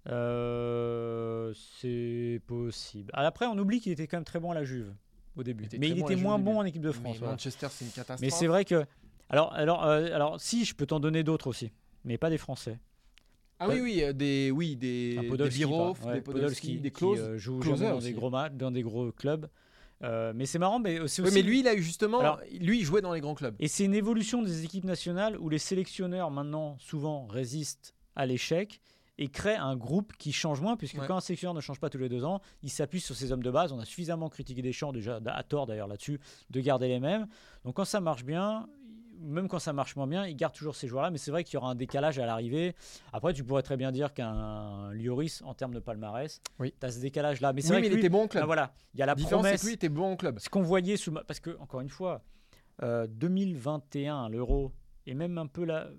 Euh, 0.08 1.54
c'est 1.80 2.42
possible. 2.48 3.12
Ah, 3.14 3.26
Après, 3.26 3.46
on 3.46 3.58
oublie 3.58 3.80
qu'il 3.80 3.92
était 3.92 4.08
quand 4.08 4.18
même 4.18 4.24
très 4.26 4.40
bon 4.40 4.52
à 4.52 4.56
la 4.56 4.64
Juve 4.64 4.94
au 5.36 5.44
début. 5.44 5.66
Il 5.72 5.80
mais 5.80 5.90
il 5.90 6.00
bon 6.00 6.06
était 6.06 6.16
moins 6.16 6.40
bon 6.40 6.60
en 6.60 6.66
équipe 6.66 6.82
de 6.82 6.92
France. 6.92 7.14
Mais 7.14 7.20
voilà. 7.20 7.34
Manchester, 7.34 7.68
c'est 7.70 7.86
une 7.86 7.92
catastrophe. 7.92 8.22
Mais 8.22 8.30
c'est 8.30 8.48
vrai 8.48 8.66
que. 8.66 8.86
Alors, 9.30 9.54
alors, 9.54 9.86
euh, 9.86 10.06
alors, 10.14 10.40
si, 10.42 10.66
je 10.66 10.74
peux 10.74 10.86
t'en 10.86 11.00
donner 11.00 11.24
d'autres 11.24 11.48
aussi. 11.48 11.72
Mais 12.06 12.18
pas 12.18 12.30
des 12.30 12.38
Français. 12.38 12.80
Ah 13.60 13.68
oui, 13.68 13.80
oui, 13.82 14.04
euh, 14.04 14.14
des, 14.14 14.52
oui, 14.52 14.78
des, 14.78 15.16
des 15.16 15.20
ouais, 15.20 15.26
des 16.14 16.22
Podolski, 16.22 16.78
des 16.78 16.92
qui, 16.92 16.92
Klose. 16.92 17.20
euh, 17.20 17.38
joue 17.38 17.60
Klose 17.60 17.78
jamais 17.80 17.92
dans 17.92 17.98
aussi. 17.98 18.08
des 18.08 18.14
gros 18.14 18.30
matchs, 18.30 18.54
dans 18.54 18.72
des 18.72 18.82
gros 18.82 19.12
clubs. 19.12 19.50
Euh, 20.02 20.32
mais 20.34 20.46
c'est 20.46 20.60
marrant, 20.60 20.80
mais 20.80 20.96
c'est 21.08 21.22
aussi. 21.22 21.22
Oui, 21.24 21.30
mais 21.34 21.42
lui, 21.42 21.60
il 21.60 21.68
a 21.68 21.74
eu 21.74 21.82
justement, 21.84 22.20
Alors- 22.22 22.40
lui, 22.58 22.80
il 22.80 22.86
jouait 22.86 23.02
dans 23.02 23.12
les 23.14 23.20
grands 23.20 23.36
clubs. 23.36 23.56
Et 23.60 23.68
c'est 23.68 23.84
une 23.84 23.94
évolution 23.96 24.42
des 24.42 24.64
équipes 24.64 24.86
nationales 24.86 25.38
où 25.38 25.50
les 25.50 25.58
sélectionneurs 25.60 26.32
maintenant 26.32 26.78
souvent 26.80 27.28
résistent 27.28 27.94
à 28.16 28.26
l'échec 28.26 28.80
et 29.22 29.28
créent 29.28 29.58
un 29.58 29.76
groupe 29.76 30.14
qui 30.18 30.32
change 30.32 30.62
moins, 30.62 30.78
puisque 30.78 30.98
Ouais. 30.98 31.06
quand 31.06 31.18
un 31.18 31.20
sélectionneur 31.20 31.54
ne 31.54 31.60
change 31.60 31.80
pas 31.80 31.90
tous 31.90 31.98
les 31.98 32.08
deux 32.08 32.24
ans, 32.24 32.40
il 32.64 32.70
s'appuie 32.70 33.02
sur 33.02 33.16
ses 33.16 33.32
hommes 33.34 33.44
de 33.44 33.52
base. 33.52 33.74
On 33.74 33.80
a 33.80 33.84
suffisamment 33.86 34.30
critiqué 34.30 34.62
Deschamps 34.62 34.94
déjà 34.94 35.20
à 35.26 35.44
tort 35.44 35.66
d'ailleurs 35.68 35.88
là-dessus 35.90 36.20
de 36.50 36.62
garder 36.62 36.88
les 36.88 37.02
mêmes. 37.02 37.28
Donc 37.66 37.76
quand 37.76 37.84
ça 37.86 38.00
marche 38.00 38.24
bien, 38.24 38.68
même 39.22 39.50
quand 39.50 39.60
ça 39.60 39.74
marche 39.74 39.98
moins 39.98 40.08
bien, 40.08 40.26
il 40.26 40.38
garde 40.38 40.54
toujours 40.54 40.78
ces 40.78 40.88
joueurs-là. 40.88 41.12
Mais 41.12 41.18
c'est 41.18 41.32
vrai 41.32 41.44
qu'il 41.44 41.56
y 41.56 41.58
aura 41.58 41.70
un 41.70 41.76
décalage 41.76 42.18
à 42.18 42.26
l'arrivée. 42.26 42.74
Après, 43.12 43.34
tu 43.34 43.44
pourrais 43.44 43.62
très 43.62 43.76
bien 43.76 43.92
dire 43.92 44.14
qu'un 44.14 44.94
Lloris 44.94 45.42
en 45.44 45.54
termes 45.54 45.74
de 45.74 45.82
palmarès, 45.82 46.42
Oui. 46.58 46.74
tu 46.80 46.86
as 46.86 46.92
ce 46.92 47.00
décalage-là. 47.02 47.52
Mais 47.52 47.60
c'est 47.60 47.68
Oui, 47.68 47.72
vrai 47.74 47.82
mais 47.82 47.88
que 47.88 47.92
il 47.92 47.96
lui- 47.96 48.00
était 48.06 48.10
bon 48.10 48.24
en 48.24 48.28
club. 48.30 48.44
ah, 48.44 48.46
voilà, 48.46 48.74
il 48.94 49.02
y 49.02 49.04
a 49.04 49.06
la 49.06 49.16
différence, 49.16 49.44
promesse. 49.44 49.64
lui, 49.64 49.72
il 49.72 49.76
était 49.76 49.90
bon 49.90 50.14
en 50.14 50.16
club. 50.16 50.40
Ce 50.40 50.48
qu'on 50.48 50.62
voyait 50.62 50.96
sous 50.96 51.12
parce 51.12 51.42
que 51.42 51.58
encore 51.60 51.82
une 51.82 51.90
fois, 51.90 52.22
euh, 52.84 53.06
2021 53.54 54.30
l'Euro 54.30 54.72
et 55.06 55.14
même 55.14 55.38
un 55.38 55.48
peu 55.48 55.66
la 55.66 55.90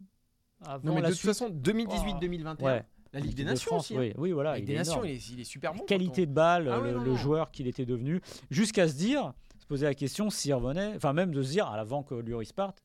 avant 0.64 0.88
Non, 0.88 0.94
mais 0.94 1.00
la 1.02 1.08
de 1.10 1.14
toute 1.14 1.22
façon, 1.24 1.48
2018-2021, 1.50 2.64
ouais, 2.64 2.84
la 3.12 3.20
Ligue 3.20 3.34
des 3.34 3.44
de 3.44 3.48
Nations 3.50 3.70
France, 3.70 3.90
aussi. 3.90 3.96
hein. 3.96 4.00
oui, 4.00 4.12
oui, 4.16 4.32
voilà, 4.32 4.50
La 4.52 4.56
Ligue 4.58 4.64
il 4.64 4.66
des 4.68 4.74
est 4.74 4.78
Nations, 4.78 5.04
il 5.04 5.10
est, 5.12 5.28
il 5.30 5.40
est 5.40 5.44
super 5.44 5.74
bon. 5.74 5.84
qualité 5.84 6.26
de 6.26 6.32
balle, 6.32 6.68
Ah 6.72 6.80
le, 6.80 6.92
non, 6.92 7.00
le 7.02 7.10
non. 7.10 7.16
joueur 7.16 7.50
qu'il 7.50 7.66
était 7.66 7.86
devenu, 7.86 8.20
jusqu'à 8.50 8.86
se 8.88 8.94
dire, 8.94 9.32
se 9.58 9.66
poser 9.66 9.86
la 9.86 9.94
question 9.94 10.30
s'il 10.30 10.54
revenait, 10.54 10.94
enfin 10.96 11.12
même 11.12 11.32
de 11.32 11.42
se 11.42 11.50
dire 11.50 11.66
à 11.66 11.76
l'avant 11.76 12.02
que 12.02 12.14
Lloris 12.14 12.52
parte, 12.52 12.82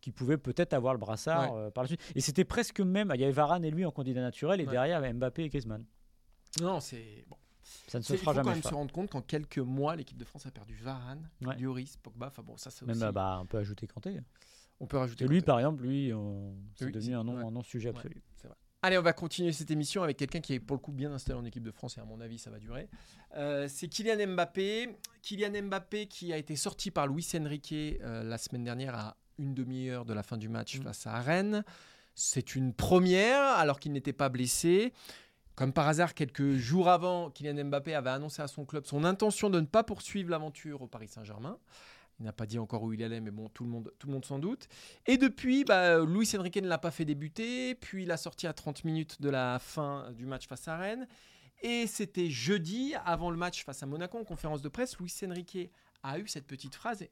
qu'il 0.00 0.12
pouvait 0.12 0.38
peut-être 0.38 0.74
avoir 0.74 0.94
le 0.94 0.98
brassard 1.00 1.54
euh, 1.54 1.70
par 1.70 1.82
la 1.84 1.88
suite. 1.88 2.00
Et 2.14 2.20
c'était 2.20 2.44
presque 2.44 2.80
même, 2.80 3.10
il 3.14 3.20
y 3.20 3.24
avait 3.24 3.32
Varane 3.32 3.64
et 3.64 3.70
lui 3.70 3.84
en 3.84 3.90
candidat 3.90 4.20
naturel, 4.20 4.60
et 4.60 4.64
Ouais. 4.64 4.70
derrière 4.70 4.98
il 4.98 5.02
y 5.02 5.04
avait 5.06 5.12
Mbappé 5.12 5.44
et 5.44 5.48
Griezmann. 5.48 5.84
on- 6.60 6.64
Non, 6.64 6.80
c'est. 6.80 7.24
Bon. 7.28 7.36
Ça 7.86 7.98
ne 7.98 8.02
se 8.02 8.08
C'est- 8.08 8.14
Il 8.14 8.16
faut 8.18 8.22
fera 8.24 8.32
quand 8.34 8.44
jamais. 8.44 8.54
même 8.54 8.62
se 8.62 8.74
rendre 8.74 8.92
compte 8.92 9.10
qu'en 9.10 9.20
quelques 9.20 9.58
mois, 9.58 9.94
l'équipe 9.94 10.16
de 10.16 10.24
France 10.24 10.46
a 10.46 10.50
perdu 10.50 10.74
Varane, 10.76 11.28
Ouais. 11.44 11.56
Lloris, 11.58 11.96
Pogba. 11.98 12.28
Enfin 12.28 12.42
bon, 12.42 12.56
ça, 12.56 12.70
c'est 12.70 12.86
Même 12.86 12.96
aussi. 13.02 13.12
bah, 13.12 13.38
on 13.42 13.46
peut 13.46 13.58
ajouter 13.58 13.86
Kanté. 13.86 14.20
On 14.80 14.86
peut 14.86 14.96
rajouter. 14.96 15.24
Et 15.24 15.28
lui, 15.28 15.38
Kanté. 15.38 15.46
par 15.46 15.58
exemple, 15.58 15.82
lui, 15.82 16.12
on- 16.14 16.54
c'est 16.76 16.86
Oui, 16.86 16.92
devenu 16.92 17.10
c'est- 17.10 17.14
un 17.16 17.24
non, 17.24 17.36
ouais. 17.38 17.44
un 17.44 17.50
non-sujet 17.50 17.90
Ouais. 17.90 17.96
absolu. 17.96 18.22
Allez, 18.80 18.96
on 18.96 19.02
va 19.02 19.12
continuer 19.12 19.52
cette 19.52 19.72
émission 19.72 20.04
avec 20.04 20.16
quelqu'un 20.16 20.40
qui 20.40 20.54
est 20.54 20.60
pour 20.60 20.76
le 20.76 20.80
coup 20.80 20.92
bien 20.92 21.12
installé 21.12 21.36
en 21.36 21.44
équipe 21.44 21.64
de 21.64 21.72
France 21.72 21.98
et 21.98 22.00
à 22.00 22.04
mon 22.04 22.20
avis 22.20 22.38
ça 22.38 22.50
va 22.50 22.60
durer. 22.60 22.88
Euh, 23.36 23.66
c'est 23.68 23.88
Kylian 23.88 24.34
Mbappé. 24.34 24.96
Kylian 25.22 25.62
Mbappé 25.64 26.06
qui 26.06 26.32
a 26.32 26.36
été 26.36 26.54
sorti 26.54 26.92
par 26.92 27.08
Luis 27.08 27.26
Enrique 27.34 27.72
euh, 27.72 28.22
la 28.22 28.38
semaine 28.38 28.62
dernière 28.62 28.94
à 28.94 29.16
une 29.38 29.52
demi-heure 29.52 30.04
de 30.04 30.14
la 30.14 30.22
fin 30.22 30.36
du 30.36 30.48
match 30.48 30.78
Mm. 30.78 30.82
face 30.84 31.06
à 31.08 31.20
Rennes. 31.20 31.64
C'est 32.14 32.54
une 32.54 32.72
première 32.72 33.42
alors 33.42 33.80
qu'il 33.80 33.92
n'était 33.92 34.12
pas 34.12 34.28
blessé. 34.28 34.92
Comme 35.56 35.72
par 35.72 35.88
hasard, 35.88 36.14
quelques 36.14 36.52
jours 36.54 36.88
avant, 36.88 37.30
Kylian 37.30 37.64
Mbappé 37.64 37.96
avait 37.96 38.10
annoncé 38.10 38.42
à 38.42 38.46
son 38.46 38.64
club 38.64 38.86
son 38.86 39.02
intention 39.02 39.50
de 39.50 39.58
ne 39.58 39.66
pas 39.66 39.82
poursuivre 39.82 40.30
l'aventure 40.30 40.82
au 40.82 40.86
Paris 40.86 41.08
Saint-Germain. 41.08 41.58
Il 42.20 42.24
n'a 42.24 42.32
pas 42.32 42.46
dit 42.46 42.58
encore 42.58 42.82
où 42.82 42.92
il 42.92 43.02
allait, 43.02 43.20
mais 43.20 43.30
bon, 43.30 43.48
tout 43.48 43.64
le 43.64 43.70
monde, 43.70 43.92
tout 43.98 44.08
le 44.08 44.12
monde 44.12 44.24
s'en 44.24 44.38
doute. 44.38 44.68
Et 45.06 45.18
depuis, 45.18 45.64
bah, 45.64 46.04
Luis 46.04 46.28
Enrique 46.36 46.56
ne 46.56 46.68
l'a 46.68 46.78
pas 46.78 46.90
fait 46.90 47.04
débuter, 47.04 47.76
puis 47.76 48.02
il 48.02 48.10
a 48.10 48.16
sorti 48.16 48.46
à 48.46 48.52
30 48.52 48.84
minutes 48.84 49.22
de 49.22 49.30
la 49.30 49.58
fin 49.60 50.10
du 50.12 50.26
match 50.26 50.48
face 50.48 50.66
à 50.66 50.76
Rennes. 50.76 51.06
Et 51.62 51.86
c'était 51.86 52.30
jeudi, 52.30 52.94
avant 53.04 53.30
le 53.30 53.36
match 53.36 53.64
face 53.64 53.82
à 53.82 53.86
Monaco, 53.86 54.18
en 54.18 54.24
conférence 54.24 54.62
de 54.62 54.68
presse, 54.68 54.98
Luis 54.98 55.12
Enrique 55.24 55.70
a 56.02 56.18
eu 56.18 56.26
cette 56.26 56.46
petite 56.46 56.74
phrase, 56.74 57.02
et 57.02 57.10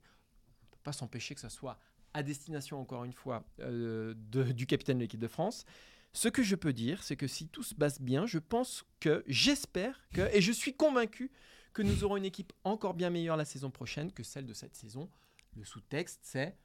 on 0.62 0.66
ne 0.66 0.70
peut 0.70 0.82
pas 0.82 0.92
s'empêcher 0.92 1.34
que 1.34 1.40
ça 1.40 1.50
soit 1.50 1.78
à 2.14 2.22
destination, 2.22 2.80
encore 2.80 3.04
une 3.04 3.12
fois, 3.12 3.44
euh, 3.60 4.14
du 4.14 4.66
capitaine 4.66 4.98
de 4.98 5.02
l'équipe 5.02 5.20
de 5.20 5.28
France. 5.28 5.64
Ce 6.12 6.28
que 6.28 6.42
je 6.42 6.56
peux 6.56 6.72
dire, 6.72 7.02
c'est 7.02 7.16
que 7.16 7.26
si 7.26 7.46
tout 7.46 7.62
se 7.62 7.74
passe 7.74 8.00
bien, 8.00 8.24
je 8.24 8.38
pense 8.38 8.84
que, 9.00 9.22
j'espère 9.26 10.00
que, 10.14 10.34
et 10.34 10.40
je 10.40 10.52
suis 10.52 10.74
convaincu 10.74 11.30
que 11.76 11.82
nous 11.82 12.04
aurons 12.04 12.16
une 12.16 12.24
équipe 12.24 12.54
encore 12.64 12.94
bien 12.94 13.10
meilleure 13.10 13.36
la 13.36 13.44
saison 13.44 13.70
prochaine 13.70 14.10
que 14.10 14.22
celle 14.22 14.46
de 14.46 14.54
cette 14.54 14.74
saison. 14.74 15.10
Le 15.58 15.62
sous-texte, 15.62 16.20
c'est 16.22 16.56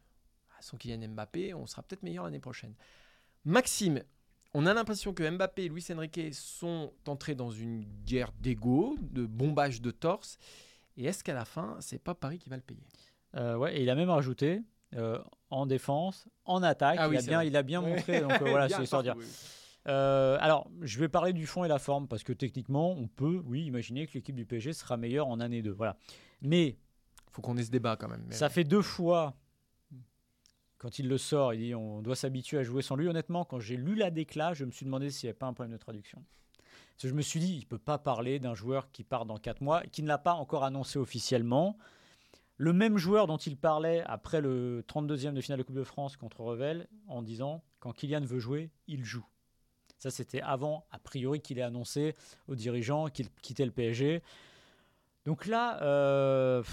ah, 0.52 0.62
sans 0.62 0.78
Kylian 0.78 1.10
Mbappé, 1.10 1.54
on 1.54 1.66
sera 1.68 1.84
peut-être 1.84 2.02
meilleur 2.02 2.24
l'année 2.24 2.40
prochaine. 2.40 2.74
Maxime, 3.44 4.04
on 4.54 4.66
a 4.66 4.74
l'impression 4.74 5.14
que 5.14 5.30
Mbappé 5.30 5.66
et 5.66 5.68
Luis 5.68 5.86
Enrique 5.92 6.34
sont 6.34 6.94
entrés 7.06 7.36
dans 7.36 7.52
une 7.52 7.84
guerre 8.06 8.32
d'ego, 8.40 8.96
de 9.02 9.26
bombage 9.26 9.82
de 9.82 9.92
torse. 9.92 10.38
Et 10.96 11.04
est-ce 11.04 11.26
qu'à 11.26 11.34
la 11.34 11.44
fin, 11.44 11.76
c'est 11.82 12.00
pas 12.00 12.16
Paris 12.16 12.40
qui 12.40 12.50
va 12.50 12.56
le 12.56 12.62
payer? 12.62 12.88
Euh, 13.36 13.58
ouais, 13.58 13.78
et 13.78 13.84
il 13.84 13.90
a 13.90 13.96
même 13.96 14.10
rajouté 14.10 14.62
euh, 14.96 15.22
en 15.50 15.66
défense, 15.66 16.26
en 16.46 16.64
attaque. 16.64 16.96
Ah 17.02 17.10
oui, 17.10 17.16
il, 17.16 17.18
a 17.18 17.22
c'est 17.22 17.28
bien, 17.28 17.44
il 17.44 17.58
a 17.58 17.64
bien 17.64 17.82
montré. 17.82 18.22
Donc 18.22 18.32
euh, 18.32 18.50
voilà, 18.50 18.70
c'est 18.70 18.82
histoire 18.82 19.04
de 19.04 19.10
dire. 19.10 19.18
oui. 19.18 19.26
Euh, 19.88 20.38
alors, 20.40 20.70
je 20.82 21.00
vais 21.00 21.10
parler 21.10 21.34
du 21.34 21.48
fond 21.48 21.64
et 21.64 21.68
la 21.68 21.80
forme 21.80 22.08
parce 22.08 22.24
que 22.24 22.34
techniquement, 22.34 22.92
on 22.92 23.08
peut, 23.08 23.42
oui, 23.46 23.66
imaginer 23.66 24.06
que 24.08 24.14
l'équipe 24.14 24.36
du 24.36 24.46
PSG 24.46 24.74
sera 24.74 24.98
meilleure 24.98 25.28
en 25.28 25.40
année 25.40 25.62
2. 25.62 25.72
Voilà. 25.72 25.98
Mais 26.42 26.78
Faut 27.32 27.42
qu'on 27.42 27.58
ait 27.58 27.64
ce 27.64 27.72
débat 27.72 27.96
quand 27.96 28.08
même. 28.08 28.24
mais 28.28 28.36
ça 28.36 28.46
ouais. 28.46 28.52
fait 28.52 28.64
deux 28.64 28.82
fois, 28.82 29.36
quand 30.78 31.00
il 31.00 31.08
le 31.08 31.18
sort, 31.18 31.54
il 31.54 31.60
dit 31.60 31.76
on 31.76 32.02
doit 32.02 32.16
s'habituer 32.16 32.60
à 32.60 32.64
jouer 32.64 32.82
sans 32.82 32.96
lui. 32.96 33.08
Honnêtement, 33.08 33.46
quand 33.46 33.60
j'ai 33.60 33.78
lu 33.78 33.96
la 33.96 34.12
déclat, 34.12 34.54
je 34.54 34.66
me 34.66 34.72
suis 34.72 34.86
demandé 34.86 35.10
s'il 35.10 35.28
n'y 35.28 35.30
avait 35.32 35.38
pas 35.40 35.48
un 35.48 35.54
problème 35.54 35.74
de 35.74 35.82
traduction. 35.82 36.24
Parce 36.92 37.04
que 37.04 37.10
je 37.10 37.14
me 37.14 37.22
suis 37.24 37.40
dit, 37.40 37.54
il 37.54 37.62
ne 37.62 37.66
peut 37.66 37.80
pas 37.80 37.98
parler 37.98 38.40
d'un 38.40 38.54
joueur 38.54 38.92
qui 38.92 39.04
part 39.04 39.26
dans 39.26 39.38
4 39.38 39.62
mois, 39.62 39.82
qui 39.92 40.04
ne 40.04 40.08
l'a 40.08 40.20
pas 40.20 40.34
encore 40.34 40.64
annoncé 40.64 41.00
officiellement. 41.00 41.78
Le 42.58 42.74
même 42.74 42.98
joueur 42.98 43.26
dont 43.26 43.38
il 43.38 43.58
parlait 43.58 44.04
après 44.06 44.40
le 44.40 44.84
32e 44.88 45.34
de 45.34 45.42
finale 45.42 45.58
de 45.58 45.64
Coupe 45.64 45.76
de 45.76 45.84
France 45.84 46.16
contre 46.16 46.42
Revel, 46.42 46.88
en 47.08 47.24
disant 47.24 47.64
quand 47.80 47.92
Kylian 47.92 48.22
veut 48.22 48.38
jouer, 48.38 48.70
il 48.88 49.04
joue. 49.04 49.26
Ça, 50.02 50.10
c'était 50.10 50.42
avant, 50.42 50.84
a 50.90 50.98
priori, 50.98 51.42
qu'il 51.42 51.60
ait 51.60 51.62
annoncé 51.62 52.16
aux 52.48 52.56
dirigeants 52.56 53.08
qu'il 53.10 53.30
quittait 53.44 53.66
le 53.66 53.72
PSG. 53.72 54.24
Donc 55.26 55.46
là, 55.46 55.80
euh, 55.84 56.64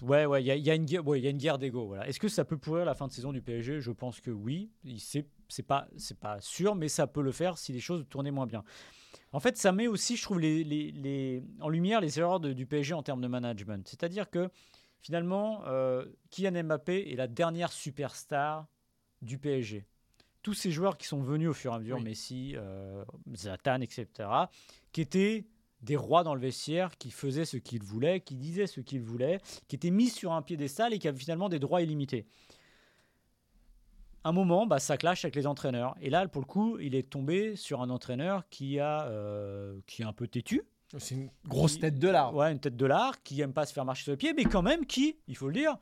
ouais, 0.00 0.24
ouais, 0.24 0.42
il 0.42 0.46
y, 0.46 0.70
a- 0.70 0.74
une 0.74 0.86
guerre, 0.86 1.06
ouais, 1.06 1.20
guerre 1.34 1.58
d'ego. 1.58 1.94
Est-ce 1.96 2.18
que 2.18 2.28
ça 2.28 2.46
peut 2.46 2.56
pourrir 2.56 2.86
la 2.86 2.94
fin 2.94 3.06
de 3.06 3.12
saison 3.12 3.32
du 3.32 3.42
PSG 3.42 3.82
Je 3.82 3.90
pense 3.90 4.18
que 4.22 4.30
oui. 4.30 4.70
C'est 4.98 5.26
c'est 5.50 5.62
pas, 5.62 5.86
sûr, 6.40 6.74
mais 6.74 6.88
ça 6.88 7.06
peut 7.06 7.20
le 7.20 7.32
faire 7.32 7.58
si 7.58 7.74
les 7.74 7.80
choses 7.80 8.06
tournaient 8.08 8.30
moins 8.30 8.46
bien. 8.46 8.64
En 9.32 9.40
fait, 9.40 9.58
ça 9.58 9.70
met 9.70 9.86
aussi, 9.86 10.16
je 10.16 10.22
trouve, 10.22 10.38
en 10.40 11.68
lumière 11.68 12.00
les 12.00 12.18
erreurs 12.18 12.40
du 12.40 12.64
PSG 12.64 12.94
en 12.94 13.02
termes 13.02 13.20
de 13.20 13.28
management. 13.28 13.86
C'est-à-dire 13.86 14.30
que 14.30 14.48
finalement, 15.02 15.62
euh, 15.66 16.06
Kylian 16.30 16.64
Mbappé 16.64 17.12
est 17.12 17.16
la 17.16 17.26
dernière 17.26 17.72
superstar 17.72 18.66
du 19.20 19.38
PSG. 19.38 19.84
Tous 20.44 20.54
ces 20.54 20.70
joueurs 20.70 20.96
qui 20.96 21.06
sont 21.08 21.20
venus 21.22 21.48
au 21.48 21.54
fur 21.54 21.72
et 21.72 21.74
à 21.74 21.78
mesure, 21.80 21.96
Oui. 21.96 22.04
Messi, 22.04 22.52
euh, 22.54 23.04
Zlatan, 23.34 23.80
etc., 23.80 24.06
qui 24.92 25.00
étaient 25.00 25.46
des 25.80 25.96
rois 25.96 26.22
dans 26.22 26.34
le 26.34 26.40
vestiaire, 26.40 26.96
qui 26.96 27.10
faisaient 27.10 27.44
ce 27.46 27.56
qu'ils 27.56 27.82
voulaient, 27.82 28.20
qui 28.20 28.36
disaient 28.36 28.66
ce 28.68 28.80
qu'ils 28.80 29.02
voulaient, 29.02 29.40
qui 29.68 29.74
étaient 29.76 29.90
mis 29.90 30.08
sur 30.10 30.32
un 30.32 30.42
piédestal 30.42 30.94
et 30.94 30.98
qui 30.98 31.08
avaient 31.08 31.18
finalement 31.18 31.48
des 31.48 31.58
droits 31.58 31.82
illimités. 31.82 32.26
Un 34.24 34.32
moment, 34.32 34.66
bah, 34.66 34.78
ça 34.78 34.96
clash 34.96 35.24
avec 35.24 35.34
les 35.36 35.46
entraîneurs. 35.46 35.94
Et 36.00 36.08
là, 36.08 36.26
pour 36.28 36.40
le 36.40 36.46
coup, 36.46 36.78
il 36.78 36.94
est 36.94 37.08
tombé 37.10 37.56
sur 37.56 37.82
un 37.82 37.90
entraîneur 37.90 38.48
qui, 38.48 38.78
a, 38.80 39.06
euh, 39.08 39.78
qui 39.86 40.02
est 40.02 40.06
un 40.06 40.12
peu 40.14 40.26
têtu, 40.28 40.62
C'est 40.98 41.14
une 41.16 41.30
grosse 41.46 41.74
Qui- 41.74 41.80
tête 41.80 41.98
de 41.98 42.08
l'art. 42.08 42.34
Ouais, 42.34 42.52
une 42.52 42.60
tête 42.60 42.76
de 42.76 42.86
l'art, 42.86 43.20
qui 43.22 43.40
aime 43.40 43.52
pas 43.52 43.66
se 43.66 43.72
faire 43.72 43.84
marcher 43.84 44.04
sur 44.04 44.12
les 44.12 44.16
pieds, 44.16 44.32
mais 44.32 44.44
quand 44.44 44.62
même 44.62 44.86
qui, 44.86 45.18
il 45.26 45.36
faut 45.36 45.48
le 45.48 45.54
dire, 45.54 45.76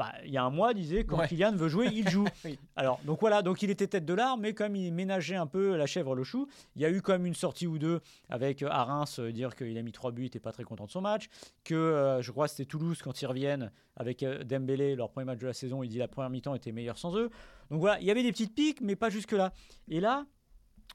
bah, 0.00 0.14
il 0.24 0.30
y 0.30 0.38
a 0.38 0.42
un 0.42 0.48
mois 0.48 0.72
disait 0.72 1.04
quand 1.04 1.18
Ouais. 1.18 1.28
Kylian 1.28 1.54
veut 1.54 1.68
jouer, 1.68 1.90
il 1.92 2.08
joue. 2.08 2.24
Oui. 2.46 2.58
Alors, 2.74 3.00
donc 3.04 3.20
voilà, 3.20 3.42
donc 3.42 3.60
il 3.60 3.68
était 3.68 3.86
tête 3.86 4.06
de 4.06 4.14
l'art, 4.14 4.38
mais 4.38 4.54
comme 4.54 4.74
il 4.74 4.94
ménageait 4.94 5.36
un 5.36 5.46
peu 5.46 5.76
la 5.76 5.84
chèvre 5.84 6.14
le 6.14 6.24
chou, 6.24 6.48
il 6.74 6.80
y 6.80 6.86
a 6.86 6.90
eu 6.90 7.02
quand 7.02 7.12
même 7.12 7.26
une 7.26 7.34
sortie 7.34 7.66
ou 7.66 7.78
deux 7.78 8.00
avec 8.30 8.62
euh, 8.62 8.68
à 8.70 8.84
Reims 8.84 9.18
euh, 9.18 9.30
dire 9.30 9.54
qu'il 9.54 9.76
a 9.76 9.82
mis 9.82 9.92
trois 9.92 10.10
buts, 10.10 10.22
il 10.22 10.26
était 10.28 10.40
pas 10.40 10.52
très 10.52 10.64
content 10.64 10.86
de 10.86 10.90
son 10.90 11.02
match, 11.02 11.28
que 11.64 11.74
euh, 11.74 12.22
je 12.22 12.32
crois 12.32 12.48
c'était 12.48 12.64
Toulouse 12.64 13.02
quand 13.02 13.20
ils 13.20 13.26
reviennent 13.26 13.70
avec 13.94 14.24
Dembélé, 14.24 14.96
leur 14.96 15.10
premier 15.10 15.26
match 15.26 15.38
de 15.40 15.46
la 15.46 15.52
saison, 15.52 15.82
il 15.82 15.90
dit 15.90 15.98
la 15.98 16.08
première 16.08 16.30
mi-temps 16.30 16.54
était 16.54 16.72
meilleure 16.72 16.96
sans 16.96 17.14
eux. 17.18 17.28
Donc 17.70 17.80
voilà, 17.80 18.00
il 18.00 18.06
y 18.06 18.10
avait 18.10 18.22
des 18.22 18.32
petites 18.32 18.54
piques, 18.54 18.80
mais 18.80 18.96
pas 18.96 19.10
jusque 19.10 19.32
là. 19.32 19.52
Et 19.88 20.00
là, 20.00 20.24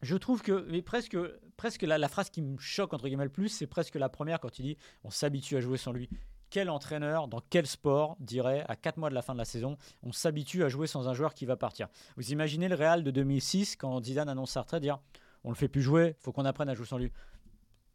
je 0.01 0.15
trouve 0.15 0.41
que 0.41 0.65
mais 0.71 0.81
presque, 0.81 1.15
presque 1.57 1.83
la, 1.83 1.99
la 1.99 2.07
phrase 2.07 2.31
qui 2.31 2.41
me 2.41 2.57
choque 2.57 2.95
entre 2.95 3.07
guillemets 3.07 3.25
le 3.25 3.29
plus, 3.29 3.49
c'est 3.49 3.67
presque 3.67 3.93
la 3.93 4.09
première 4.09 4.39
quand 4.39 4.57
il 4.57 4.63
dit 4.63 4.77
on 5.03 5.11
s'habitue 5.11 5.57
à 5.57 5.61
jouer 5.61 5.77
sans 5.77 5.91
lui. 5.91 6.09
Quel 6.49 6.69
entraîneur, 6.69 7.27
dans 7.27 7.41
quel 7.49 7.67
sport, 7.67 8.15
dirait 8.19 8.63
à 8.67 8.75
4 8.75 8.97
mois 8.97 9.10
de 9.10 9.15
la 9.15 9.21
fin 9.21 9.34
de 9.34 9.39
la 9.39 9.45
saison, 9.45 9.77
on 10.03 10.12
s'habitue 10.12 10.63
à 10.63 10.69
jouer 10.69 10.88
sans 10.88 11.08
un 11.08 11.13
joueur 11.13 11.34
qui 11.34 11.45
va 11.45 11.58
partir 11.58 11.88
Vous 12.17 12.31
imaginez 12.31 12.69
le 12.69 12.75
Real 12.75 13.03
de 13.03 13.12
2006 13.12 13.75
quand 13.75 14.03
Zidane 14.03 14.29
annonce 14.29 14.51
sa 14.51 14.62
retraite, 14.62 14.81
dire 14.81 14.99
on 15.43 15.49
le 15.49 15.55
fait 15.55 15.67
plus 15.67 15.81
jouer, 15.81 16.15
faut 16.19 16.31
qu'on 16.31 16.45
apprenne 16.45 16.69
à 16.69 16.73
jouer 16.73 16.86
sans 16.86 16.97
lui. 16.97 17.12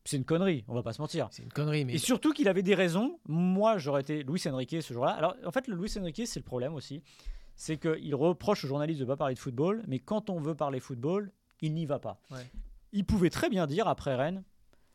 C'est 0.05 0.17
une 0.17 0.25
connerie, 0.25 0.65
on 0.69 0.75
va 0.75 0.83
pas 0.83 0.93
se 0.93 1.01
mentir. 1.01 1.29
C'est 1.31 1.43
une 1.43 1.53
connerie, 1.53 1.85
mais 1.85 1.95
Et 1.95 1.99
surtout 1.99 2.33
qu'il 2.33 2.49
avait 2.49 2.63
des 2.63 2.75
raisons. 2.75 3.19
Moi, 3.27 3.77
j'aurais 3.79 4.01
été 4.01 4.23
Luis 4.23 4.43
Enrique 4.47 4.83
ce 4.83 4.95
jour-là. 4.95 5.13
Alors, 5.13 5.37
en 5.45 5.51
fait, 5.51 5.67
le 5.67 5.77
Luis 5.77 5.93
Enrique, 5.99 6.23
c'est 6.27 6.41
le 6.41 6.45
problème 6.45 6.75
aussi. 6.75 7.03
C'est 7.57 7.77
qu'il 7.77 8.15
reproche 8.15 8.65
aux 8.65 8.69
journalistes 8.69 9.01
de 9.01 9.05
ne 9.05 9.09
pas 9.09 9.17
parler 9.17 9.35
de 9.35 9.39
football, 9.39 9.83
mais 9.87 9.99
quand 9.99 10.31
on 10.31 10.41
veut 10.41 10.55
parler 10.55 10.81
football, 10.81 11.31
il 11.61 11.75
n'y 11.75 11.85
va 11.87 11.99
pas. 11.99 12.19
Ouais. 12.31 12.51
Il 12.93 13.05
pouvait 13.05 13.31
très 13.31 13.51
bien 13.51 13.67
dire 13.67 13.87
après 13.89 14.15
Rennes, 14.15 14.43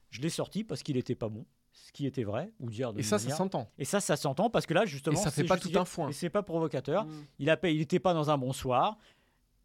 je 0.10 0.22
l'ai 0.22 0.30
sorti 0.30 0.64
parce 0.64 0.82
qu'il 0.82 0.96
n'était 0.96 1.16
pas 1.16 1.30
bon, 1.30 1.46
ce 1.76 1.92
qui 1.92 2.06
était 2.06 2.24
vrai, 2.24 2.52
ou 2.60 2.70
dire 2.70 2.94
de 2.94 3.00
et 3.00 3.04
ça, 3.04 3.20
ça 3.20 3.30
s'entend. 3.30 3.70
Et 3.78 3.84
ça, 3.86 4.00
ça 4.00 4.16
s'entend 4.16 4.50
parce 4.50 4.66
que 4.66 4.74
là, 4.74 4.86
justement, 4.86 5.20
Et 5.20 5.24
ça 5.24 5.30
fait 5.30 5.42
c'est 5.42 5.48
pas 5.48 5.58
tout 5.58 5.72
un 5.76 5.84
foin. 5.86 6.10
Et 6.10 6.14
c'est 6.14 6.30
pas 6.30 6.42
provocateur. 6.42 7.06
Mm. 7.06 7.12
Il 7.40 7.50
a 7.50 7.60
il 7.64 7.80
n'était 7.80 8.00
pas 8.00 8.14
dans 8.14 8.30
un 8.30 8.38
bon 8.38 8.54
soir. 8.54 8.98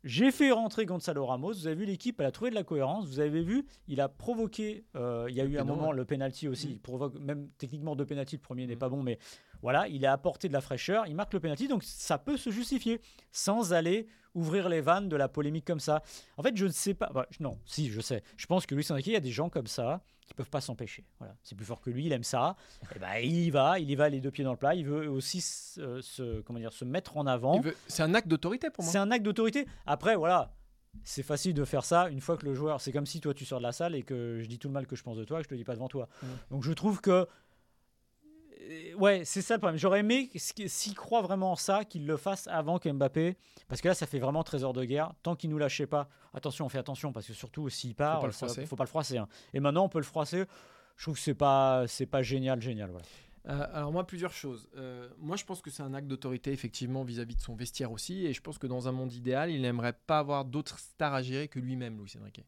J'ai 0.03 0.33
fait 0.33 0.51
rentrer 0.51 0.87
Gonzalo 0.87 1.27
Ramos. 1.27 1.53
Vous 1.53 1.66
avez 1.66 1.77
vu 1.77 1.85
l'équipe, 1.85 2.18
elle 2.20 2.27
a 2.27 2.33
trouvé 2.33 2.51
de 2.51 2.55
la 2.57 2.64
cohérence. 2.64 3.07
Vous 3.07 3.20
avez 3.20 3.42
vu, 3.42 3.66
il 3.87 4.01
a 4.01 4.09
provoqué. 4.09 4.85
euh, 4.96 5.27
il 5.29 5.37
y 5.37 5.40
a 5.40 5.44
eu 5.44 5.59
un 5.59 5.64
moment 5.64 5.90
ouais. 5.90 5.96
le 5.96 6.05
penalty 6.05 6.49
aussi. 6.49 6.68
Mm. 6.68 6.70
Il 6.73 6.81
provoque 6.81 7.14
même 7.20 7.49
techniquement 7.59 7.94
deux 7.94 8.07
penalties. 8.07 8.37
Le 8.37 8.42
premier 8.42 8.66
n'est 8.66 8.77
Mm. 8.77 8.79
pas 8.79 8.88
bon, 8.88 9.03
mais 9.03 9.18
voilà, 9.62 9.88
il 9.88 10.05
a 10.07 10.12
apporté 10.12 10.49
de 10.49 10.53
la 10.53 10.61
fraîcheur. 10.61 11.07
Il 11.07 11.14
marque 11.14 11.33
le 11.35 11.40
penalty, 11.40 11.68
donc 11.68 11.83
ça 11.85 12.18
peut 12.18 12.37
se 12.37 12.51
justifier 12.51 13.01
sans 13.33 13.73
aller 13.73 14.07
ouvrir 14.35 14.68
les 14.68 14.81
vannes 14.81 15.09
de 15.09 15.16
la 15.16 15.29
polémique 15.29 15.64
comme 15.66 15.81
ça. 15.81 16.03
En 16.37 16.42
fait, 16.42 16.57
je 16.57 16.66
ne 16.66 16.70
sais 16.70 16.94
pas. 16.94 17.11
bah, 17.12 17.27
non, 17.40 17.59
si, 17.64 17.90
je 17.90 18.01
sais. 18.01 18.23
Je 18.37 18.46
pense 18.46 18.64
que 18.66 18.75
Luis 18.75 18.87
Enrique, 18.90 19.09
il 19.09 19.12
y 19.12 19.16
a 19.16 19.20
des 19.20 19.33
gens 19.33 19.49
comme 19.49 19.66
ça 19.66 20.01
qui 20.27 20.35
peuvent 20.35 20.49
pas 20.51 20.61
s'empêcher. 20.61 21.05
Voilà, 21.18 21.35
c'est 21.42 21.57
plus 21.57 21.64
fort 21.66 21.81
que 21.81 21.90
lui. 21.90 22.07
Il 22.07 22.12
aime 22.12 22.23
ça. 22.23 22.55
Et 22.94 22.99
ben, 23.01 23.14
il 23.20 23.33
y 23.40 23.51
va. 23.51 23.81
Il 23.81 23.90
y 23.90 23.96
va 23.96 24.09
les 24.09 24.20
deux 24.20 24.31
pieds 24.31 24.44
dans 24.44 24.53
le 24.53 24.57
plat. 24.57 24.77
Il 24.77 24.87
veut 24.87 25.09
aussi 25.11 25.40
se, 25.40 26.01
se- 26.01 26.40
comment 26.42 26.61
dire, 26.61 26.73
se 26.73 26.85
mettre 26.85 27.16
en 27.16 27.27
avant. 27.27 27.61
Veut- 27.61 27.77
C'est 27.88 28.05
un 28.05 28.14
acte 28.14 28.29
d'autorité 28.29 28.70
pour 28.70 28.85
moi. 28.85 28.92
C'est 28.92 28.99
un 28.99 29.11
acte 29.11 29.25
d'autorité. 29.25 29.66
Après, 29.87 30.14
voilà, 30.14 30.55
c'est 31.03 31.25
facile 31.25 31.53
de 31.55 31.64
faire 31.64 31.85
ça 31.85 32.09
une 32.09 32.20
fois 32.20 32.37
que 32.37 32.46
le 32.46 32.55
joueur. 32.55 32.81
C'est 32.81 32.92
comme 32.92 33.07
si 33.07 33.20
toi 33.20 33.35
tu 33.35 33.44
sors 33.44 33.59
de 33.59 33.64
la 33.64 33.73
salle 33.73 33.96
et 33.96 34.05
que 34.05 34.38
je 34.40 34.46
dis 34.46 34.61
tout 34.61 34.68
le 34.68 34.75
mal 34.75 34.87
que 34.87 34.94
je 34.94 35.03
pense 35.03 35.16
de 35.16 35.25
toi 35.25 35.38
et 35.38 35.40
que 35.40 35.44
je 35.46 35.49
te 35.49 35.55
le 35.55 35.59
dis 35.59 35.64
pas 35.64 35.75
devant 35.75 35.88
toi. 35.88 36.09
Mm. 36.23 36.27
Donc 36.53 36.62
je 36.62 36.73
trouve 36.73 37.01
que. 37.01 37.27
Euh, 38.70 38.94
Ouais, 38.94 39.24
c'est 39.24 39.42
ça 39.42 39.54
le 39.54 39.59
problème. 39.61 39.78
J'aurais 39.78 40.00
aimé, 40.00 40.30
s'il 40.37 40.94
croit 40.94 41.22
vraiment 41.22 41.52
en 41.52 41.56
ça, 41.56 41.85
qu'il 41.85 42.06
le 42.06 42.16
fasse 42.16 42.46
avant 42.48 42.78
qu'Mbappé. 42.78 43.37
Parce 43.68 43.80
que 43.80 43.88
là, 43.88 43.94
ça 43.94 44.06
fait 44.06 44.18
vraiment 44.18 44.42
trésor 44.44 44.72
de 44.72 44.85
guerre. 44.85 45.12
Tant 45.22 45.37
qu'il 45.37 45.50
nous 45.50 45.59
lâchait 45.59 45.87
pas, 45.87 46.09
attention, 46.35 46.66
on 46.66 46.68
fait 46.68 46.78
attention, 46.78 47.12
parce 47.12 47.26
que 47.26 47.33
surtout 47.33 47.68
s'il 47.68 47.94
part, 47.94 48.16
Faut 48.16 48.20
pas 48.22 48.26
le 48.28 48.33
ça- 48.33 48.46
froisser. 48.46 48.66
faut 48.66 48.76
pas 48.76 48.85
le 48.85 48.88
froisser. 48.88 49.18
hein. 49.18 49.28
Et 49.54 49.61
maintenant, 49.61 49.85
on 49.85 49.88
peut 49.88 49.98
le 49.98 50.04
froisser. 50.04 50.44
Je 50.96 51.04
trouve 51.04 51.14
que 51.14 51.20
c'est 51.20 51.35
pas, 51.35 51.87
c'est 51.88 52.06
pas 52.06 52.22
génial, 52.22 52.61
génial. 52.61 52.90
Voilà. 52.90 53.06
Euh, 53.48 53.66
alors 53.72 53.90
moi, 53.90 54.06
plusieurs 54.06 54.35
choses. 54.35 54.68
Euh, 54.76 55.09
moi, 55.18 55.35
je 55.37 55.44
pense 55.46 55.62
que 55.62 55.70
c'est 55.70 55.83
un 55.83 55.94
acte 55.94 56.06
d'autorité, 56.06 56.52
effectivement, 56.52 57.04
vis-à-vis 57.04 57.37
de 57.37 57.40
son 57.40 57.54
vestiaire 57.54 57.90
aussi. 57.90 58.26
Et 58.26 58.35
je 58.35 58.40
pense 58.42 58.59
que 58.59 58.66
dans 58.66 58.87
un 58.87 58.92
monde 58.92 59.12
idéal, 59.14 59.50
il 59.50 59.62
n'aimerait 59.62 59.94
pas 60.06 60.18
avoir 60.18 60.44
d'autres 60.44 60.78
stars 60.78 61.14
à 61.14 61.22
gérer 61.22 61.48
que 61.48 61.59
lui-même, 61.59 61.98
Luis 61.98 62.12
Enrique. 62.20 62.44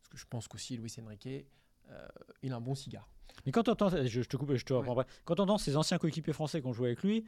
Parce 0.00 0.08
que 0.10 0.16
je 0.16 0.24
pense 0.30 0.46
qu'aussi, 0.46 0.76
Luis 0.76 0.94
Enrique, 1.04 1.26
euh, 1.90 2.06
il 2.44 2.52
a 2.52 2.56
un 2.56 2.60
bon 2.60 2.76
cigare. 2.76 3.08
Mais 3.46 3.52
quand 3.52 3.68
on 3.68 3.72
entend, 3.72 3.88
je, 3.90 4.06
je 4.06 4.22
te 4.22 4.36
coupe, 4.36 4.54
je 4.54 4.64
te 4.64 4.72
reprends. 4.72 5.02
Quand 5.24 5.40
on 5.40 5.44
entend 5.44 5.58
ses 5.58 5.76
anciens 5.76 5.98
coéquipiers 5.98 6.32
français 6.32 6.60
qui 6.60 6.66
ont 6.66 6.72
joué 6.72 6.88
avec 6.88 7.02
lui, 7.02 7.24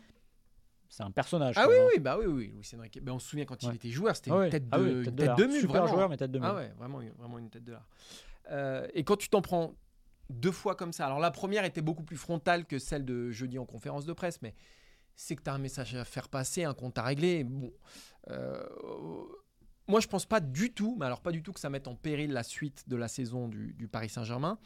c'est 0.88 1.02
un 1.04 1.10
personnage. 1.10 1.54
Ah 1.56 1.66
oui, 1.68 1.74
hein. 1.78 1.86
oui, 1.94 2.00
bah 2.00 2.18
oui, 2.18 2.26
oui, 2.26 2.52
Luis 2.54 2.68
Enrique. 2.76 2.98
Ben, 3.02 3.12
on 3.12 3.18
se 3.18 3.28
souvient 3.28 3.44
quand 3.44 3.62
il 3.62 3.68
Ouais. 3.68 3.74
était 3.76 3.90
joueur, 3.90 4.16
c'était 4.16 4.30
Ah 4.32 4.34
une 4.34 4.40
ouais. 4.40 4.50
tête 4.50 4.64
de, 4.64 4.68
Ah 4.72 4.80
oui, 4.80 4.90
une 4.90 5.04
tête 5.04 5.14
de 5.14 5.26
tête 5.26 5.36
de 5.36 5.44
mule, 5.46 5.60
Super 5.60 5.82
vraiment. 5.82 5.86
joueur, 5.94 6.08
mais 6.08 6.16
tête 6.16 6.32
de 6.32 6.38
mule. 6.38 6.48
Ah 6.50 6.54
ouais, 6.56 6.72
vraiment, 6.78 7.00
une- 7.00 7.12
vraiment 7.12 7.38
une 7.38 7.48
tête 7.50 7.64
de 7.64 7.72
l'art. 7.72 7.86
Euh, 8.50 8.88
et 8.94 9.04
quand 9.04 9.16
tu 9.16 9.28
t'en 9.28 9.40
prends 9.42 9.74
deux 10.30 10.50
fois 10.52 10.74
comme 10.74 10.92
ça, 10.92 11.06
alors 11.06 11.20
la 11.20 11.30
première 11.30 11.64
était 11.64 11.80
beaucoup 11.82 12.02
plus 12.02 12.16
frontale 12.16 12.66
que 12.66 12.78
celle 12.80 13.04
de 13.04 13.30
jeudi 13.30 13.58
en 13.58 13.66
conférence 13.66 14.04
de 14.04 14.12
presse, 14.12 14.42
mais 14.42 14.54
c'est 15.14 15.36
que 15.36 15.42
tu 15.42 15.50
as 15.50 15.54
un 15.54 15.58
message 15.58 15.94
à 15.94 16.04
faire 16.04 16.28
passer, 16.28 16.64
un 16.64 16.74
compte 16.74 16.98
à 16.98 17.02
régler. 17.02 17.44
Bon, 17.44 17.72
euh, 18.30 18.62
moi, 19.86 20.00
je 20.00 20.06
pense 20.08 20.26
pas 20.26 20.40
du 20.40 20.72
tout, 20.72 20.96
mais 20.98 21.06
alors 21.06 21.20
pas 21.20 21.32
du 21.32 21.42
tout 21.42 21.52
que 21.52 21.60
ça 21.60 21.70
mette 21.70 21.88
en 21.88 21.94
péril 21.94 22.32
la 22.32 22.42
suite 22.42 22.88
de 22.88 22.96
la 22.96 23.08
saison 23.08 23.48
du, 23.48 23.72
du 23.74 23.88
Paris 23.88 24.08
Saint-Germain, 24.08 24.58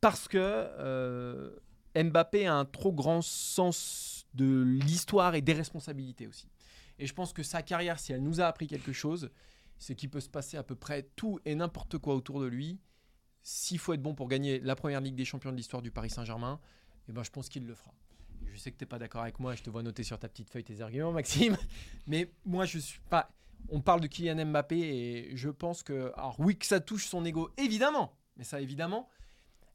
parce 0.00 0.28
que 0.28 0.38
euh, 0.38 1.50
Mbappé 1.94 2.46
a 2.46 2.54
un 2.54 2.64
trop 2.64 2.92
grand 2.92 3.22
sens 3.22 4.26
de 4.34 4.62
l'histoire 4.62 5.34
et 5.34 5.42
des 5.42 5.52
responsabilités 5.52 6.26
aussi. 6.26 6.48
Et 6.98 7.06
je 7.06 7.14
pense 7.14 7.32
que 7.32 7.42
sa 7.42 7.62
carrière, 7.62 7.98
si 7.98 8.12
elle 8.12 8.22
nous 8.22 8.40
a 8.40 8.44
appris 8.44 8.66
quelque 8.66 8.92
chose, 8.92 9.30
c'est 9.78 9.94
qu'il 9.94 10.10
peut 10.10 10.20
se 10.20 10.28
passer 10.28 10.56
à 10.56 10.62
peu 10.62 10.74
près 10.74 11.08
tout 11.16 11.40
et 11.44 11.54
n'importe 11.54 11.98
quoi 11.98 12.14
autour 12.14 12.40
de 12.40 12.46
lui. 12.46 12.78
S'il 13.42 13.78
faut 13.78 13.94
être 13.94 14.02
bon 14.02 14.14
pour 14.14 14.28
gagner 14.28 14.60
la 14.60 14.76
première 14.76 15.00
Ligue 15.00 15.14
des 15.14 15.24
Champions 15.24 15.50
de 15.50 15.56
l'histoire 15.56 15.80
du 15.80 15.90
Paris 15.90 16.10
Saint-Germain, 16.10 16.60
eh 17.08 17.12
ben, 17.12 17.22
je 17.22 17.30
pense 17.30 17.48
qu'il 17.48 17.66
le 17.66 17.74
fera. 17.74 17.94
Je 18.52 18.58
sais 18.58 18.70
que 18.70 18.76
tu 18.76 18.84
n'es 18.84 18.88
pas 18.88 18.98
d'accord 18.98 19.22
avec 19.22 19.40
moi, 19.40 19.54
je 19.54 19.62
te 19.62 19.70
vois 19.70 19.82
noter 19.82 20.02
sur 20.02 20.18
ta 20.18 20.28
petite 20.28 20.50
feuille 20.50 20.64
tes 20.64 20.80
arguments, 20.82 21.12
Maxime. 21.12 21.56
Mais 22.06 22.30
moi, 22.44 22.66
je 22.66 22.78
suis 22.78 23.00
pas. 23.08 23.30
On 23.70 23.80
parle 23.80 24.00
de 24.00 24.06
Kylian 24.06 24.46
Mbappé 24.46 24.78
et 24.78 25.36
je 25.36 25.48
pense 25.48 25.82
que. 25.82 26.12
Alors, 26.16 26.36
oui, 26.38 26.56
que 26.56 26.66
ça 26.66 26.80
touche 26.80 27.06
son 27.06 27.24
ego, 27.24 27.50
évidemment. 27.56 28.16
Mais 28.36 28.44
ça, 28.44 28.60
évidemment. 28.60 29.08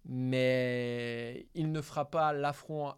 Mais 0.07 1.47
il 1.55 1.71
ne 1.71 1.81
fera 1.81 2.09
pas 2.09 2.31
l'affront 2.31 2.93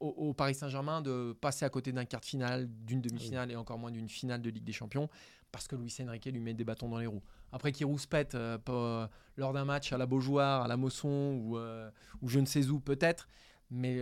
au, 0.00 0.34
Paris 0.34 0.54
Saint-Germain 0.54 1.00
de 1.00 1.36
passer 1.40 1.64
à 1.64 1.70
côté 1.70 1.92
d'un 1.92 2.04
quart 2.04 2.20
de 2.20 2.26
finale, 2.26 2.68
d'une 2.84 3.00
demi-finale 3.00 3.52
et 3.52 3.56
encore 3.56 3.78
moins 3.78 3.92
d'une 3.92 4.08
finale 4.08 4.42
de 4.42 4.50
Ligue 4.50 4.64
des 4.64 4.72
Champions 4.72 5.08
parce 5.52 5.68
que 5.68 5.76
Luis 5.76 5.94
Enrique 6.00 6.24
lui 6.24 6.40
met 6.40 6.54
des 6.54 6.64
bâtons 6.64 6.88
dans 6.88 6.98
les 6.98 7.06
roues. 7.06 7.22
Après 7.52 7.70
qu'il 7.70 7.86
rouspète 7.86 8.34
euh, 8.34 8.58
euh, 8.70 9.06
lors 9.36 9.52
d'un 9.52 9.66
match 9.66 9.92
à 9.92 9.98
la 9.98 10.06
Beaujoire, 10.06 10.62
à 10.62 10.68
la 10.68 10.78
Mosson 10.78 11.38
ou, 11.44 11.58
euh, 11.58 11.90
ou 12.22 12.28
je 12.28 12.40
ne 12.40 12.46
sais 12.46 12.66
où 12.68 12.80
peut-être, 12.80 13.28
mais, 13.70 13.98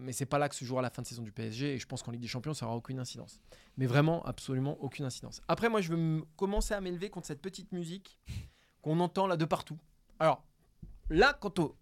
mais 0.00 0.12
c'est 0.12 0.24
pas 0.24 0.38
là 0.38 0.48
que 0.48 0.54
se 0.54 0.64
jouera 0.64 0.80
la 0.80 0.88
fin 0.88 1.02
de 1.02 1.06
saison 1.06 1.22
du 1.22 1.30
PSG 1.30 1.74
et 1.74 1.78
je 1.78 1.86
pense 1.86 2.02
qu'en 2.02 2.10
Ligue 2.10 2.22
des 2.22 2.26
Champions 2.26 2.54
ça 2.54 2.64
aura 2.66 2.76
aucune 2.76 2.98
incidence. 2.98 3.40
Mais 3.76 3.84
vraiment 3.84 4.24
absolument 4.24 4.78
aucune 4.80 5.04
incidence. 5.04 5.42
Après 5.46 5.68
moi 5.68 5.82
je 5.82 5.92
veux 5.92 6.22
commencer 6.36 6.72
à 6.72 6.80
m'élever 6.80 7.10
contre 7.10 7.26
cette 7.26 7.42
petite 7.42 7.72
musique 7.72 8.18
qu'on 8.80 8.98
entend 9.00 9.26
là 9.26 9.36
de 9.36 9.44
partout. 9.44 9.78
Alors 10.18 10.42
là 11.10 11.36
quand 11.38 11.58
on, 11.58 11.74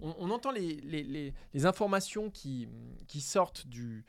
on, 0.00 0.30
entend 0.30 0.50
les, 0.52 1.34
informations 1.64 2.30
qui, 2.30 2.68
sortent 3.20 3.66
du, 3.66 4.04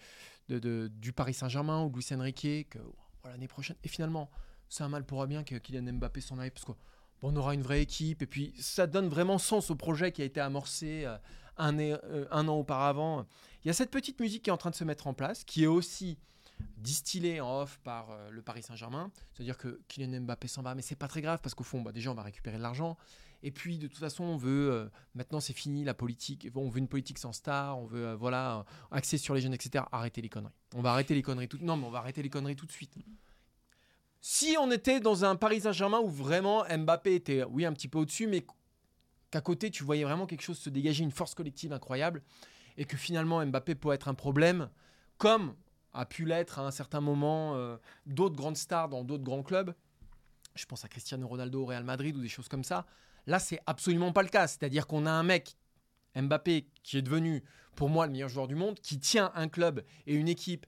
de, 0.48 1.12
Paris 1.16 1.34
Saint-Germain 1.34 1.84
ou 1.84 1.92
Luis 1.92 2.08
Enrique 2.12 2.70
que 2.70 2.80
l'année 3.26 3.48
prochaine 3.48 3.76
et 3.84 3.88
finalement 3.88 4.30
c'est 4.70 4.84
un 4.84 4.90
mal 4.90 5.04
pour 5.04 5.26
bien 5.28 5.44
que 5.44 5.56
Kylian 5.56 5.94
Mbappé 5.94 6.22
s'en 6.22 6.40
aille 6.40 6.52
parce 6.52 6.64
qu'on 6.64 6.78
on 7.22 7.36
aura 7.36 7.54
une 7.54 7.64
vraie 7.64 7.82
équipe 7.82 8.22
et 8.22 8.28
puis 8.28 8.54
ça 8.60 8.88
donne 8.88 9.10
vraiment 9.10 9.38
sens 9.38 9.72
au 9.72 9.76
projet 9.76 10.12
qui 10.12 10.22
a 10.22 10.26
été 10.26 10.40
amorcé 10.40 11.06
euh, 11.06 11.18
un, 11.58 11.78
euh, 11.80 12.26
un, 12.32 12.48
an 12.48 12.56
auparavant. 12.56 13.26
Il 13.64 13.68
y 13.68 13.70
a 13.72 13.74
cette 13.74 13.92
petite 13.92 14.20
musique 14.20 14.44
qui 14.44 14.50
est 14.50 14.54
en 14.54 14.58
train 14.58 14.70
de 14.70 14.76
se 14.76 14.86
mettre 14.86 15.08
en 15.08 15.14
place, 15.14 15.44
qui 15.44 15.64
est 15.64 15.68
aussi 15.68 16.18
distillée 16.78 17.42
en 17.42 17.62
off 17.62 17.80
par 17.84 18.12
euh, 18.12 18.30
le 18.30 18.42
Paris 18.42 18.64
Saint-Germain. 18.64 19.12
C'est-à-dire 19.34 19.58
que 19.58 19.82
Kylian 19.88 20.22
Mbappé 20.22 20.48
s'en 20.48 20.62
va, 20.62 20.76
mais 20.76 20.82
c'est 20.82 20.96
pas 20.96 21.08
très 21.08 21.22
grave 21.22 21.40
parce 21.42 21.56
qu'au 21.56 21.64
fond, 21.64 21.82
bah, 21.82 21.92
déjà 21.92 22.12
on 22.12 22.16
va 22.16 22.24
récupérer 22.24 22.58
de 22.58 22.62
l'argent. 22.64 22.98
Et 23.42 23.52
puis 23.52 23.78
de 23.78 23.88
toute 23.88 24.00
façon, 24.00 24.24
on 24.24 24.38
veut 24.38 24.90
maintenant 25.16 25.40
c'est 25.40 25.54
fini 25.54 25.84
la 25.84 25.94
politique. 25.94 26.48
On 26.56 26.70
veut 26.70 26.80
une 26.80 26.88
politique 26.88 27.18
sans 27.18 27.32
star. 27.32 27.78
On 27.78 27.86
veut 27.86 28.14
voilà 28.14 28.66
axer 28.92 29.18
sur 29.18 29.34
les 29.34 29.42
jeunes, 29.42 29.54
etc. 29.54 29.86
Arrêtez 29.92 30.22
les 30.22 30.30
conneries. 30.30 30.54
On 30.76 30.82
va 30.82 30.92
arrêter 30.92 31.14
les 31.16 31.22
conneries 31.22 31.48
tout. 31.48 31.60
Non, 31.62 31.78
mais 31.78 31.86
on 31.86 31.92
va 31.92 32.00
arrêter 32.00 32.22
les 32.22 32.30
conneries 32.30 32.56
tout 32.56 32.66
de 32.66 32.72
suite. 32.72 32.96
Si 34.22 34.58
on 34.60 34.70
était 34.70 35.00
dans 35.00 35.24
un 35.24 35.36
Paris 35.36 35.62
Saint-Germain 35.62 36.00
où 36.00 36.10
vraiment 36.10 36.66
Mbappé 36.66 37.16
était, 37.16 37.44
oui, 37.46 37.66
un 37.66 37.72
petit 37.72 37.88
peu 37.88 38.00
au-dessus, 38.00 38.28
mais 38.28 38.46
qu'à 39.32 39.42
côté, 39.42 39.72
tu 39.72 39.84
voyais 39.84 40.04
vraiment 40.04 40.26
quelque 40.26 40.42
chose 40.42 40.58
se 40.58 40.70
dégager, 40.70 41.04
une 41.04 41.12
force 41.12 41.36
collective 41.36 41.72
incroyable, 41.72 42.22
et 42.78 42.84
que 42.84 42.98
finalement 42.98 43.46
Mbappé 43.46 43.76
peut 43.76 43.94
être 43.94 44.10
un 44.10 44.14
problème, 44.14 44.70
comme 45.18 45.56
a 45.94 46.06
pu 46.06 46.26
l'être 46.26 46.60
à 46.60 46.68
un 46.68 46.72
certain 46.72 47.00
moment 47.00 47.56
euh, 47.56 47.78
d'autres 48.06 48.36
grandes 48.36 48.58
stars 48.58 48.90
dans 48.90 49.04
d'autres 49.04 49.24
grands 49.24 49.44
clubs. 49.44 49.74
Je 50.56 50.66
pense 50.66 50.84
à 50.84 50.90
Cristiano 50.90 51.26
Ronaldo 51.28 51.64
au 51.64 51.66
Real 51.66 51.84
Madrid 51.84 52.16
ou 52.18 52.22
des 52.22 52.28
choses 52.28 52.50
comme 52.50 52.64
ça. 52.64 52.86
Là, 53.30 53.38
c'est 53.38 53.60
absolument 53.68 54.12
pas 54.12 54.24
le 54.24 54.30
cas. 54.30 54.48
C'est-à-dire 54.48 54.88
qu'on 54.88 55.06
a 55.06 55.12
un 55.12 55.22
mec, 55.22 55.56
Mbappé, 56.16 56.68
qui 56.82 56.98
est 56.98 57.04
devenu, 57.04 57.44
pour 57.76 57.88
moi, 57.88 58.08
le 58.08 58.12
meilleur 58.12 58.28
joueur 58.28 58.48
du 58.48 58.56
monde, 58.56 58.80
qui 58.80 59.00
tient 59.00 59.32
un 59.36 59.48
club 59.48 59.86
et 60.08 60.16
une 60.16 60.28
équipe 60.28 60.66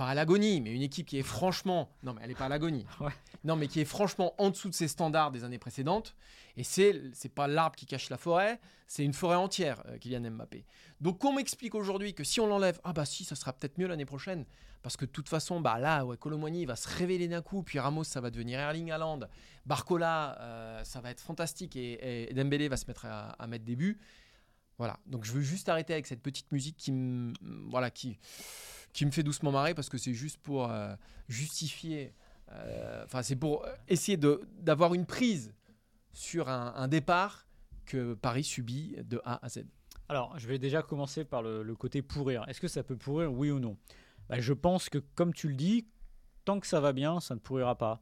pas 0.00 0.06
à 0.06 0.14
l'agonie, 0.14 0.62
mais 0.62 0.74
une 0.74 0.80
équipe 0.80 1.06
qui 1.06 1.18
est 1.18 1.22
franchement, 1.22 1.90
non 2.04 2.14
mais 2.14 2.22
elle 2.24 2.30
est 2.30 2.34
pas 2.34 2.46
à 2.46 2.48
l'agonie, 2.48 2.86
non 3.44 3.54
mais 3.54 3.68
qui 3.68 3.80
est 3.80 3.84
franchement 3.84 4.32
en 4.38 4.48
dessous 4.48 4.70
de 4.70 4.74
ses 4.74 4.88
standards 4.88 5.30
des 5.30 5.44
années 5.44 5.58
précédentes. 5.58 6.16
Et 6.56 6.64
c'est 6.64 7.02
c'est 7.12 7.28
pas 7.28 7.46
l'arbre 7.46 7.76
qui 7.76 7.84
cache 7.84 8.08
la 8.08 8.16
forêt, 8.16 8.58
c'est 8.86 9.04
une 9.04 9.12
forêt 9.12 9.36
entière, 9.36 9.82
euh, 9.88 9.98
Kylian 9.98 10.30
Mbappé. 10.30 10.64
Donc 11.02 11.18
qu'on 11.18 11.34
m'explique 11.34 11.74
aujourd'hui 11.74 12.14
que 12.14 12.24
si 12.24 12.40
on 12.40 12.46
l'enlève, 12.46 12.80
ah 12.82 12.94
bah 12.94 13.04
si, 13.04 13.24
ça 13.24 13.34
sera 13.34 13.52
peut-être 13.52 13.76
mieux 13.76 13.86
l'année 13.88 14.06
prochaine, 14.06 14.46
parce 14.80 14.96
que 14.96 15.04
de 15.04 15.10
toute 15.10 15.28
façon, 15.28 15.60
bah 15.60 15.78
là, 15.78 16.06
ouais, 16.06 16.16
Colomboigny 16.16 16.64
va 16.64 16.76
se 16.76 16.88
révéler 16.88 17.28
d'un 17.28 17.42
coup, 17.42 17.62
puis 17.62 17.78
Ramos 17.78 18.04
ça 18.04 18.22
va 18.22 18.30
devenir 18.30 18.58
Erling 18.58 18.90
Haaland, 18.90 19.20
Barcola 19.66 20.38
euh, 20.40 20.82
ça 20.82 21.02
va 21.02 21.10
être 21.10 21.20
fantastique 21.20 21.76
et, 21.76 22.32
Dembélé 22.34 22.68
va 22.68 22.78
se 22.78 22.86
mettre 22.86 23.04
à, 23.04 23.32
à 23.32 23.46
mettre 23.46 23.66
des 23.66 23.76
buts. 23.76 24.00
Voilà. 24.78 24.98
Donc 25.04 25.26
je 25.26 25.32
veux 25.32 25.42
juste 25.42 25.68
arrêter 25.68 25.92
avec 25.92 26.06
cette 26.06 26.22
petite 26.22 26.50
musique 26.52 26.78
qui 26.78 26.90
me, 26.90 27.34
voilà 27.68 27.90
qui 27.90 28.18
qui 28.92 29.06
me 29.06 29.10
fait 29.10 29.22
doucement 29.22 29.52
marrer 29.52 29.74
parce 29.74 29.88
que 29.88 29.98
c'est 29.98 30.14
juste 30.14 30.38
pour 30.38 30.70
euh, 30.70 30.94
justifier, 31.28 32.14
euh, 32.52 33.04
enfin 33.04 33.22
c'est 33.22 33.36
pour 33.36 33.66
essayer 33.88 34.16
d'avoir 34.16 34.94
une 34.94 35.06
prise 35.06 35.54
sur 36.12 36.48
un, 36.48 36.88
départ 36.88 37.46
que 37.86 38.14
Paris 38.14 38.44
subit 38.44 38.96
de 39.04 39.20
A 39.24 39.44
à 39.44 39.48
Z. 39.48 39.64
Alors, 40.08 40.36
je 40.38 40.48
vais 40.48 40.58
déjà 40.58 40.82
commencer 40.82 41.24
par 41.24 41.40
le, 41.40 41.74
côté 41.76 42.02
pourrir. 42.02 42.44
Est-ce 42.48 42.60
que 42.60 42.66
ça 42.66 42.82
peut 42.82 42.96
pourrir, 42.96 43.32
oui 43.32 43.52
ou 43.52 43.60
non? 43.60 43.76
Bah, 44.28 44.40
Je 44.40 44.52
pense 44.52 44.88
que, 44.88 44.98
comme 44.98 45.32
tu 45.32 45.46
le 45.46 45.54
dis, 45.54 45.86
tant 46.44 46.58
que 46.58 46.66
ça 46.66 46.80
va 46.80 46.92
bien, 46.92 47.20
ça 47.20 47.34
ne 47.34 47.38
pourrira 47.38 47.78
pas. 47.78 48.00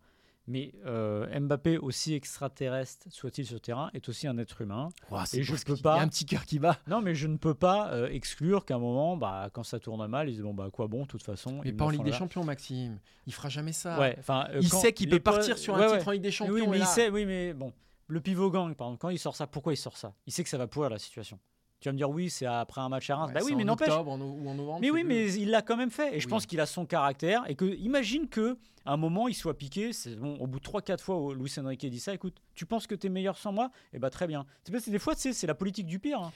Mais 0.49 0.73
euh, 0.87 1.39
Mbappé, 1.39 1.77
aussi 1.77 2.15
extraterrestre 2.15 3.07
soit-il 3.11 3.45
sur 3.45 3.55
le 3.55 3.61
terrain, 3.61 3.91
est 3.93 4.09
aussi 4.09 4.27
un 4.27 4.39
être 4.39 4.63
humain. 4.63 4.89
et 5.35 5.43
je 5.43 5.55
peux 5.65 5.77
pas. 5.77 5.97
Il 5.97 5.99
y 5.99 6.01
a 6.01 6.05
un 6.05 6.09
petit 6.09 6.25
cœur 6.25 6.47
qui 6.47 6.59
bat. 6.59 6.79
Non, 6.87 7.03
mais 7.03 7.15
je 7.15 7.27
ne 7.27 7.37
peux 7.37 7.55
pas 7.55 7.93
euh, 7.93 8.09
exclure 8.09 8.65
qu'à 8.65 8.77
un 8.77 8.79
moment, 8.79 9.19
bah, 9.19 9.51
quand 9.53 9.63
ça 9.63 9.79
tourne 9.79 10.07
mal, 10.07 10.31
il 10.31 10.33
se 10.33 10.37
dit 10.39 10.43
bon 10.43 10.55
bah 10.55 10.71
quoi 10.73 10.89
bon, 10.89 11.03
de 11.03 11.07
toute 11.07 11.23
façon. 11.23 11.61
Mais 11.63 11.73
pas 11.73 11.85
en 11.85 11.91
Ligue 11.91 12.03
des 12.03 12.13
Champions, 12.13 12.45
Maxime. 12.45 12.99
Il 13.27 13.35
fera 13.35 13.51
jamais 13.51 13.73
ça. 13.73 14.01
Ouais, 14.01 14.17
enfin, 14.19 14.47
euh, 14.51 14.61
il 14.63 14.69
sait 14.69 14.95
qu'il 14.95 15.11
peut 15.11 15.21
partir 15.21 15.59
sur 15.59 15.77
un 15.77 15.93
titre 15.93 16.09
en 16.09 16.13
Ligue 16.13 16.23
des 16.23 16.31
Champions. 16.31 16.55
Oui, 16.55 16.67
mais 16.67 16.79
il 16.79 16.87
sait. 16.87 17.11
Oui, 17.11 17.27
mais 17.27 17.53
bon, 17.53 17.75
le 18.07 18.21
pivot 18.21 18.51
gang, 18.51 18.75
par 18.75 18.87
exemple, 18.89 19.01
quand 19.03 19.11
il 19.11 19.19
sort 19.19 19.37
ça, 19.37 19.47
pourquoi 19.47 19.75
il 19.75 19.77
sort 19.77 19.99
ça? 19.99 20.15
Il 20.27 20.33
sait 20.33 20.43
que 20.43 20.49
ça 20.49 20.59
va 20.59 20.67
pourrir 20.67 20.89
la 20.89 20.99
situation. 20.99 21.39
Tu 21.81 21.88
vas 21.88 21.93
me 21.93 21.97
dire 21.97 22.11
oui, 22.11 22.29
c'est 22.29 22.47
après 22.47 22.81
un 22.81 22.88
match 22.88 23.09
à 23.11 23.17
Reims. 23.17 23.31
bah 23.33 23.41
oui, 23.45 23.55
mais 23.55 23.64
n'empêche. 23.64 23.88
ou 23.88 23.93
en 23.93 24.19
novembre. 24.19 24.79
Mais 24.81 24.91
oui, 24.91 25.05
mais 25.05 25.33
il 25.35 25.51
l'a 25.51 25.62
quand 25.62 25.77
même 25.77 25.91
fait. 25.91 26.17
Et 26.17 26.21
je 26.21 26.29
pense 26.29 26.47
qu'il 26.47 26.61
a 26.61 26.67
son 26.67 26.87
caractère. 26.87 27.45
Et 27.49 27.55
que, 27.55 27.64
imagine 27.64 28.29
que 28.29 28.59
à 28.85 28.93
un 28.93 28.97
moment, 28.97 29.29
il 29.29 29.35
soit 29.35 29.57
piqué. 29.57 29.93
C'est 29.93 30.17
bon, 30.17 30.37
au 30.37 30.47
bout 30.47 30.59
de 30.59 30.64
3-4 30.64 31.01
fois, 31.01 31.35
Luis 31.35 31.53
Enrique 31.59 31.87
dit 31.87 32.01
ça. 32.01 32.14
Écoute, 32.14 32.37
tu 32.55 32.67
penses 32.67 32.87
que 32.87 32.95
tu 32.95 33.07
es 33.07 33.11
meilleur 33.11 33.38
sans 33.38 33.53
moi? 33.53 33.71
Eh 33.93 33.99
bah 33.99 34.11
très 34.11 34.27
bien. 34.27 34.47
C'est 34.64 34.91
des 34.91 34.99
fois, 34.99 35.14
c'est 35.17 35.47
la 35.47 35.55
politique 35.55 35.87
du 35.87 35.99
pire. 35.99 36.21
Hein. 36.21 36.33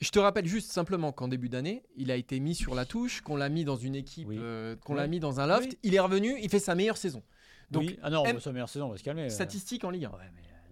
Je 0.00 0.10
te 0.10 0.18
rappelle 0.18 0.46
juste 0.46 0.70
simplement 0.70 1.12
qu'en 1.12 1.28
début 1.28 1.48
d'année, 1.48 1.84
il 1.96 2.10
a 2.10 2.16
été 2.16 2.38
mis 2.40 2.54
sur 2.54 2.74
la 2.74 2.84
touche, 2.84 3.20
qu'on 3.20 3.36
l'a 3.36 3.48
mis 3.48 3.64
dans 3.64 3.76
une 3.76 3.94
équipe, 3.94 4.28
euh, 4.30 4.76
qu'on 4.76 4.94
l'a 4.94 5.06
mis 5.06 5.20
dans 5.20 5.40
un 5.40 5.46
loft. 5.46 5.76
Il 5.82 5.94
est 5.94 6.00
revenu, 6.00 6.36
il 6.40 6.50
fait 6.50 6.58
sa 6.58 6.74
meilleure 6.74 6.96
saison. 6.96 7.22
Donc, 7.70 7.96
ah 8.02 8.10
non, 8.10 8.24
sa 8.38 8.52
meilleure 8.52 8.68
saison, 8.68 8.86
on 8.86 8.90
va 8.90 8.98
se 8.98 9.02
calmer. 9.02 9.30
Statistique 9.30 9.84
en 9.84 9.90
Ligue 9.90 10.04
1. 10.04 10.10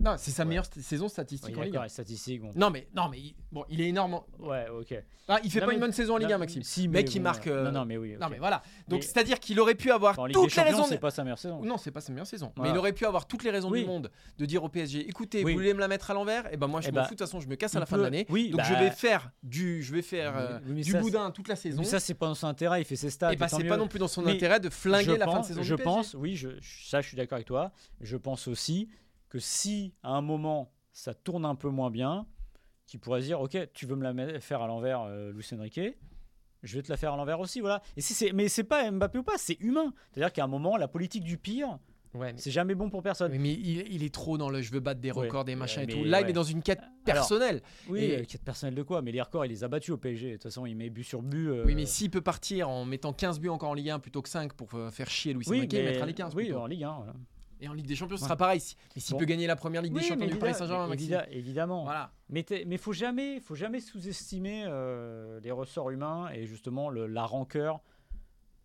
Non, 0.01 0.15
c'est 0.19 0.31
sa 0.31 0.45
meilleure 0.45 0.67
saison 0.67 1.09
statistique 1.09 1.57
en 1.57 1.63
Ligue 1.63 1.77
1. 1.77 1.89
Statistique, 1.89 2.43
Non, 2.55 2.71
mais, 2.71 2.89
non, 2.95 3.09
mais 3.09 3.19
bon, 3.51 3.65
il 3.69 3.81
est 3.81 3.89
énorme. 3.89 4.21
Ouais, 4.39 4.67
ok. 4.69 4.95
Ah, 5.29 5.39
il 5.45 5.51
fait 5.51 5.61
pas 5.61 5.73
une 5.73 5.81
bonne 5.81 5.93
saison 5.93 6.15
en 6.15 6.19
Ligue 6.19 6.33
1, 6.33 6.39
Maxime. 6.39 6.63
Si, 6.63 6.89
mais 6.89 7.03
mec, 7.03 7.15
il 7.15 7.23
marque. 7.23 7.47
Euh, 7.47 7.65
non, 7.65 7.73
non, 7.73 7.85
mais 7.85 7.97
oui. 7.97 8.17
Non, 8.21 8.29
mais 8.31 8.39
voilà. 8.39 8.63
Donc, 8.89 9.03
c'est-à-dire 9.03 9.41
qu'il 9.41 9.59
aurait 9.61 9.75
pu 9.75 9.91
avoir 9.91 10.17
toutes 10.17 10.57
les 10.57 10.63
raisons. 10.63 10.85
C'est 10.85 10.99
pas 10.99 11.11
sa 11.11 11.23
meilleure 11.23 11.39
saison. 11.39 11.63
Non, 11.63 11.77
c'est 11.77 11.91
pas 11.91 12.01
sa 12.01 12.13
meilleure 12.13 12.27
saison. 12.27 12.53
Mais 12.61 12.71
il 12.71 12.79
aurait 12.79 12.93
pu 12.93 13.07
avoir 13.07 13.27
toutes 13.27 13.45
les 13.45 13.51
raisons 13.51 13.71
du 13.71 13.85
monde 13.85 14.11
de 14.39 14.47
dire 14.47 14.65
au 14.65 14.69
PSG 14.69 15.09
écoutez, 15.09 15.43
vous 15.43 15.53
voulez 15.53 15.75
me 15.75 15.81
la 15.81 15.89
mettre 15.89 16.11
à 16.11 16.15
l'envers? 16.15 16.47
Et 16.47 16.51
eh 16.53 16.57
ben 16.57 16.67
moi, 16.67 16.81
je 16.81 16.89
eh 16.89 16.91
m'en 16.91 16.97
ben, 16.97 17.05
fous. 17.05 17.15
De 17.15 17.19
toute 17.19 17.27
façon, 17.27 17.41
je 17.41 17.49
me 17.49 17.57
casse 17.57 17.75
à 17.77 17.81
la 17.81 17.87
fin 17.87 17.97
de 17.97 18.03
l'année. 18.03 18.25
Donc, 18.25 18.65
je 18.65 18.75
vais 18.75 18.89
bah- 18.89 18.91
faire 18.91 19.31
du, 19.43 19.83
je 19.83 19.93
vais 19.93 20.03
faire 20.03 20.37
euh, 20.37 20.59
du 20.61 20.95
boudin 20.95 21.31
toute 21.31 21.49
la 21.49 21.57
saison. 21.57 21.81
Mais 21.81 21.87
ça, 21.87 22.01
c'est 22.01 22.15
pas 22.15 22.27
dans 22.27 22.35
son 22.35 22.47
intérêt. 22.47 22.83
Il 22.83 22.85
fait 22.85 22.97
ses 22.97 23.11
stats. 23.11 23.33
Et 23.33 23.37
bah, 23.37 23.49
c'est 23.49 23.65
pas 23.65 23.77
non 23.77 23.89
plus 23.89 23.99
dans 23.99 24.09
son 24.09 24.27
intérêt 24.27 24.61
de 24.61 24.71
flinguer 24.71 25.17
la 25.17 25.27
fin 25.27 25.41
de 25.41 25.47
saison. 25.47 25.63
Je 25.63 25.75
pense, 25.75 26.15
oui, 26.15 26.41
ça, 26.61 27.01
je 27.01 27.09
suis 27.09 27.17
d'accord 27.17 27.37
avec 27.37 27.47
toi. 27.47 27.73
Je 28.01 28.17
pense 28.17 28.49
aussi 28.49 28.89
que 29.33 29.39
si 29.39 29.95
à 30.03 30.11
un 30.11 30.21
moment 30.21 30.75
ça 30.93 31.15
tourne 31.15 31.47
un 31.47 31.55
peu 31.55 31.71
moins 31.71 31.91
bien, 31.91 32.27
qui 32.85 32.99
pourrait 32.99 33.23
se 33.23 33.27
dire 33.27 33.41
ok 33.41 33.57
tu 33.73 33.87
veux 33.87 33.97
me 33.97 34.05
la 34.05 34.41
faire 34.41 34.61
à 34.61 34.67
l'envers 34.67 35.05
euh, 35.05 35.33
Luis 35.33 35.49
Enrique 35.55 35.81
je 36.63 36.77
vais 36.77 36.83
te 36.83 36.91
la 36.91 36.99
faire 36.99 37.15
à 37.15 37.17
l'envers 37.17 37.41
aussi 37.41 37.61
voilà 37.61 37.81
et 37.97 38.03
si 38.03 38.13
c'est 38.13 38.33
mais 38.33 38.49
c'est 38.49 38.63
pas 38.65 38.91
Mbappé 38.91 39.21
ou 39.21 39.23
pas 39.23 39.39
c'est 39.39 39.59
humain 39.61 39.95
c'est 40.11 40.21
à 40.21 40.27
dire 40.27 40.33
qu'à 40.35 40.45
un 40.45 40.49
moment 40.49 40.77
la 40.77 40.87
politique 40.87 41.25
du 41.25 41.39
pire 41.39 41.79
Ouais, 42.15 42.35
c'est 42.37 42.51
jamais 42.51 42.75
bon 42.75 42.91
pour 42.91 43.03
personne. 43.03 43.33
Mais, 43.39 43.55
il, 43.55 44.05
est 44.05 44.15
trop 44.15 44.37
dans 44.37 44.51
le 44.51 44.61
je 44.61 44.71
veux 44.71 44.81
battre 44.81 45.01
des 45.01 45.11
records, 45.11 45.47
des 45.47 45.57
machins 45.57 45.85
et 45.85 45.87
tout. 45.87 46.05
Là, 46.05 46.21
il 46.21 46.29
est 46.29 46.35
dans 46.35 46.43
une 46.43 46.63
quête 46.63 46.83
personnelle. 47.07 47.63
oui, 47.89 48.05
et... 48.05 48.27
quête 48.27 48.43
personnelle 48.43 48.75
de 48.75 48.83
quoi? 48.83 49.01
Mais 49.01 49.13
les 49.13 49.23
records, 49.23 49.47
il 49.47 49.49
les 49.49 49.65
a 49.65 49.69
battus 49.69 49.95
au 49.95 49.97
PSG. 49.97 50.27
De 50.27 50.33
toute 50.35 50.43
façon, 50.43 50.67
il 50.67 50.77
met 50.77 50.91
but 50.91 51.05
sur 51.05 51.23
but. 51.23 51.49
Euh, 51.49 51.65
oui, 51.65 51.75
mais 51.75 51.87
s'il 51.87 52.11
peut 52.11 52.21
partir 52.21 52.69
en 52.69 52.85
mettant 52.85 53.15
15 53.15 53.41
buts 53.41 53.49
encore 53.49 53.71
en 53.71 53.75
Ligue 53.75 53.89
1 53.89 53.99
plutôt 53.99 54.21
que 54.21 54.29
5 54.29 54.53
pour 54.53 54.69
euh, 54.75 54.91
faire 54.91 55.09
chier 55.09 55.33
Louis 55.33 55.47
oui, 55.49 55.61
Enrique, 55.61 55.73
il 55.73 55.85
mettra 55.85 56.05
les 56.05 56.13
15. 56.13 56.35
Oui, 56.35 56.53
en 56.53 56.67
Ligue 56.67 56.85
1. 56.85 57.07
Et 57.65 57.69
en 57.69 57.75
Ligue 57.75 57.87
des 57.87 57.95
Champions, 57.95 58.17
ce 58.17 58.25
sera 58.25 58.37
pareil. 58.37 58.61
Mais 58.97 59.01
s'il 59.01 59.13
Bon. 59.13 59.19
peut 59.21 59.25
gagner 59.25 59.47
la 59.47 59.55
première 59.57 59.83
Ligue 59.83 59.95
des 59.95 60.03
Champions 60.03 60.27
du 60.27 60.37
Paris 60.37 60.53
Saint-Germain, 60.55 60.93
évidemment. 61.31 61.85
Voilà. 61.85 62.13
Mais 62.29 62.41
il 62.51 62.79
faut 62.79 62.93
jamais, 62.93 63.39
faut 63.41 63.55
jamais 63.55 63.79
sous-estimer 63.81 64.65
euh, 64.67 65.39
les 65.41 65.53
ressorts 65.53 65.91
humains 65.91 66.29
et 66.33 66.45
justement 66.47 66.91
le- 66.91 67.07
la 67.07 67.25
rancœur. 67.25 67.81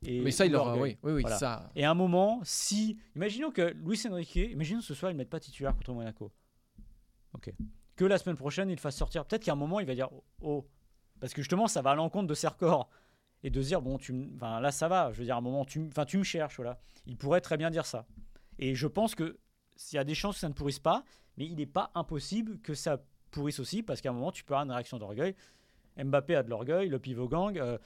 Et 0.05 0.21
Mais 0.21 0.31
ça, 0.31 0.45
il 0.47 0.55
aura. 0.55 0.75
Oui, 0.77 0.97
oui, 1.03 1.11
oui, 1.13 1.21
Voilà. 1.21 1.37
ça. 1.37 1.69
Et 1.75 1.85
à 1.85 1.91
un 1.91 1.95
moment, 1.95 2.39
si. 2.43 2.97
Imaginons 3.15 3.51
que 3.51 3.73
Luis 3.83 4.01
Enrique, 4.09 4.35
imaginons 4.35 4.81
ce 4.81 4.93
soir, 4.95 5.11
il 5.11 5.15
ne 5.15 5.19
mette 5.19 5.29
pas 5.29 5.39
titulaire 5.39 5.73
contre 5.75 5.93
Monaco. 5.93 6.31
Ok. 7.33 7.51
Que 7.95 8.05
la 8.05 8.17
semaine 8.17 8.35
prochaine, 8.35 8.69
il 8.69 8.79
fasse 8.79 8.95
sortir. 8.95 9.25
Peut-être 9.25 9.43
qu'à 9.43 9.51
un 9.53 9.55
moment, 9.55 9.79
il 9.79 9.85
va 9.85 9.93
dire 9.95 10.09
Oh. 10.41 10.67
Parce 11.19 11.33
que 11.33 11.41
justement, 11.41 11.67
ça 11.67 11.81
va 11.81 11.91
à 11.91 11.95
l'encontre 11.95 12.27
de 12.27 12.33
ses 12.33 12.47
records. 12.47 12.89
Et 13.43 13.49
de 13.51 13.61
se 13.61 13.67
dire 13.67 13.81
Bon, 13.81 13.97
tu 13.99 14.11
m- 14.11 14.31
enfin, 14.35 14.59
là, 14.59 14.71
ça 14.71 14.87
va. 14.87 15.11
Je 15.13 15.19
veux 15.19 15.25
dire, 15.25 15.35
à 15.35 15.37
un 15.39 15.41
moment, 15.41 15.65
tu, 15.65 15.79
m- 15.79 15.87
enfin, 15.91 16.05
tu 16.05 16.17
me 16.17 16.23
cherches. 16.23 16.55
Voilà. 16.57 16.79
Il 17.05 17.15
pourrait 17.17 17.41
très 17.41 17.57
bien 17.57 17.69
dire 17.71 17.85
ça. 17.85 18.05
Et 18.59 18.75
je 18.75 18.87
pense 18.87 19.15
que 19.15 19.37
s'il 19.75 19.97
y 19.97 19.99
a 19.99 20.03
des 20.03 20.15
chances 20.15 20.35
que 20.35 20.41
ça 20.41 20.49
ne 20.49 20.53
pourrisse 20.53 20.79
pas, 20.79 21.03
mais 21.37 21.45
il 21.45 21.55
n'est 21.55 21.65
pas 21.65 21.91
impossible 21.95 22.59
que 22.59 22.73
ça 22.73 22.97
pourrisse 23.31 23.59
aussi, 23.59 23.83
parce 23.83 24.01
qu'à 24.01 24.09
un 24.09 24.13
moment, 24.13 24.31
tu 24.31 24.43
peux 24.43 24.53
avoir 24.53 24.65
une 24.65 24.71
réaction 24.71 24.97
d'orgueil. 24.97 25.35
Mbappé 26.01 26.35
a 26.35 26.43
de 26.43 26.49
l'orgueil, 26.49 26.89
le 26.89 26.99
pivot 26.99 27.27
gang. 27.27 27.57
euh, 27.57 27.77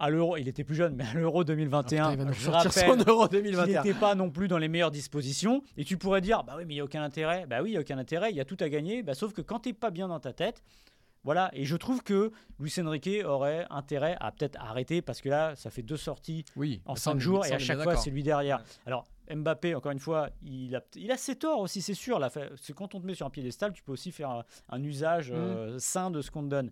à 0.00 0.10
l'Euro, 0.10 0.36
il 0.36 0.46
était 0.46 0.62
plus 0.62 0.76
jeune, 0.76 0.94
mais 0.94 1.04
à 1.04 1.12
l'Euro 1.14 1.42
2021, 1.42 2.04
Ah, 2.04 2.10
putain, 2.10 2.12
il 2.12 2.18
va 2.18 2.24
nous 2.26 2.32
je 2.32 2.50
rappelle 2.50 2.70
son 3.04 3.10
Euro 3.10 3.26
qu'il 3.26 3.38
2021. 3.38 3.82
n'était 3.82 3.98
pas 3.98 4.14
non 4.14 4.30
plus 4.30 4.46
dans 4.46 4.58
les 4.58 4.68
meilleures 4.68 4.92
dispositions. 4.92 5.60
Et 5.76 5.84
tu 5.84 5.96
pourrais 5.98 6.20
dire, 6.20 6.44
bah 6.44 6.54
oui, 6.56 6.64
mais 6.66 6.74
il 6.74 6.76
n'y 6.76 6.80
a 6.80 6.84
aucun 6.84 7.02
intérêt. 7.02 7.46
Bah 7.46 7.62
oui, 7.62 7.70
il 7.70 7.72
n'y 7.72 7.78
a 7.78 7.80
aucun 7.80 7.98
intérêt, 7.98 8.30
il 8.30 8.36
y 8.36 8.40
a 8.40 8.44
tout 8.44 8.56
à 8.60 8.68
gagner. 8.68 9.02
Bah, 9.02 9.14
sauf 9.14 9.32
que 9.32 9.40
quand 9.42 9.58
tu 9.58 9.70
n'es 9.70 9.72
pas 9.72 9.90
bien 9.90 10.06
dans 10.06 10.20
ta 10.20 10.32
tête, 10.32 10.62
voilà. 11.24 11.50
Et 11.52 11.64
je 11.64 11.74
trouve 11.76 12.04
que 12.04 12.30
Luis 12.60 12.72
Enrique 12.78 13.10
aurait 13.24 13.66
intérêt 13.70 14.16
à 14.20 14.30
peut-être 14.30 14.56
arrêter, 14.60 15.02
parce 15.02 15.20
que 15.20 15.30
là, 15.30 15.56
ça 15.56 15.68
fait 15.68 15.82
deux 15.82 15.96
sorties 15.96 16.44
Oui. 16.54 16.80
en 16.86 16.94
ça, 16.94 17.10
on 17.10 17.14
5 17.14 17.16
est- 17.16 17.20
jours, 17.20 17.46
et 17.46 17.52
à 17.52 17.58
chaque 17.58 17.82
fois, 17.82 17.96
c'est 17.96 18.10
lui 18.10 18.22
derrière. 18.22 18.58
Ouais. 18.58 18.64
Alors, 18.86 19.04
Mbappé, 19.34 19.74
encore 19.74 19.92
une 19.92 19.98
fois, 19.98 20.30
il 20.42 20.74
a, 20.76 20.82
il 20.96 21.10
a 21.10 21.16
ses 21.16 21.36
torts 21.36 21.60
aussi, 21.60 21.82
c'est 21.82 21.94
sûr. 21.94 22.18
C'est 22.56 22.72
quand 22.74 22.94
on 22.94 23.00
te 23.00 23.06
met 23.06 23.14
sur 23.14 23.26
un 23.26 23.30
piédestal, 23.30 23.72
tu 23.72 23.82
peux 23.82 23.92
aussi 23.92 24.12
faire 24.12 24.30
un, 24.30 24.44
un 24.70 24.82
usage 24.82 25.30
Mhm. 25.30 25.36
euh, 25.38 25.78
sain 25.78 26.10
de 26.10 26.20
ce 26.22 26.30
qu'on 26.30 26.42
te 26.42 26.48
donne. 26.48 26.70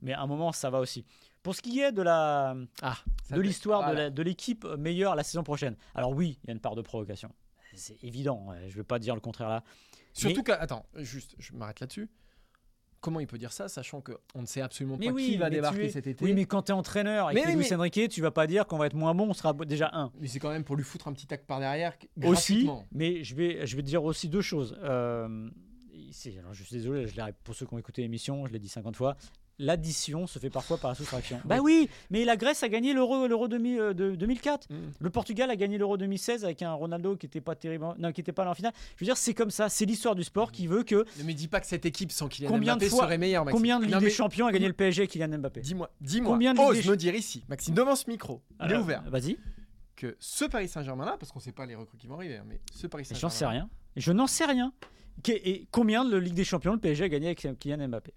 Mais 0.00 0.12
à 0.14 0.20
un 0.22 0.26
moment, 0.26 0.52
ça 0.52 0.70
va 0.70 0.80
aussi. 0.80 1.04
Pour 1.42 1.54
ce 1.54 1.62
qui 1.62 1.80
est 1.80 1.92
de 1.92 2.02
la, 2.02 2.56
Ah, 2.82 2.96
de 3.30 3.40
l'histoire 3.40 3.80
de 3.80 3.84
voilà. 3.86 4.00
la- 4.04 4.10
de 4.10 4.22
l'équipe 4.22 4.64
meilleure 4.64 5.14
la 5.16 5.22
saison 5.24 5.42
prochaine. 5.42 5.76
Alors 5.94 6.12
oui, 6.12 6.38
il 6.42 6.48
y 6.48 6.50
a 6.50 6.52
une 6.54 6.60
part 6.60 6.74
de 6.76 6.82
provocation. 6.82 7.32
C'est 7.74 8.02
évident, 8.04 8.48
je 8.60 8.66
ne 8.66 8.70
vais 8.70 8.84
pas 8.84 8.98
dire 8.98 9.14
le 9.14 9.20
contraire 9.20 9.48
là. 9.48 9.64
Surtout 10.12 10.38
Mais- 10.38 10.44
que, 10.44 10.52
attends, 10.52 10.84
juste, 10.96 11.34
je 11.38 11.52
m'arrête 11.54 11.80
là-dessus. 11.80 12.08
Comment 13.02 13.18
il 13.18 13.26
peut 13.26 13.36
dire 13.36 13.52
ça, 13.52 13.68
sachant 13.68 14.00
qu'on 14.00 14.40
ne 14.40 14.46
sait 14.46 14.60
absolument 14.60 14.96
Mais 14.96 15.06
pas 15.08 15.12
oui, 15.12 15.26
qui 15.26 15.36
va 15.36 15.50
débarquer 15.50 15.86
es- 15.86 15.90
cet 15.90 16.06
été 16.06 16.24
Oui, 16.24 16.32
mais 16.34 16.44
quand 16.44 16.62
tu 16.62 16.70
es 16.70 16.74
entraîneur 16.74 17.30
et 17.30 17.34
Mais 17.34 17.42
que 17.42 17.48
oui, 17.48 17.56
Luis 17.56 17.74
Enrique, 17.74 18.08
tu 18.08 18.22
vas 18.22 18.30
pas 18.30 18.46
dire 18.46 18.64
qu'on 18.66 18.78
va 18.78 18.86
être 18.86 18.94
moins 18.94 19.12
bon, 19.12 19.28
on 19.28 19.34
sera 19.34 19.52
déjà 19.52 19.90
un. 19.92 20.12
Mais 20.20 20.28
c'est 20.28 20.38
quand 20.38 20.50
même 20.50 20.62
pour 20.62 20.76
lui 20.76 20.84
foutre 20.84 21.08
un 21.08 21.12
petit 21.12 21.26
tac 21.26 21.44
par 21.44 21.58
derrière. 21.58 21.94
Aussi, 22.24 22.70
mais 22.92 23.24
je 23.24 23.34
vais, 23.34 23.66
je 23.66 23.74
vais 23.76 23.82
te 23.82 23.88
dire 23.88 24.04
aussi 24.04 24.28
deux 24.28 24.40
choses. 24.40 24.78
Euh, 24.82 25.50
alors, 26.38 26.54
je 26.54 26.62
suis 26.62 26.76
désolé, 26.76 27.06
je 27.08 27.20
pour 27.42 27.54
ceux 27.54 27.66
qui 27.66 27.74
ont 27.74 27.78
écouté 27.78 28.02
l'émission, 28.02 28.46
je 28.46 28.52
l'ai 28.52 28.58
dit 28.58 28.68
50 28.68 28.96
fois. 28.96 29.16
L'addition 29.58 30.26
se 30.26 30.38
fait 30.38 30.50
parfois 30.50 30.78
par 30.78 30.90
la 30.90 30.94
soustraction. 30.94 31.40
Bah 31.44 31.58
oui, 31.62 31.88
mais 32.10 32.24
la 32.24 32.36
Grèce 32.36 32.62
a 32.62 32.68
gagné 32.68 32.94
l'Euro 32.94 33.26
l'Euro 33.26 33.48
2000, 33.48 33.78
euh, 33.78 33.92
de 33.94 34.14
2004. 34.16 34.68
Mm. 34.70 34.74
Le 34.98 35.10
Portugal 35.10 35.50
a 35.50 35.56
gagné 35.56 35.78
l'Euro 35.78 35.96
2016 35.96 36.44
avec 36.44 36.62
un 36.62 36.72
Ronaldo 36.72 37.16
qui 37.16 37.26
n'était 37.26 37.40
pas 37.40 37.54
terrible, 37.54 37.86
non, 37.98 38.12
qui 38.12 38.20
était 38.22 38.32
pas 38.32 38.44
là 38.44 38.50
en 38.50 38.54
finale. 38.54 38.72
Je 38.96 39.04
veux 39.04 39.06
dire, 39.06 39.16
c'est 39.16 39.34
comme 39.34 39.50
ça, 39.50 39.68
c'est 39.68 39.84
l'histoire 39.84 40.14
du 40.14 40.24
sport 40.24 40.52
qui 40.52 40.66
veut 40.66 40.82
que 40.82 41.04
Ne 41.18 41.24
me 41.24 41.32
dis 41.32 41.48
pas 41.48 41.60
que 41.60 41.66
cette 41.66 41.84
équipe 41.86 42.10
sans 42.12 42.28
Kylian 42.28 42.48
Combien 42.50 42.74
de 42.74 42.80
Mbappé 42.80 42.90
fois- 42.90 43.04
serait 43.04 43.18
meilleure, 43.18 43.44
Maxime. 43.44 43.58
combien 43.58 43.78
de 43.78 43.84
Ligue 43.84 43.94
Non, 43.94 44.00
des 44.00 44.10
Champions 44.10 44.46
a 44.46 44.52
gagné 44.52 44.66
le 44.66 44.72
PSG 44.72 45.06
Kylian 45.06 45.38
Mbappé 45.38 45.60
Dis-moi, 45.60 45.90
dis-moi, 46.00 46.32
Combien 46.32 46.54
de 46.54 46.58
Ligue 46.58 46.68
ose 46.68 46.82
des 46.82 46.90
me 46.90 46.96
dire 46.96 47.14
ici, 47.14 47.44
Maxime, 47.48 47.74
devant 47.74 47.94
ce 47.94 48.08
micro, 48.08 48.40
il 48.58 48.62
est 48.64 48.68
Alors, 48.70 48.82
ouvert, 48.82 49.02
Vas-y, 49.08 49.38
que 49.96 50.16
ce 50.18 50.44
Paris 50.46 50.68
Saint-Germain-là, 50.68 51.16
parce 51.20 51.30
qu'on 51.30 51.38
ne 51.38 51.44
sait 51.44 51.52
pas 51.52 51.66
les 51.66 51.74
recrues 51.74 51.98
qui 51.98 52.06
vont 52.06 52.16
arriver, 52.16 52.38
hein, 52.38 52.44
mais 52.48 52.60
ce 52.74 52.86
Paris 52.86 53.04
j'en 53.04 53.14
Saint-Germain. 53.28 53.34
sais 53.34 53.46
rien. 53.46 53.70
Je 53.96 54.12
n'en 54.12 54.26
sais 54.26 54.46
rien. 54.46 54.72
Et 55.28 55.68
combien 55.70 56.04
de 56.04 56.16
Ligue 56.16 56.34
des 56.34 56.44
Champions 56.44 56.72
le 56.72 56.80
PSG 56.80 57.04
a 57.04 57.08
gagné 57.08 57.26
avec 57.26 57.46
Kylian 57.58 57.86
Mbappé? 57.88 58.14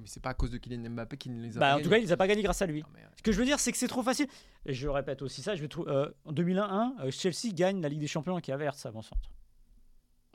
Mais 0.00 0.06
c'est 0.06 0.22
pas 0.22 0.30
à 0.30 0.34
cause 0.34 0.50
de 0.50 0.58
Kylian 0.58 0.90
Mbappé 0.90 1.16
qu'il 1.16 1.36
ne 1.36 1.42
les 1.42 1.56
a 1.56 1.60
Bah, 1.60 1.70
pas 1.70 1.74
en 1.74 1.78
tout 1.78 1.84
cas, 1.84 1.90
gagnés. 1.90 2.02
il 2.04 2.06
les 2.06 2.12
a 2.12 2.16
pas 2.16 2.26
gagné 2.26 2.42
grâce 2.42 2.62
à 2.62 2.66
lui. 2.66 2.80
Non, 2.80 2.86
mais, 2.94 3.00
Ce 3.16 3.22
que 3.22 3.32
je 3.32 3.38
veux 3.38 3.44
dire, 3.44 3.58
c'est 3.60 3.72
que 3.72 3.78
c'est 3.78 3.88
trop 3.88 4.02
facile. 4.02 4.26
Et 4.66 4.72
je 4.74 4.88
répète 4.88 5.22
aussi 5.22 5.42
ça. 5.42 5.54
Je 5.54 5.62
vais 5.62 5.68
trou- 5.68 5.86
euh, 5.88 6.10
en 6.24 6.32
2001, 6.32 6.94
euh, 7.00 7.10
Chelsea 7.10 7.52
gagne 7.52 7.80
la 7.80 7.88
Ligue 7.88 8.00
des 8.00 8.06
Champions 8.06 8.32
avec 8.34 8.48
Havertz 8.48 8.84
avant-centre. 8.86 9.30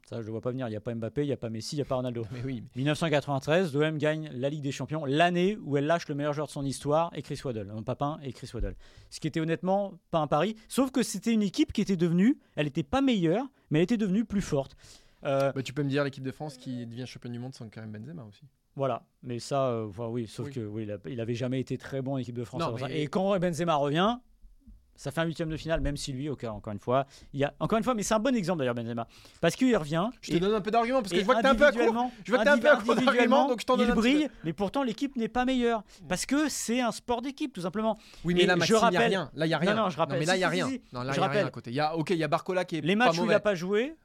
Ça, 0.10 0.16
je 0.18 0.22
ne 0.22 0.26
le 0.28 0.32
vois 0.32 0.42
pas 0.42 0.52
venir. 0.52 0.68
Il 0.68 0.72
n'y 0.72 0.78
a 0.78 0.82
pas 0.82 0.96
Mbappé, 0.96 1.24
il 1.24 1.28
n'y 1.28 1.34
a 1.34 1.38
pas 1.38 1.50
Messi, 1.50 1.76
il 1.76 1.80
n'y 1.80 1.82
a 1.82 1.86
pas 1.86 1.96
Ronaldo. 1.96 2.26
mais 2.32 2.42
oui, 2.46 2.62
mais 2.76 2.80
1993, 2.80 3.74
l'OM 3.74 3.98
gagne 3.98 4.30
la 4.32 4.50
Ligue 4.50 4.62
des 4.64 4.72
Champions, 4.72 5.04
l'année 5.04 5.58
où 5.64 5.76
elle 5.76 5.86
lâche 5.86 6.08
le 6.08 6.16
meilleur 6.16 6.32
joueur 6.32 6.48
de 6.48 6.52
son 6.54 6.64
histoire 6.64 7.12
et 7.14 7.22
Chris 7.22 7.42
Waddle, 7.44 7.70
un 7.76 7.84
Papin 7.84 8.18
et 8.24 8.32
Chris 8.32 8.50
Waddle. 8.54 8.76
Ce 9.10 9.20
qui 9.20 9.28
était 9.28 9.42
honnêtement 9.42 10.00
pas 10.12 10.20
un 10.20 10.28
pari, 10.28 10.56
sauf 10.70 10.92
que 10.92 11.04
c'était 11.04 11.34
une 11.34 11.42
équipe 11.44 11.74
qui 11.74 11.82
était 11.82 11.98
devenue, 11.98 12.40
elle 12.56 12.68
n'était 12.68 12.84
pas 12.84 13.02
meilleure, 13.02 13.46
mais 13.70 13.80
elle 13.80 13.84
était 13.84 13.98
devenue 13.98 14.24
plus 14.24 14.42
forte. 14.42 14.78
Euh, 15.26 15.52
bah, 15.52 15.62
tu 15.62 15.74
peux 15.74 15.84
me 15.84 15.90
dire 15.90 16.06
l'équipe 16.06 16.24
de 16.24 16.32
France 16.32 16.56
qui 16.58 16.86
devient 16.86 17.06
champion 17.06 17.30
du 17.30 17.40
monde 17.40 17.54
sans 17.54 17.68
Karim 17.68 17.92
Benzema 17.92 18.24
aussi. 18.24 18.44
Voilà, 18.78 19.04
mais 19.24 19.40
ça, 19.40 19.66
euh, 19.70 19.88
oui, 19.98 20.28
sauf 20.28 20.48
Oui. 20.48 20.54
que 20.54 20.60
oui, 20.62 20.84
il, 20.84 20.92
a- 20.92 20.98
il 21.08 21.20
avait 21.20 21.34
jamais 21.36 21.60
été 21.60 21.78
très 21.78 22.02
bon 22.02 22.14
en 22.14 22.18
équipe 22.18 22.36
de 22.38 22.44
France. 22.46 22.62
Non, 22.62 22.76
mais- 22.80 23.02
Et 23.02 23.08
quand 23.08 23.38
Benzema 23.40 23.76
revient, 23.76 24.18
ça 24.96 25.12
fait 25.12 25.22
un 25.22 25.26
huitième 25.26 25.50
de 25.50 25.58
finale, 25.58 25.82
même 25.82 25.98
si 25.98 26.12
lui, 26.14 26.28
encore 26.30 26.72
une 26.74 26.80
fois, 26.80 27.06
il 27.34 27.40
y 27.40 27.44
a 27.44 27.54
encore 27.60 27.78
une 27.78 27.84
fois, 27.84 27.94
mais 27.94 28.02
c'est 28.04 28.14
un 28.14 28.20
bon 28.20 28.36
exemple 28.36 28.60
d'ailleurs 28.60 28.74
Benzema, 28.76 29.08
parce 29.42 29.56
qu'il 29.56 29.76
revient. 29.78 30.08
Je 30.22 30.32
te 30.34 30.38
donne 30.38 30.54
un 30.56 30.62
peu 30.62 30.70
d'arguments 30.72 31.02
parce 31.02 31.12
que 31.12 31.20
je 31.20 31.26
vois 31.26 31.36
que 31.36 31.42
t'es 31.42 31.48
un 31.48 31.56
peu 31.56 31.66
à 31.66 31.72
court. 31.72 32.10
Je 32.24 32.32
vois 32.32 32.40
que 32.40 32.44
t'es 32.46 32.50
un 32.52 32.58
peu 32.60 32.70
à 32.70 32.76
court 32.78 32.96
donc 33.48 33.62
je 33.62 33.66
t'en 33.66 33.78
donne 33.78 33.90
il 33.90 33.94
brille, 33.96 34.30
mais 34.44 34.54
pourtant 34.54 34.84
l'équipe 34.84 35.16
n'est 35.16 35.28
pas 35.28 35.44
meilleure. 35.46 35.84
Parce 36.08 36.26
que 36.28 36.48
c'est 36.50 36.80
un 36.82 36.92
sport 36.92 37.22
d'équipe, 37.24 37.54
tout 37.54 37.62
simplement. 37.62 37.98
Oui, 38.26 38.34
mais 38.36 38.42
Et 38.44 38.46
là, 38.46 38.54
je 38.54 38.60
Maxime, 38.60 38.76
il 38.76 38.80
n'y 38.80 38.86
a 38.86 38.90
rappelle- 39.00 39.10
rien. 39.10 39.32
Là, 39.36 39.46
il 39.46 39.50
n'y 39.50 39.54
a 39.56 39.58
rien. 39.58 39.76
Non, 39.76 39.84
non, 39.84 39.90
je 39.90 39.98
rappelle. 39.98 40.20
mais 40.20 40.26
là, 40.26 40.36
il 40.36 40.40
n'y 40.40 40.44
a 40.44 40.50
rien. 40.50 40.68
si, 40.68 40.74
si. 40.74 40.82
Non, 40.94 41.02
là, 41.02 41.06
Je 41.14 41.20
a 41.20 41.22
rien 41.22 41.28
rappelle. 41.28 41.46
à 41.48 41.50
côté. 41.52 41.72
Il 41.72 41.76
y 41.76 41.80
a, 41.80 41.96
ok, 41.96 42.10
il 42.12 42.18
y 42.18 42.24
a 42.24 42.28
Barcola 42.28 42.64
qui 42.66 42.78
est 42.78 42.82
Les 42.82 42.96
pas 42.96 43.06
matchs 43.06 43.20
où 43.20 43.24
il 43.26 43.30
n'a 43.30 43.40
pas 43.40 43.56
joué, 43.56 43.96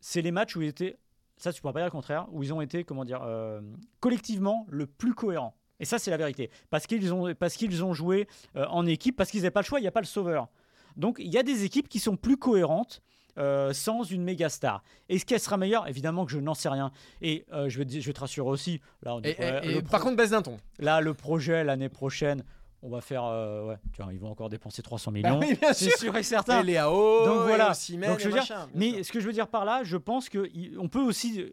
c'est 0.00 0.20
les 0.22 0.32
matchs 0.32 0.56
où 0.56 0.62
il 0.62 0.68
était, 0.68 0.98
ça 1.42 1.52
tu 1.52 1.60
pourras 1.60 1.72
pas 1.72 1.80
dire 1.80 1.86
le 1.86 1.90
contraire, 1.90 2.26
où 2.32 2.42
ils 2.42 2.52
ont 2.52 2.60
été, 2.60 2.84
comment 2.84 3.04
dire, 3.04 3.20
euh, 3.24 3.60
collectivement 4.00 4.66
le 4.70 4.86
plus 4.86 5.14
cohérent. 5.14 5.54
Et 5.80 5.84
ça, 5.84 5.98
c'est 5.98 6.10
la 6.10 6.16
vérité. 6.16 6.50
Parce 6.70 6.86
qu'ils 6.86 7.12
ont, 7.12 7.34
parce 7.34 7.54
qu'ils 7.54 7.82
ont 7.84 7.92
joué 7.92 8.28
euh, 8.56 8.66
en 8.68 8.86
équipe, 8.86 9.16
parce 9.16 9.30
qu'ils 9.30 9.40
n'avaient 9.40 9.50
pas 9.50 9.60
le 9.62 9.66
choix, 9.66 9.78
il 9.80 9.82
n'y 9.82 9.88
a 9.88 9.92
pas 9.92 10.00
le 10.00 10.06
sauveur. 10.06 10.48
Donc 10.96 11.16
il 11.18 11.32
y 11.32 11.38
a 11.38 11.42
des 11.42 11.64
équipes 11.64 11.88
qui 11.88 11.98
sont 11.98 12.16
plus 12.16 12.36
cohérentes. 12.36 13.02
euh, 13.38 13.72
sans 13.72 14.02
une 14.02 14.22
méga 14.24 14.50
star. 14.50 14.82
Est-ce 15.08 15.24
qu'elle 15.24 15.40
sera 15.40 15.56
meilleure 15.56 15.88
Évidemment 15.88 16.26
que 16.26 16.32
je 16.32 16.38
n'en 16.38 16.52
sais 16.52 16.68
rien. 16.68 16.92
Et 17.22 17.46
euh, 17.54 17.70
je, 17.70 17.78
vais, 17.78 17.86
te- 17.86 17.98
je 17.98 18.06
vais 18.06 18.12
te 18.12 18.20
rassurer 18.20 18.46
aussi. 18.50 18.82
Là, 19.02 19.14
on 19.16 19.22
Et, 19.22 19.34
le 19.74 19.80
par 19.80 20.00
pro- 20.00 20.08
contre, 20.10 20.16
baisse 20.18 20.28
d'un 20.32 20.42
ton. 20.42 20.58
là, 20.78 21.00
le 21.00 21.14
projet 21.14 21.64
l'année 21.64 21.88
prochaine, 21.88 22.44
on 22.82 22.88
va 22.90 23.00
faire. 23.00 23.24
euh, 23.24 23.68
ouais, 23.68 23.76
tu 23.92 24.02
vois, 24.02 24.12
ils 24.12 24.18
vont 24.18 24.30
encore 24.30 24.48
dépenser 24.48 24.82
300 24.82 25.12
Bah 25.12 25.18
millions. 25.18 25.38
oui, 25.40 25.56
bien 25.60 25.72
c'est 25.72 25.90
sûr. 25.90 25.98
sûr 25.98 26.16
et 26.16 26.22
certain. 26.22 26.60
Et 26.60 26.64
Léao, 26.64 27.24
Donc 27.24 27.42
voilà. 27.42 27.72
et 27.90 27.96
Donc, 27.96 28.18
je 28.18 28.24
veux 28.26 28.32
dire, 28.32 28.40
machin, 28.42 28.68
Mais 28.74 29.02
ce 29.02 29.12
que 29.12 29.20
je 29.20 29.26
veux 29.26 29.32
dire 29.32 29.48
par 29.48 29.64
là, 29.64 29.82
je 29.84 29.96
pense 29.96 30.28
qu'on 30.28 30.88
peut 30.88 31.00
aussi 31.02 31.40
euh, 31.42 31.50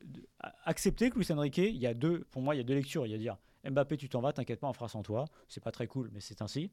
accepter 0.66 1.10
que 1.10 1.18
Luis 1.18 1.28
Enrique, 1.32 1.58
il 1.60 1.78
y 1.78 1.88
a 1.88 1.94
deux, 1.94 2.26
pour 2.32 2.42
moi, 2.42 2.56
il 2.56 2.58
y 2.58 2.62
a 2.62 2.64
deux 2.64 2.76
lectures. 2.76 3.06
Il 3.06 3.12
y 3.12 3.16
a 3.16 3.18
dire 3.18 3.38
Mbappé, 3.70 3.98
tu 3.98 4.10
t'en 4.10 4.22
vas, 4.22 4.32
t'inquiète 4.34 4.60
pas, 4.60 4.68
on 4.68 4.74
fera 4.74 4.88
sans 4.88 5.04
toi. 5.04 5.26
C'est 5.48 5.64
pas 5.64 5.72
très 5.72 5.88
cool, 5.88 6.10
mais 6.14 6.20
c'est 6.22 6.42
ainsi. 6.42 6.72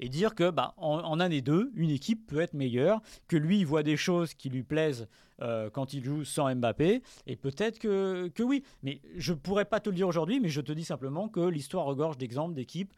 Et 0.00 0.08
dire 0.08 0.34
que 0.34 0.48
bah, 0.50 0.74
en, 0.76 0.98
en 1.00 1.18
année 1.20 1.42
2, 1.42 1.72
une 1.74 1.90
équipe 1.90 2.26
peut 2.26 2.40
être 2.40 2.54
meilleure, 2.54 3.00
que 3.26 3.36
lui, 3.36 3.58
il 3.58 3.66
voit 3.66 3.82
des 3.82 3.96
choses 3.96 4.32
qui 4.32 4.48
lui 4.48 4.62
plaisent 4.62 5.08
euh, 5.42 5.70
quand 5.70 5.92
il 5.92 6.04
joue 6.04 6.24
sans 6.24 6.54
Mbappé, 6.54 7.02
et 7.26 7.36
peut-être 7.36 7.78
que, 7.78 8.28
que 8.28 8.42
oui. 8.42 8.62
Mais 8.82 9.00
je 9.16 9.32
pourrais 9.34 9.64
pas 9.64 9.80
te 9.80 9.90
le 9.90 9.96
dire 9.96 10.06
aujourd'hui, 10.08 10.40
mais 10.40 10.48
je 10.48 10.60
te 10.60 10.72
dis 10.72 10.84
simplement 10.84 11.28
que 11.28 11.40
l'histoire 11.40 11.84
regorge 11.84 12.16
d'exemples 12.16 12.54
d'équipes 12.54 12.94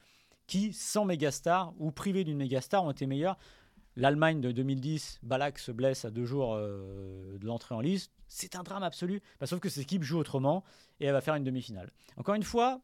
qui, 0.50 0.72
sans 0.72 1.04
mégastar 1.04 1.72
ou 1.78 1.92
privées 1.92 2.24
d'une 2.24 2.36
mégastar, 2.36 2.84
ont 2.84 2.90
été 2.90 3.06
meilleures. 3.06 3.38
L'Allemagne 3.94 4.40
de 4.40 4.50
2010, 4.50 5.20
Balak 5.22 5.60
se 5.60 5.70
blesse 5.70 6.04
à 6.04 6.10
deux 6.10 6.24
jours 6.24 6.54
euh, 6.54 7.38
de 7.38 7.46
l'entrée 7.46 7.76
en 7.76 7.80
liste. 7.80 8.12
C'est 8.26 8.56
un 8.56 8.64
drame 8.64 8.82
absolu. 8.82 9.22
Bah, 9.38 9.46
sauf 9.46 9.60
que 9.60 9.68
cette 9.68 9.84
équipe 9.84 10.02
joue 10.02 10.18
autrement 10.18 10.64
et 10.98 11.06
elle 11.06 11.12
va 11.12 11.20
faire 11.20 11.36
une 11.36 11.44
demi-finale. 11.44 11.88
Encore 12.16 12.34
une 12.34 12.42
fois, 12.42 12.80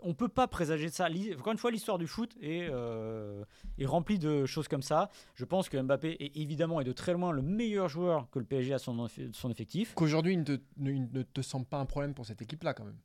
on 0.00 0.08
ne 0.08 0.12
peut 0.14 0.28
pas 0.28 0.48
présager 0.48 0.88
ça. 0.88 1.08
Encore 1.38 1.52
une 1.52 1.58
fois, 1.58 1.70
l'histoire 1.70 1.98
du 1.98 2.06
foot 2.06 2.34
est, 2.40 2.66
euh, 2.70 3.44
est 3.76 3.86
remplie 3.86 4.18
de 4.18 4.46
choses 4.46 4.66
comme 4.66 4.82
ça. 4.82 5.10
Je 5.34 5.44
pense 5.44 5.68
que 5.68 5.76
Mbappé 5.76 6.16
est 6.18 6.34
évidemment 6.38 6.80
et 6.80 6.84
de 6.84 6.92
très 6.92 7.12
loin 7.12 7.30
le 7.30 7.42
meilleur 7.42 7.90
joueur 7.90 8.30
que 8.30 8.38
le 8.38 8.46
PSG 8.46 8.72
a 8.72 8.78
son, 8.78 9.06
son 9.32 9.50
effectif. 9.50 9.92
Qu'aujourd'hui, 9.94 10.32
il 10.32 11.08
ne 11.12 11.22
te 11.22 11.42
semble 11.42 11.66
pas 11.66 11.78
un 11.78 11.86
problème 11.86 12.14
pour 12.14 12.24
cette 12.24 12.40
équipe-là, 12.40 12.72
quand 12.72 12.84
même. 12.84 12.98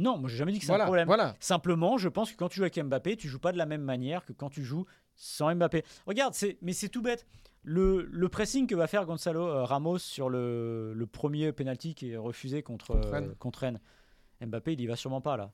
Non, 0.00 0.18
moi 0.18 0.28
j'ai 0.30 0.36
jamais 0.38 0.52
dit 0.52 0.58
que 0.58 0.64
c'est 0.64 0.70
Voilà, 0.72 0.84
un 0.84 0.86
problème. 0.86 1.06
voilà. 1.06 1.36
Simplement, 1.40 1.98
je 1.98 2.08
pense 2.08 2.32
que 2.32 2.36
quand 2.36 2.48
tu 2.48 2.56
joues 2.56 2.62
avec 2.64 2.78
Mbappé, 2.82 3.16
tu 3.16 3.28
joues 3.28 3.38
pas 3.38 3.52
de 3.52 3.58
la 3.58 3.66
même 3.66 3.82
manière 3.82 4.24
que 4.24 4.32
quand 4.32 4.50
tu 4.50 4.64
joues 4.64 4.86
sans 5.14 5.54
Mbappé. 5.54 5.84
Regarde, 6.06 6.34
c'est, 6.34 6.56
mais 6.62 6.72
c'est 6.72 6.88
tout 6.88 7.02
bête. 7.02 7.26
Le, 7.62 8.08
le 8.10 8.28
pressing 8.30 8.66
que 8.66 8.74
va 8.74 8.86
faire 8.86 9.04
Gonzalo 9.04 9.46
euh, 9.46 9.64
Ramos 9.64 9.98
sur 9.98 10.30
le, 10.30 10.94
le 10.94 11.06
premier 11.06 11.52
penalty 11.52 11.94
qui 11.94 12.12
est 12.12 12.16
refusé 12.16 12.62
contre, 12.62 12.86
Contre 12.94 13.06
euh, 13.08 13.10
Rennes. 13.10 13.34
contre 13.38 13.58
Rennes, 13.60 13.80
Mbappé, 14.40 14.72
il 14.72 14.80
y 14.80 14.86
va 14.86 14.96
sûrement 14.96 15.20
pas 15.20 15.36
là. 15.36 15.52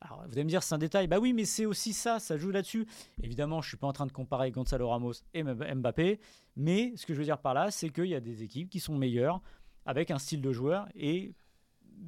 Alors, 0.00 0.24
vous 0.26 0.32
allez 0.32 0.44
me 0.44 0.48
dire, 0.50 0.62
c'est 0.64 0.74
un 0.74 0.78
détail. 0.78 1.06
Bah 1.06 1.18
oui, 1.20 1.32
mais 1.32 1.44
c'est 1.46 1.64
aussi 1.64 1.92
ça, 1.94 2.18
ça 2.18 2.36
joue 2.36 2.50
là-dessus. 2.50 2.86
Évidemment, 3.22 3.62
je 3.62 3.68
suis 3.68 3.76
pas 3.76 3.86
en 3.86 3.92
train 3.92 4.04
de 4.06 4.12
comparer 4.12 4.50
Gonzalo 4.50 4.88
Ramos 4.88 5.12
et 5.32 5.42
Mbappé, 5.44 6.18
mais 6.56 6.92
ce 6.96 7.06
que 7.06 7.14
je 7.14 7.18
veux 7.20 7.24
dire 7.24 7.38
par 7.38 7.54
là, 7.54 7.70
c'est 7.70 7.88
qu'il 7.90 8.06
y 8.06 8.14
a 8.16 8.20
des 8.20 8.42
équipes 8.42 8.68
qui 8.68 8.80
sont 8.80 8.98
meilleures 8.98 9.40
avec 9.86 10.10
un 10.10 10.18
style 10.18 10.40
de 10.42 10.52
joueur 10.52 10.88
et 10.96 11.32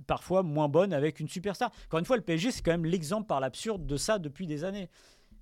parfois 0.07 0.43
moins 0.43 0.69
bonnes 0.69 0.93
avec 0.93 1.21
une 1.21 1.29
superstar. 1.29 1.73
Encore 1.87 1.99
une 1.99 2.05
fois, 2.07 2.17
le 2.17 2.23
PSG, 2.23 2.51
c'est 2.51 2.63
quand 2.63 2.71
même 2.73 2.85
l'exemple 2.87 3.27
par 3.27 3.41
l'absurde 3.41 3.87
de 3.87 3.97
ça 3.97 4.19
depuis 4.19 4.47
des 4.47 4.65
années. 4.65 4.89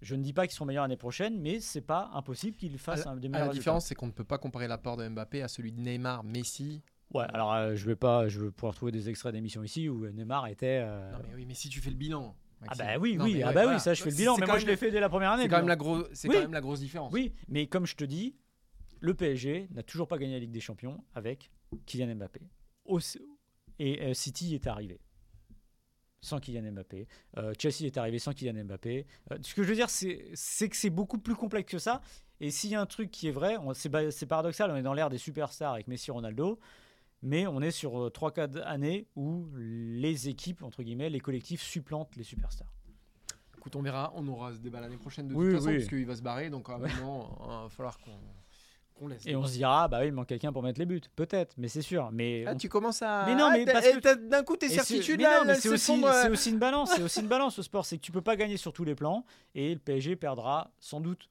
Je 0.03 0.15
ne 0.17 0.23
dis 0.23 0.33
pas 0.33 0.47
qu'ils 0.47 0.55
seront 0.55 0.67
meilleurs 0.67 0.85
l'année 0.85 0.97
prochaine, 0.97 1.41
mais 1.41 1.61
c'est 1.61 1.81
pas 1.81 2.11
impossible 2.13 2.57
qu'ils 2.57 2.79
fassent 2.79 3.07
un 3.07 3.17
des 3.17 3.29
meilleurs 3.29 3.49
la 3.49 3.53
différence, 3.55 3.87
c'est 3.87 3.95
qu'on 3.95 4.07
ne 4.07 4.13
peut 4.13 4.25
pas 4.25 4.39
comparer 4.39 4.69
l'apport 4.69 4.97
de 4.99 5.09
Mbappé 5.09 5.43
à 5.43 5.49
celui 5.49 5.73
de 5.73 5.81
Neymar, 5.81 6.25
Messi. 6.25 6.83
Ouais, 7.15 7.25
alors 7.33 7.55
euh, 7.55 7.75
je 7.75 7.87
vais 7.87 7.97
pas, 7.97 8.29
je 8.29 8.41
vais 8.41 8.51
pouvoir 8.51 8.75
trouver 8.75 8.91
des 8.93 9.09
extraits 9.09 9.33
d'émissions 9.33 9.63
ici 9.63 9.89
où 9.89 10.07
Neymar 10.11 10.47
était. 10.49 10.81
euh, 10.83 11.13
Non, 11.13 11.19
mais 11.23 11.35
oui, 11.37 11.45
mais 11.47 11.55
si 11.55 11.69
tu 11.69 11.81
fais 11.81 11.91
le 11.91 11.97
bilan. 11.97 12.35
Ah 12.67 12.73
bah 12.77 12.85
oui, 12.99 13.17
Non, 13.17 13.25
oui, 13.25 13.43
ah 13.43 13.49
ouais, 13.49 13.55
bah 13.55 13.63
voilà. 13.63 13.77
oui, 13.77 13.81
ça 13.81 13.95
je 13.95 14.03
fais 14.03 14.11
le 14.11 14.17
bilan, 14.17 14.37
mais 14.39 14.47
moi 14.47 14.59
je 14.59 14.67
l'ai 14.67 14.77
fait 14.77 14.91
dès 14.91 15.01
la 15.01 15.09
première 15.09 15.33
année. 15.33 15.45
C'est 15.45 15.49
quand, 15.49 15.59
même 15.59 15.69
la 15.69 15.77
gros- 15.77 16.05
c'est 16.13 16.29
Oui. 16.29 16.35
quand 16.35 16.41
même 16.43 16.53
la 16.55 16.61
grosse 16.63 16.81
différence. 16.81 17.13
Oui, 17.13 17.33
mais 17.49 17.67
comme 17.67 17.87
je 17.87 17.95
te 17.95 18.05
dis, 18.05 18.37
le 19.01 19.15
PSG 19.15 19.69
n'a 19.75 19.83
toujours 19.83 20.09
pas 20.09 20.17
gagné 20.19 20.33
la 20.35 20.39
Ligue 20.41 20.51
des 20.51 20.61
Champions 20.61 21.03
avec 21.15 21.51
Kylian 21.87 22.15
Mbappé. 22.17 22.41
Et 23.79 24.03
euh, 24.03 24.15
City 24.15 24.55
est 24.55 24.67
arrivé 24.67 25.01
sans 26.21 26.41
Kylian 26.41 26.73
Mbappé. 26.73 27.07
Euh, 27.37 27.53
Chelsea 27.59 27.85
est 27.85 27.99
arrivé 27.99 28.19
sans 28.19 28.33
Kylian 28.33 28.65
Mbappé. 28.65 29.07
Euh, 29.31 29.39
ce 29.43 29.55
que 29.55 29.63
je 29.63 29.69
veux 29.69 29.75
dire, 29.75 29.91
c'est 29.91 30.69
que 30.69 30.77
c'est 30.77 30.91
beaucoup 30.91 31.19
plus 31.19 31.35
complexe 31.35 31.71
que 31.71 31.79
ça. 31.79 32.01
Et 32.41 32.51
s'il 32.51 32.71
y 32.71 32.75
a 32.75 32.81
un 32.81 32.87
truc 32.87 33.11
qui 33.11 33.29
est 33.29 33.33
vrai, 33.33 33.57
c'est 33.75 34.27
paradoxal, 34.27 34.71
on 34.71 34.77
est 34.77 34.83
dans 34.83 34.95
l'ère 34.95 35.11
des 35.11 35.19
superstars 35.19 35.75
avec 35.75 35.87
Messi 35.87 36.11
Ronaldo, 36.11 36.59
mais 37.23 37.47
on 37.47 37.61
est 37.61 37.71
sur 37.71 38.09
3-4 38.11 38.63
années 38.63 39.07
où 39.17 39.49
les 39.57 40.29
équipes, 40.29 40.63
entre 40.63 40.83
guillemets, 40.83 41.11
les 41.11 41.21
collectifs 41.21 41.63
supplantent 41.63 42.17
les 42.17 42.25
superstars. 42.25 42.73
Écoute, 43.59 43.77
on 43.77 43.83
verra. 43.83 44.13
On 44.15 44.27
aura 44.29 44.53
ce 44.53 44.59
débat 44.59 44.81
l'année 44.81 44.97
prochaine 44.99 45.29
de 45.29 45.35
Oui, 45.35 45.47
toute 45.47 45.55
façon, 45.57 45.69
oui. 45.69 45.77
parce 45.77 45.89
qu'il 45.89 46.05
va 46.07 46.17
se 46.17 46.23
barrer. 46.23 46.51
Donc, 46.51 46.69
à 46.69 46.75
un 46.75 46.79
moment, 46.79 47.39
il 47.43 47.49
va 47.49 47.69
falloir 47.71 47.99
qu'on 47.99 48.11
laisse. 49.09 49.27
Et 49.27 49.35
on 49.37 49.45
se 49.45 49.53
dira, 49.53 49.89
bah 49.89 49.99
oui, 50.01 50.07
il 50.09 50.13
manque 50.13 50.29
quelqu'un 50.29 50.53
pour 50.53 50.63
mettre 50.63 50.79
les 50.79 50.87
buts. 50.87 51.01
Peut-être, 51.17 51.55
mais 51.59 51.69
c'est 51.69 51.83
sûr. 51.83 52.11
Mais 52.13 52.45
Ah, 52.47 52.53
on 52.55 52.57
tu 52.57 52.69
commences 52.69 53.03
à. 53.03 53.25
Mais 53.27 53.35
non, 53.35 53.51
mais 53.51 53.65
Ah, 53.69 53.73
parce 53.73 53.87
que- 53.89 54.15
D'un 54.29 54.43
coup, 54.45 54.57
tes 54.57 54.69
certitudes 54.69 55.19
mais 55.19 55.25
là, 55.25 55.43
elles 55.47 55.57
c'est 55.57 55.69
se 55.69 55.75
aussi, 55.75 56.05
euh, 56.05 56.23
c'est 56.23 56.31
aussi 56.31 56.51
une 56.51 56.59
balance. 56.59 56.91
C'est 56.95 57.03
aussi 57.03 57.21
une 57.21 57.29
balance 57.29 57.59
au 57.59 57.63
sport. 57.63 57.85
C'est 57.87 57.97
que 57.99 58.03
tu 58.03 58.13
peux 58.13 58.23
pas 58.23 58.37
gagner 58.37 58.57
sur 58.57 58.73
tous 58.73 58.85
les 58.85 58.95
plans 58.95 59.25
et 59.55 59.75
le 59.75 59.81
PSG 59.81 60.17
perdra 60.17 60.71
sans 60.79 61.01
doute 61.01 61.29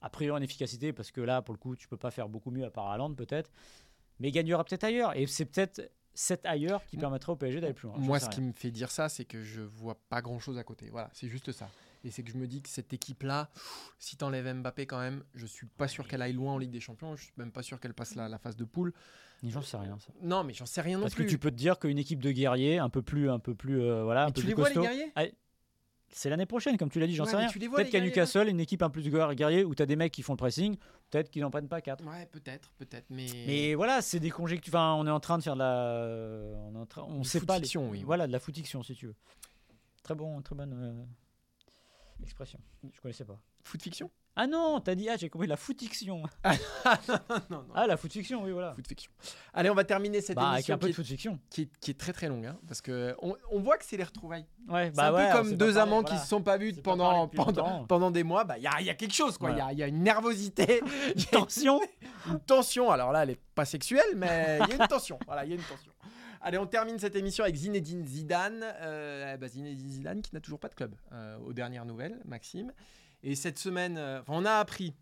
a 0.00 0.10
priori 0.10 0.38
en 0.38 0.42
efficacité 0.42 0.92
parce 0.92 1.10
que 1.10 1.20
là, 1.20 1.42
pour 1.42 1.54
le 1.54 1.58
coup, 1.58 1.74
tu 1.76 1.88
peux 1.88 1.96
pas 1.96 2.10
faire 2.10 2.28
beaucoup 2.28 2.50
mieux 2.50 2.64
à 2.64 2.70
part 2.70 2.88
Haaland 2.90 3.14
peut-être, 3.14 3.50
mais 4.20 4.28
il 4.28 4.32
gagnera 4.32 4.62
peut-être 4.64 4.84
ailleurs 4.84 5.16
et 5.16 5.26
c'est 5.26 5.44
peut-être 5.46 5.90
cet 6.14 6.44
ailleurs 6.46 6.84
qui 6.86 6.96
M- 6.96 7.00
permettra 7.00 7.32
au 7.32 7.36
PSG 7.36 7.60
d'aller 7.60 7.72
plus 7.74 7.88
loin. 7.88 7.96
Moi, 7.98 8.20
ce 8.20 8.28
qui 8.28 8.40
me 8.40 8.52
fait 8.52 8.70
dire 8.70 8.90
ça, 8.90 9.08
c'est 9.08 9.24
que 9.24 9.42
je 9.42 9.60
vois 9.62 9.96
pas 10.08 10.20
grand 10.20 10.38
chose 10.40 10.58
à 10.58 10.64
côté. 10.64 10.88
Voilà, 10.90 11.10
c'est 11.12 11.28
juste 11.28 11.50
ça. 11.52 11.68
Et 12.08 12.10
c'est 12.10 12.22
que 12.22 12.30
je 12.30 12.36
me 12.38 12.46
dis 12.46 12.62
que 12.62 12.68
cette 12.68 12.92
équipe-là, 12.92 13.50
si 13.98 14.16
t'enlèves 14.16 14.52
Mbappé 14.52 14.86
quand 14.86 14.98
même, 14.98 15.22
je 15.34 15.46
suis 15.46 15.66
pas 15.66 15.86
sûr 15.88 16.08
qu'elle 16.08 16.22
aille 16.22 16.32
loin 16.32 16.54
en 16.54 16.58
Ligue 16.58 16.70
des 16.70 16.80
Champions. 16.80 17.14
Je 17.16 17.24
suis 17.24 17.32
même 17.36 17.52
pas 17.52 17.62
sûr 17.62 17.78
qu'elle 17.78 17.94
passe 17.94 18.14
la, 18.14 18.28
la 18.28 18.38
phase 18.38 18.56
de 18.56 18.64
poule. 18.64 18.92
J'en 19.44 19.62
sais 19.62 19.76
rien. 19.76 19.98
Ça. 20.00 20.12
Non, 20.22 20.42
mais 20.42 20.52
j'en 20.54 20.66
sais 20.66 20.80
rien 20.80 20.96
non 20.96 21.02
Parce 21.02 21.14
plus. 21.14 21.26
que 21.26 21.30
tu 21.30 21.38
peux 21.38 21.50
te 21.50 21.56
dire 21.56 21.78
qu'une 21.78 21.98
équipe 21.98 22.20
de 22.20 22.32
guerriers 22.32 22.78
un 22.78 22.88
peu 22.88 23.02
plus, 23.02 23.30
un 23.30 23.38
peu 23.38 23.54
plus, 23.54 23.80
euh, 23.80 24.02
voilà, 24.02 24.22
un 24.24 24.26
Mais 24.26 24.32
peu 24.32 24.40
tu 24.40 24.46
plus 24.46 24.48
les 24.48 24.54
vois 24.54 24.68
les 24.70 24.74
guerriers? 24.74 25.12
C'est 26.10 26.30
l'année 26.30 26.46
prochaine, 26.46 26.78
comme 26.78 26.88
tu 26.88 26.98
l'as 26.98 27.06
dit, 27.06 27.14
j'en 27.14 27.24
Ouais, 27.26 27.30
sais 27.30 27.36
rien. 27.36 27.48
tu 27.48 27.58
les 27.58 27.68
Peut-être 27.68 27.84
les 27.84 27.90
qu'à 27.92 28.00
Newcastle, 28.00 28.48
une 28.48 28.60
équipe 28.60 28.82
un 28.82 28.88
peu 28.88 29.02
plus 29.02 29.10
guerrier 29.10 29.62
où 29.62 29.74
tu 29.74 29.82
as 29.82 29.86
des 29.86 29.94
mecs 29.94 30.10
qui 30.10 30.22
font 30.22 30.32
le 30.32 30.38
pressing, 30.38 30.74
peut-être 31.10 31.28
qu'ils 31.30 31.42
n'en 31.42 31.50
prennent 31.50 31.68
pas 31.68 31.82
4. 31.82 32.02
Ouais, 32.06 32.24
peut-être, 32.32 32.72
peut-être, 32.78 33.04
mais. 33.10 33.26
Mais 33.46 33.74
voilà, 33.74 34.00
c'est 34.00 34.18
des 34.18 34.30
conjectures. 34.30 34.74
Enfin, 34.74 34.94
on 34.94 35.06
est 35.06 35.10
en 35.10 35.20
train 35.20 35.36
de 35.36 35.42
faire 35.42 35.52
de 35.52 35.58
la. 35.58 36.56
On, 36.62 36.74
est 36.74 36.78
en 36.78 36.86
train- 36.86 37.02
on 37.06 37.22
sait 37.24 37.42
pas. 37.42 37.58
les- 37.58 37.76
oui. 37.76 38.02
Voilà, 38.04 38.26
de 38.26 38.32
la 38.32 38.40
foot-fiction, 38.40 38.82
si 38.82 38.94
tu 38.94 39.08
veux. 39.08 39.14
Très 40.02 40.14
bon, 40.14 40.40
très 40.40 40.54
bonne 40.54 40.72
euh, 40.72 41.04
expression. 42.22 42.58
Je 42.92 43.00
connaissais 43.00 43.24
pas. 43.24 43.38
Foot 43.64 43.82
fiction? 43.82 44.10
Ah 44.40 44.46
non, 44.46 44.78
t'as 44.80 44.94
dit 44.94 45.08
ah 45.08 45.16
j'ai 45.16 45.28
compris 45.28 45.48
la 45.48 45.56
foot-fiction. 45.56 46.22
Non, 47.08 47.18
non. 47.50 47.64
Ah 47.74 47.86
la 47.88 47.96
foot-fiction, 47.96 48.42
oui 48.44 48.52
voilà. 48.52 48.72
Foot 48.74 48.86
fiction. 48.86 49.10
Allez, 49.52 49.68
on 49.68 49.74
va 49.74 49.82
terminer 49.82 50.20
cette 50.20 50.36
Bah 50.36 50.50
avec 50.50 50.58
émission 50.68 50.74
un 50.76 50.78
peu 50.78 50.86
qui, 50.86 50.92
de 50.92 50.94
est, 50.94 50.94
foot-fiction. 50.96 51.40
qui 51.50 51.62
est- 51.62 51.78
qui 51.80 51.90
est 51.90 51.98
très 51.98 52.12
très 52.12 52.28
longue, 52.28 52.46
hein, 52.46 52.56
parce 52.68 52.80
que 52.80 53.16
on, 53.20 53.34
on 53.50 53.58
voit 53.58 53.76
que 53.78 53.84
c'est 53.84 53.96
les 53.96 54.04
retrouvailles. 54.04 54.46
Ouais, 54.68 54.86
C'est 54.86 54.96
bah 54.96 55.08
un 55.08 55.12
ouais, 55.14 55.24
peu 55.26 55.32
on 55.32 55.36
comme 55.42 55.50
deux 55.56 55.66
parlé, 55.74 55.78
amants 55.80 56.00
voilà. 56.02 56.16
qui 56.16 56.22
se 56.22 56.28
sont 56.28 56.42
pas 56.42 56.56
vus 56.56 56.72
pas 56.74 56.82
pendant, 56.82 57.26
pendant, 57.28 57.84
pendant 57.86 58.10
des 58.12 58.22
mois. 58.22 58.44
Bah, 58.44 58.58
il 58.58 58.60
y, 58.60 58.84
y 58.84 58.90
a 58.90 58.94
quelque 58.94 59.14
chose, 59.14 59.36
quoi. 59.38 59.50
Il 59.50 59.54
y, 59.54 59.56
Voilà. 59.56 59.70
a, 59.70 59.72
il 59.72 59.78
y 59.78 59.82
a 59.82 59.86
une 59.88 60.02
nervosité, 60.04 60.82
y 61.16 61.22
a 61.22 61.24
Tension. 61.32 61.80
une 62.28 62.38
tension. 62.40 62.90
Alors 62.92 63.10
là, 63.10 63.24
elle 63.24 63.30
est 63.30 63.40
pas 63.56 63.64
sexuelle, 63.64 64.14
mais 64.14 64.60
il 64.62 64.68
y 64.68 64.72
a 64.78 64.82
une 64.82 64.88
tension. 64.88 65.18
Voilà, 65.26 65.44
il 65.44 65.50
y 65.50 65.52
a 65.52 65.56
une 65.56 65.62
tension. 65.62 65.90
Allez, 66.40 66.58
on 66.58 66.66
termine 66.66 66.98
cette 66.98 67.16
émission 67.16 67.44
avec 67.44 67.56
Zinedine 67.56 68.04
Zidane. 68.04 68.62
Euh, 68.62 69.36
bah, 69.36 69.48
Zinedine 69.48 69.88
Zidane 69.88 70.22
qui 70.22 70.34
n'a 70.34 70.40
toujours 70.40 70.60
pas 70.60 70.68
de 70.68 70.74
club, 70.74 70.94
euh, 71.12 71.38
aux 71.38 71.52
dernières 71.52 71.84
nouvelles, 71.84 72.20
Maxime. 72.24 72.72
Et 73.22 73.34
cette 73.34 73.58
semaine, 73.58 73.96
euh, 73.98 74.22
on 74.28 74.44
a 74.44 74.52
appris 74.52 74.94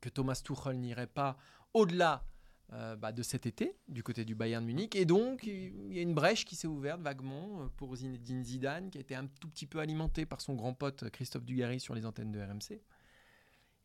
que 0.00 0.08
Thomas 0.08 0.40
Tuchel 0.44 0.78
n'irait 0.78 1.06
pas 1.06 1.36
au-delà 1.72 2.24
euh, 2.72 2.96
bah, 2.96 3.12
de 3.12 3.22
cet 3.22 3.46
été 3.46 3.76
du 3.88 4.02
côté 4.02 4.24
du 4.24 4.34
Bayern 4.34 4.64
Munich. 4.64 4.94
Et 4.94 5.04
donc, 5.04 5.44
il 5.44 5.92
y 5.92 5.98
a 5.98 6.02
une 6.02 6.14
brèche 6.14 6.44
qui 6.44 6.56
s'est 6.56 6.66
ouverte 6.66 7.00
vaguement 7.00 7.68
pour 7.76 7.96
Zinedine 7.96 8.42
Zidane, 8.42 8.90
qui 8.90 8.98
a 8.98 9.00
été 9.00 9.14
un 9.14 9.26
tout 9.26 9.48
petit 9.48 9.66
peu 9.66 9.78
alimenté 9.78 10.26
par 10.26 10.40
son 10.40 10.54
grand 10.54 10.74
pote 10.74 11.08
Christophe 11.10 11.44
Dugarry 11.44 11.80
sur 11.80 11.94
les 11.94 12.04
antennes 12.04 12.32
de 12.32 12.40
RMC. 12.40 12.82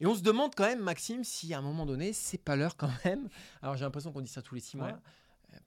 Et 0.01 0.07
on 0.07 0.15
se 0.15 0.23
demande 0.23 0.55
quand 0.55 0.65
même, 0.65 0.81
Maxime, 0.81 1.23
si 1.23 1.53
à 1.53 1.59
un 1.59 1.61
moment 1.61 1.85
donné, 1.85 2.11
c'est 2.11 2.39
pas 2.39 2.55
l'heure 2.55 2.75
quand 2.75 2.89
même. 3.05 3.29
Alors 3.61 3.77
j'ai 3.77 3.85
l'impression 3.85 4.11
qu'on 4.11 4.21
dit 4.21 4.27
ça 4.27 4.41
tous 4.41 4.55
les 4.55 4.61
six 4.61 4.75
mois. 4.75 4.99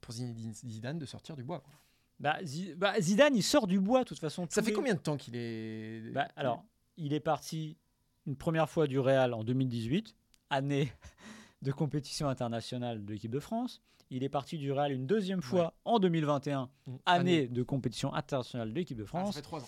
Pour 0.01 0.13
Zinedine 0.13 0.53
Zidane 0.53 0.99
de 0.99 1.05
sortir 1.05 1.35
du 1.35 1.43
bois. 1.43 1.59
quoi. 1.59 1.73
Bah, 2.19 2.37
bah, 2.77 2.93
Zidane, 3.01 3.35
il 3.35 3.43
sort 3.43 3.67
du 3.67 3.79
bois 3.79 3.99
de 4.03 4.05
toute 4.09 4.19
façon. 4.19 4.47
Ça 4.49 4.61
fait 4.61 4.69
les- 4.69 4.73
combien 4.75 4.93
de 4.93 4.99
temps 4.99 5.17
qu'il 5.17 5.35
est. 5.35 6.11
Bah, 6.13 6.27
alors, 6.35 6.63
il 6.97 7.11
est 7.13 7.19
parti 7.19 7.77
une 8.25 8.35
première 8.37 8.69
fois 8.69 8.87
du 8.87 8.99
Real 8.99 9.33
en 9.33 9.43
2018, 9.43 10.15
année 10.49 10.91
de 11.61 11.71
compétition 11.71 12.27
internationale 12.29 13.03
de 13.05 13.11
l'équipe 13.13 13.31
de 13.31 13.39
France. 13.39 13.81
Il 14.11 14.23
est 14.23 14.29
parti 14.29 14.57
du 14.57 14.71
Real 14.71 14.91
une 14.91 15.07
deuxième 15.07 15.41
fois 15.41 15.73
en 15.83 15.99
2021, 15.99 16.69
Mm. 16.87 16.95
année 17.05 17.47
de 17.47 17.63
compétition 17.63 18.13
internationale 18.13 18.69
de 18.69 18.75
l'équipe 18.75 18.97
de 18.97 19.03
Ah, 19.03 19.07
ça 19.11 19.19
France. 19.19 19.35
fait 19.35 19.41
trois 19.41 19.61
ans. 19.61 19.67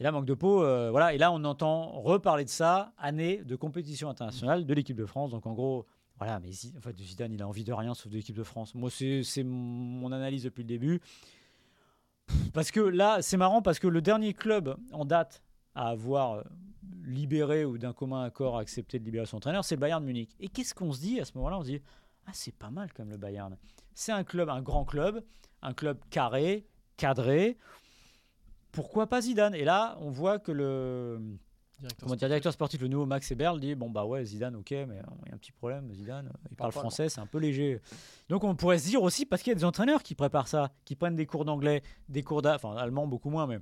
Et 0.00 0.02
là, 0.02 0.10
manque 0.10 0.26
de 0.26 0.34
peau, 0.34 0.62
euh, 0.64 0.90
voilà. 0.90 1.14
Et 1.14 1.18
là, 1.18 1.30
on 1.32 1.44
entend 1.44 1.90
reparler 2.00 2.44
de 2.44 2.50
ça, 2.50 2.92
année 2.98 3.44
de 3.44 3.54
compétition 3.56 4.08
internationale 4.08 4.64
de 4.66 4.74
l'équipe 4.74 4.96
de 4.96 5.06
France. 5.06 5.30
Donc, 5.30 5.46
en 5.46 5.52
gros, 5.52 5.86
voilà. 6.18 6.40
Mais 6.40 6.52
Zidane, 6.52 7.32
il 7.32 7.42
a 7.42 7.48
envie 7.48 7.64
de 7.64 7.72
rien 7.72 7.94
sauf 7.94 8.10
de 8.10 8.16
l'équipe 8.16 8.36
de 8.36 8.42
France. 8.42 8.74
Moi, 8.74 8.90
c'est 8.90 9.22
c'est 9.22 9.44
mon 9.44 10.12
analyse 10.12 10.44
depuis 10.44 10.62
le 10.62 10.68
début. 10.68 11.00
Parce 12.52 12.70
que 12.70 12.80
là, 12.80 13.20
c'est 13.20 13.36
marrant 13.36 13.62
parce 13.62 13.78
que 13.78 13.86
le 13.86 14.00
dernier 14.00 14.32
club 14.32 14.76
en 14.92 15.04
date 15.04 15.42
à 15.74 15.88
avoir 15.88 16.34
euh, 16.34 16.42
libéré 17.04 17.64
ou 17.64 17.78
d'un 17.78 17.92
commun 17.92 18.22
accord 18.22 18.56
accepté 18.56 18.98
de 18.98 19.04
libérer 19.04 19.26
son 19.26 19.36
entraîneur, 19.38 19.64
c'est 19.64 19.74
le 19.74 19.80
Bayern 19.80 20.00
de 20.00 20.06
Munich. 20.06 20.34
Et 20.40 20.48
qu'est-ce 20.48 20.74
qu'on 20.74 20.92
se 20.92 21.00
dit 21.00 21.20
à 21.20 21.24
ce 21.24 21.32
moment-là? 21.36 21.58
On 21.58 21.62
se 21.62 21.68
dit 21.68 21.82
ah 22.26 22.30
c'est 22.32 22.54
pas 22.54 22.70
mal 22.70 22.92
comme 22.92 23.10
le 23.10 23.16
Bayern. 23.16 23.56
C'est 23.94 24.12
un 24.12 24.24
club, 24.24 24.48
un 24.48 24.62
grand 24.62 24.84
club, 24.84 25.22
un 25.62 25.74
club 25.74 25.98
carré, 26.10 26.66
cadré. 26.96 27.58
Pourquoi 28.72 29.06
pas 29.06 29.20
Zidane? 29.20 29.54
Et 29.54 29.64
là, 29.64 29.96
on 30.00 30.10
voit 30.10 30.38
que 30.38 30.50
le 30.50 31.38
Directeur 31.80 31.98
comment 32.06 32.14
dire, 32.16 32.28
directeur 32.28 32.52
sportif, 32.52 32.80
le 32.80 32.88
nouveau 32.88 33.04
Max 33.04 33.30
Eberl, 33.32 33.58
dit 33.60 33.74
bon 33.74 33.90
bah 33.90 34.04
ouais 34.04 34.24
Zidane, 34.24 34.56
ok, 34.56 34.70
mais 34.70 34.78
euh, 34.78 35.02
il 35.24 35.28
y 35.28 35.32
a 35.32 35.34
un 35.34 35.38
petit 35.38 35.52
problème. 35.52 35.92
Zidane, 35.92 36.26
euh, 36.28 36.48
il 36.50 36.56
parle 36.56 36.70
français, 36.80 37.08
c'est 37.08 37.20
un 37.20 37.26
peu 37.26 37.38
léger. 37.38 37.80
Donc 38.28 38.44
on 38.44 38.54
pourrait 38.54 38.78
se 38.78 38.86
dire 38.88 39.02
aussi 39.02 39.26
parce 39.26 39.42
qu'il 39.42 39.50
y 39.50 39.56
a 39.56 39.58
des 39.58 39.64
entraîneurs 39.64 40.02
qui 40.02 40.14
préparent 40.14 40.48
ça, 40.48 40.72
qui 40.84 40.94
prennent 40.96 41.16
des 41.16 41.26
cours 41.26 41.44
d'anglais, 41.44 41.82
des 42.08 42.22
cours 42.22 42.42
d'a- 42.42 42.54
enfin 42.54 42.76
allemand 42.76 43.06
beaucoup 43.06 43.28
moins, 43.30 43.46
mais 43.46 43.58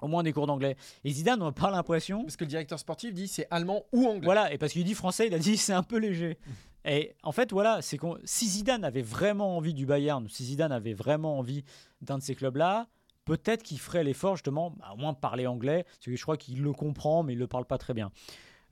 au 0.00 0.06
moins 0.08 0.22
des 0.22 0.32
cours 0.32 0.46
d'anglais. 0.46 0.76
Et 1.04 1.10
Zidane, 1.10 1.42
on 1.42 1.46
n'a 1.46 1.52
pas 1.52 1.70
l'impression. 1.70 2.22
Parce 2.22 2.36
que 2.36 2.44
le 2.44 2.48
directeur 2.50 2.78
sportif 2.78 3.12
dit 3.12 3.28
c'est 3.28 3.46
allemand 3.50 3.82
ou 3.92 4.06
anglais. 4.06 4.24
Voilà, 4.24 4.52
et 4.52 4.56
parce 4.58 4.72
qu'il 4.72 4.84
dit 4.84 4.94
français, 4.94 5.26
il 5.26 5.34
a 5.34 5.38
dit 5.38 5.56
c'est 5.58 5.74
un 5.74 5.82
peu 5.82 5.98
léger. 5.98 6.38
Et 6.86 7.14
en 7.22 7.32
fait, 7.32 7.50
voilà, 7.52 7.82
c'est 7.82 7.98
si 8.24 8.48
Zidane 8.48 8.84
avait 8.84 9.02
vraiment 9.02 9.56
envie 9.58 9.74
du 9.74 9.84
Bayern, 9.84 10.26
si 10.30 10.44
Zidane 10.44 10.72
avait 10.72 10.94
vraiment 10.94 11.38
envie 11.38 11.62
d'un 12.00 12.16
de 12.16 12.22
ces 12.22 12.34
clubs-là, 12.34 12.88
peut-être 13.30 13.62
qu'il 13.62 13.78
ferait 13.78 14.02
l'effort 14.02 14.34
justement, 14.34 14.72
bah, 14.72 14.86
au 14.92 14.96
moins 14.96 15.14
parler 15.14 15.46
anglais, 15.46 15.84
parce 15.84 15.98
que 16.06 16.16
je 16.16 16.22
crois 16.22 16.36
qu'il 16.36 16.60
le 16.62 16.72
comprend, 16.72 17.22
mais 17.22 17.34
il 17.34 17.38
le 17.38 17.46
parle 17.46 17.64
pas 17.64 17.78
très 17.78 17.94
bien. 17.94 18.10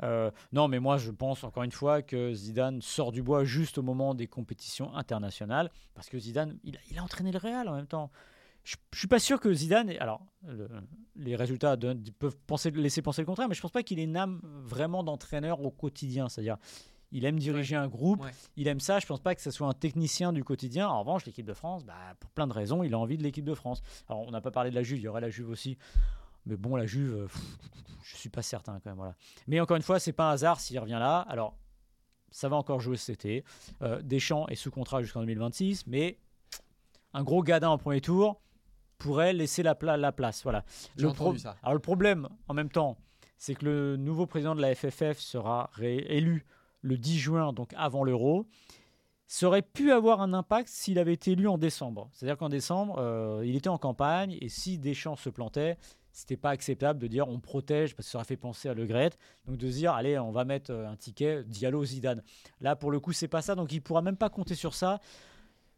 Euh, 0.02 0.32
non, 0.52 0.66
mais 0.66 0.80
moi 0.80 0.96
je 0.96 1.12
pense 1.12 1.44
encore 1.44 1.62
une 1.62 1.70
fois 1.70 2.02
que 2.02 2.34
Zidane 2.34 2.82
sort 2.82 3.12
du 3.12 3.22
bois 3.22 3.44
juste 3.44 3.78
au 3.78 3.82
moment 3.82 4.16
des 4.16 4.26
compétitions 4.26 4.92
internationales, 4.96 5.70
parce 5.94 6.08
que 6.08 6.18
Zidane, 6.18 6.58
il 6.64 6.76
a, 6.98 7.02
entraîné 7.04 7.30
le 7.30 7.38
Real 7.38 7.68
en 7.68 7.76
même 7.76 7.86
temps. 7.86 8.10
Je, 8.64 8.74
je 8.92 8.98
suis 8.98 9.06
pas 9.06 9.20
sûr 9.20 9.38
que 9.38 9.52
Zidane, 9.52 9.90
alors 10.00 10.22
le- 10.44 10.68
les 11.14 11.36
résultats 11.36 11.76
peuvent 12.18 12.36
laisser 12.74 13.00
penser 13.00 13.22
le 13.22 13.26
contraire, 13.26 13.48
mais 13.48 13.54
je 13.54 13.60
pense 13.60 13.70
pas 13.70 13.84
qu'il 13.84 14.00
ait 14.00 14.04
une 14.04 14.16
âme 14.16 14.40
vraiment 14.64 15.04
d'entraîneur 15.04 15.60
au 15.60 15.70
quotidien, 15.70 16.28
c'est-à-dire 16.28 16.56
il 17.10 17.24
aime 17.24 17.38
diriger 17.38 17.74
un 17.76 17.88
groupe, 17.88 18.22
Ouais. 18.22 18.30
il 18.56 18.68
aime 18.68 18.80
ça. 18.80 18.98
Je 18.98 19.06
pense 19.06 19.20
pas 19.20 19.34
que 19.34 19.40
ce 19.40 19.50
soit 19.50 19.66
un 19.66 19.72
technicien 19.72 20.32
du 20.32 20.44
quotidien. 20.44 20.88
En 20.88 21.00
revanche, 21.00 21.24
l'équipe 21.24 21.46
de 21.46 21.54
France, 21.54 21.84
bah, 21.84 21.94
pour 22.20 22.30
plein 22.30 22.46
de 22.46 22.52
raisons, 22.52 22.82
il 22.82 22.92
a 22.94 22.98
envie 22.98 23.16
de 23.18 23.22
l'équipe 23.22 23.44
de 23.44 23.54
France. 23.54 23.82
Alors, 24.08 24.22
on 24.22 24.30
n'a 24.30 24.40
pas 24.40 24.50
parlé 24.50 24.70
de 24.70 24.74
la 24.74 24.82
Juve, 24.82 24.98
il 24.98 25.02
y 25.04 25.08
aurait 25.08 25.20
la 25.20 25.30
Juve 25.30 25.48
aussi. 25.48 25.78
Mais 26.46 26.56
bon, 26.56 26.76
la 26.76 26.86
Juve, 26.86 27.14
euh, 27.14 27.26
pff, 27.26 27.58
je 28.02 28.16
suis 28.16 28.28
pas 28.28 28.42
certain 28.42 28.74
quand 28.80 28.90
même. 28.90 28.96
Voilà. 28.96 29.14
Mais 29.46 29.58
encore 29.60 29.76
une 29.76 29.82
fois, 29.82 29.98
c'est 29.98 30.12
pas 30.12 30.28
un 30.30 30.32
hasard 30.32 30.60
s'il 30.60 30.78
revient 30.78 30.98
là. 31.00 31.20
Alors, 31.28 31.56
ça 32.30 32.48
va 32.48 32.56
encore 32.56 32.80
jouer 32.80 32.96
cet 32.98 33.24
été. 33.24 33.44
Euh, 33.82 34.02
Deschamps 34.02 34.46
est 34.48 34.54
sous 34.54 34.70
contrat 34.70 35.02
jusqu'en 35.02 35.20
2026, 35.20 35.86
mais 35.86 36.18
un 37.14 37.22
gros 37.24 37.42
gadin 37.42 37.70
en 37.70 37.78
premier 37.78 38.00
tour 38.02 38.40
pourrait 38.98 39.32
laisser 39.32 39.62
la, 39.62 39.74
pla- 39.74 39.96
la 39.96 40.12
place. 40.12 40.42
Voilà. 40.42 40.64
Le 40.96 41.10
ça. 41.38 41.56
Alors 41.62 41.72
le 41.74 41.80
problème, 41.80 42.28
en 42.48 42.54
même 42.54 42.68
temps, 42.68 42.98
c'est 43.38 43.54
que 43.54 43.64
le 43.64 43.96
nouveau 43.96 44.26
président 44.26 44.54
de 44.54 44.60
la 44.60 44.74
FFF 44.74 45.18
sera 45.18 45.70
élu 45.80 46.44
le 46.82 46.96
10 46.98 47.18
juin, 47.18 47.52
donc 47.52 47.72
avant 47.76 48.04
l'euro. 48.04 48.46
Ça 49.26 49.46
aurait 49.46 49.62
pu 49.62 49.92
avoir 49.92 50.22
un 50.22 50.32
impact 50.32 50.68
s'il 50.70 50.98
avait 50.98 51.12
été 51.12 51.32
élu 51.32 51.48
en 51.48 51.58
décembre. 51.58 52.08
C'est-à-dire 52.12 52.38
qu'en 52.38 52.48
décembre, 52.48 52.96
euh, 52.98 53.42
il 53.44 53.56
était 53.56 53.68
en 53.68 53.76
campagne 53.76 54.38
et 54.40 54.48
si 54.48 54.78
Deschamps 54.78 55.16
se 55.16 55.28
plantait, 55.28 55.76
c'était 56.12 56.38
pas 56.38 56.50
acceptable 56.50 56.98
de 56.98 57.06
dire 57.06 57.28
on 57.28 57.38
protège 57.38 57.94
parce 57.94 58.06
que 58.06 58.10
ça 58.12 58.18
aurait 58.18 58.24
fait 58.24 58.38
penser 58.38 58.70
à 58.70 58.74
Le 58.74 58.86
Gret. 58.86 59.10
Donc 59.46 59.58
de 59.58 59.68
dire 59.68 59.92
allez, 59.92 60.18
on 60.18 60.32
va 60.32 60.46
mettre 60.46 60.72
euh, 60.72 60.88
un 60.88 60.96
ticket 60.96 61.44
Diallo 61.44 61.84
Zidane. 61.84 62.22
Là 62.62 62.74
pour 62.74 62.90
le 62.90 63.00
coup, 63.00 63.12
c'est 63.12 63.28
pas 63.28 63.42
ça 63.42 63.54
donc 63.54 63.70
il 63.70 63.82
pourra 63.82 64.00
même 64.00 64.16
pas 64.16 64.30
compter 64.30 64.54
sur 64.54 64.74
ça. 64.74 64.98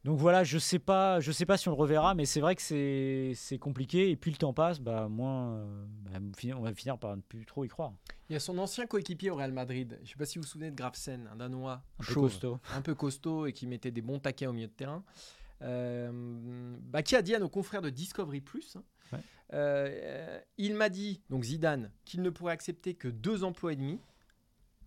Donc 0.04 0.18
voilà, 0.18 0.44
je 0.44 0.56
sais 0.58 0.78
pas, 0.78 1.20
je 1.20 1.30
sais 1.30 1.44
pas 1.44 1.58
si 1.58 1.68
on 1.68 1.72
le 1.72 1.76
reverra, 1.76 2.14
mais 2.14 2.24
c'est 2.24 2.40
vrai 2.40 2.56
que 2.56 2.62
c'est 2.62 3.32
c'est 3.34 3.58
compliqué. 3.58 4.10
Et 4.10 4.16
puis 4.16 4.30
le 4.30 4.38
temps 4.38 4.54
passe, 4.54 4.80
bah 4.80 5.08
moins, 5.08 5.56
euh, 5.56 5.84
bah, 6.10 6.18
on 6.56 6.62
va 6.62 6.72
finir 6.74 6.96
par 6.98 7.14
ne 7.16 7.20
plus 7.20 7.44
trop 7.44 7.64
y 7.64 7.68
croire. 7.68 7.92
Il 8.30 8.32
y 8.32 8.36
a 8.36 8.40
son 8.40 8.56
ancien 8.58 8.86
coéquipier 8.86 9.30
au 9.30 9.34
Real 9.36 9.52
Madrid. 9.52 9.98
Je 10.02 10.08
sais 10.08 10.16
pas 10.16 10.24
si 10.24 10.38
vous 10.38 10.44
vous 10.44 10.48
souvenez 10.48 10.70
de 10.70 10.76
Grafsen, 10.76 11.28
un 11.30 11.36
Danois 11.36 11.82
Un 11.98 12.04
peu 12.04 12.14
costaud. 12.14 12.58
un 12.74 12.80
peu 12.80 12.94
costaud 12.94 13.46
et 13.46 13.52
qui 13.52 13.66
mettait 13.66 13.90
des 13.90 14.00
bons 14.00 14.18
taquets 14.20 14.46
au 14.46 14.52
milieu 14.54 14.68
de 14.68 14.72
terrain. 14.72 15.04
Euh, 15.62 16.10
bah, 16.80 17.02
qui 17.02 17.14
a 17.16 17.20
dit 17.22 17.34
à 17.34 17.38
nos 17.38 17.50
confrères 17.50 17.82
de 17.82 17.90
Discovery 17.90 18.40
Plus, 18.40 18.76
hein, 18.76 18.82
Ouais. 19.12 19.18
euh, 19.52 20.40
il 20.56 20.74
m'a 20.74 20.88
dit, 20.88 21.20
donc 21.28 21.44
Zidane, 21.44 21.90
qu'il 22.06 22.22
ne 22.22 22.30
pourrait 22.30 22.54
accepter 22.54 22.94
que 22.94 23.08
deux 23.08 23.44
emplois 23.44 23.74
et 23.74 23.76
demi. 23.76 24.00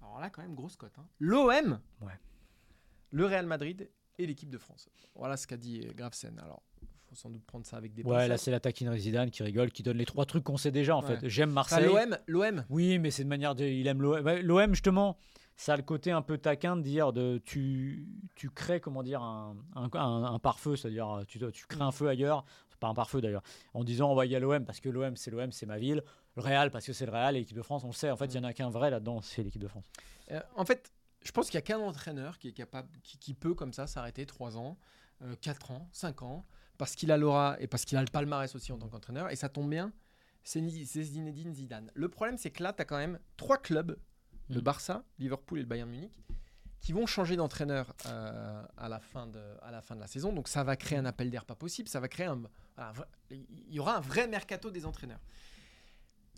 Alors 0.01 0.20
là, 0.20 0.32
quand 0.32 0.41
même, 0.41 0.55
grosse 0.55 0.76
cote. 0.76 0.93
hein. 0.97 1.05
L'OM, 1.20 1.80
Ouais. 2.01 2.18
le 3.11 3.26
Real 3.28 3.45
Madrid 3.45 3.88
et 4.20 4.26
l'équipe 4.26 4.49
de 4.49 4.57
France. 4.57 4.88
Voilà 5.16 5.38
ce 5.38 5.47
qu'a 5.47 5.57
dit 5.57 5.88
Grafsen. 5.95 6.38
Alors, 6.39 6.61
il 6.82 6.88
faut 7.09 7.16
sans 7.16 7.30
doute 7.30 7.43
prendre 7.45 7.66
ça 7.66 7.78
avec 7.78 7.93
des 7.93 8.03
Ouais, 8.03 8.28
là 8.28 8.38
c'est 8.38 8.51
la 8.51 8.59
taquinerie 8.59 8.99
Zidane 8.99 9.30
qui 9.32 9.43
rigole, 9.43 9.72
qui 9.72 9.84
donne 9.84 9.97
les 9.97 10.05
trois 10.05 10.26
trucs 10.26 10.43
qu'on 10.43 10.57
sait 10.57 10.72
déjà 10.72 10.95
en 10.95 11.01
Ouais. 11.03 11.18
fait. 11.18 11.30
J'aime 11.30 11.57
Enfin, 11.57 11.80
Marseille. 11.80 12.07
l'OM, 12.09 12.18
l'OM, 12.28 12.66
Oui, 12.70 12.99
mais 12.99 13.11
c'est 13.11 13.24
de 13.24 13.30
manière 13.30 13.55
de. 13.55 13.66
Il 13.66 13.88
aime 13.88 14.01
l'OM. 14.01 14.28
L'OM, 14.41 14.74
justement, 14.74 15.18
ça 15.55 15.74
a 15.74 15.78
le 15.78 15.84
côté 15.84 16.11
un 16.11 16.22
peu 16.22 16.38
taquin 16.38 16.76
de 16.76 16.82
dire 16.82 17.14
de, 17.14 17.39
tu, 17.45 18.07
tu 18.36 18.49
crées, 18.49 18.80
comment 18.80 19.03
dire, 19.03 19.22
un, 19.22 19.55
un, 19.76 19.89
un- 19.93 20.24
un 20.34 20.39
pare-feu, 20.39 20.76
c'est-à-dire 20.76 21.22
tu, 21.28 21.39
tu 21.51 21.66
crées 21.68 21.82
un 21.84 21.91
feu 21.91 22.07
ailleurs, 22.07 22.43
pas 22.80 22.88
un 22.89 22.93
pare-feu 22.95 23.22
d'ailleurs, 23.22 23.43
en 23.74 23.84
disant 23.86 24.11
on 24.11 24.16
va 24.16 24.26
y 24.26 24.36
aller 24.36 24.38
à 24.38 24.39
l'OM 24.39 24.66
parce 24.66 24.82
que 24.82 24.89
l'OM 24.89 25.16
c'est 25.16 25.32
l'OM, 25.32 25.51
c'est 25.53 25.66
ma 25.68 25.78
ville, 25.78 26.03
le 26.36 26.41
Real 26.41 26.70
parce 26.70 26.86
que 26.86 26.91
c'est 26.91 27.05
le 27.05 27.11
Real 27.14 27.36
et 27.38 27.39
l'équipe 27.39 27.55
de 27.55 27.61
France, 27.61 27.84
on 27.86 27.88
le 27.88 27.93
sait, 27.93 28.11
en 28.11 28.18
fait, 28.18 28.26
il 28.26 28.36
y 28.36 28.39
en 28.39 28.43
a 28.43 28.51
qu'un 28.51 28.70
vrai 28.70 28.89
là-dedans, 28.89 29.22
c'est 29.22 29.41
l'équipe 29.43 29.61
de 29.61 29.68
France. 29.70 29.86
Euh, 30.32 30.41
en 30.57 30.66
fait, 30.66 30.91
je 31.24 31.32
pense 31.32 31.49
qu'il 31.49 31.57
n'y 31.57 31.63
a 31.63 31.65
qu'un 31.65 31.80
entraîneur 31.80 32.38
qui 32.38 32.49
est 32.49 32.53
capable, 32.53 32.89
qui, 33.03 33.17
qui 33.17 33.34
peut 33.34 33.53
comme 33.53 33.74
ça 33.74 33.88
s'arrêter 33.88 34.26
3 34.26 34.57
ans, 34.57 34.78
4 35.41 35.71
ans, 35.71 35.89
5 35.91 36.21
ans, 36.24 36.45
parce 36.78 36.95
qu'il 36.95 37.11
a 37.11 37.17
l'aura 37.17 37.55
et 37.59 37.67
parce 37.67 37.86
qu'il 37.86 37.97
a 37.97 38.01
le 38.01 38.07
palmarès 38.07 38.53
aussi 38.55 38.71
en 38.71 38.78
tant 38.78 38.89
qu'entraîneur. 38.89 39.32
Et 39.32 39.36
ça 39.36 39.49
tombe 39.49 39.69
bien, 39.69 39.93
c'est 40.43 40.61
Zinedine 41.03 41.53
Zidane. 41.53 41.91
Le 41.93 42.09
problème, 42.09 42.38
c'est 42.38 42.51
que 42.51 42.63
là, 42.63 42.74
tu 42.74 42.82
as 42.82 42.86
quand 42.86 42.97
même 42.97 43.19
trois 43.38 43.57
clubs, 43.57 43.97
le 44.49 44.59
Mm. 44.59 44.63
Barça, 44.63 45.03
Liverpool 45.19 45.59
et 45.59 45.61
le 45.61 45.67
Bayern 45.67 45.89
Munich, 45.89 46.19
qui 46.82 46.91
vont 46.91 47.05
changer 47.05 47.38
d'entraîneur 47.38 47.95
euh, 48.07 48.63
à, 48.76 48.89
la 48.89 48.99
fin 48.99 49.26
de, 49.28 49.41
à 49.61 49.71
la 49.71 49.82
fin 49.82 49.95
de 49.95 50.01
la 50.01 50.07
saison. 50.07 50.34
Donc 50.34 50.49
ça 50.49 50.63
va 50.63 50.76
créer 50.76 50.97
un 50.97 51.05
appel 51.05 51.30
d'air 51.30 51.45
pas 51.45 51.55
possible, 51.55 51.88
ça 51.88 52.01
va 52.01 52.09
créer 52.09 52.26
un... 52.26 52.41
il 53.32 53.74
y 53.74 53.80
aura 53.80 53.97
un 53.97 54.01
vrai 54.01 54.28
mercato 54.28 54.69
des 54.69 54.86
entraîneurs. 54.86 55.21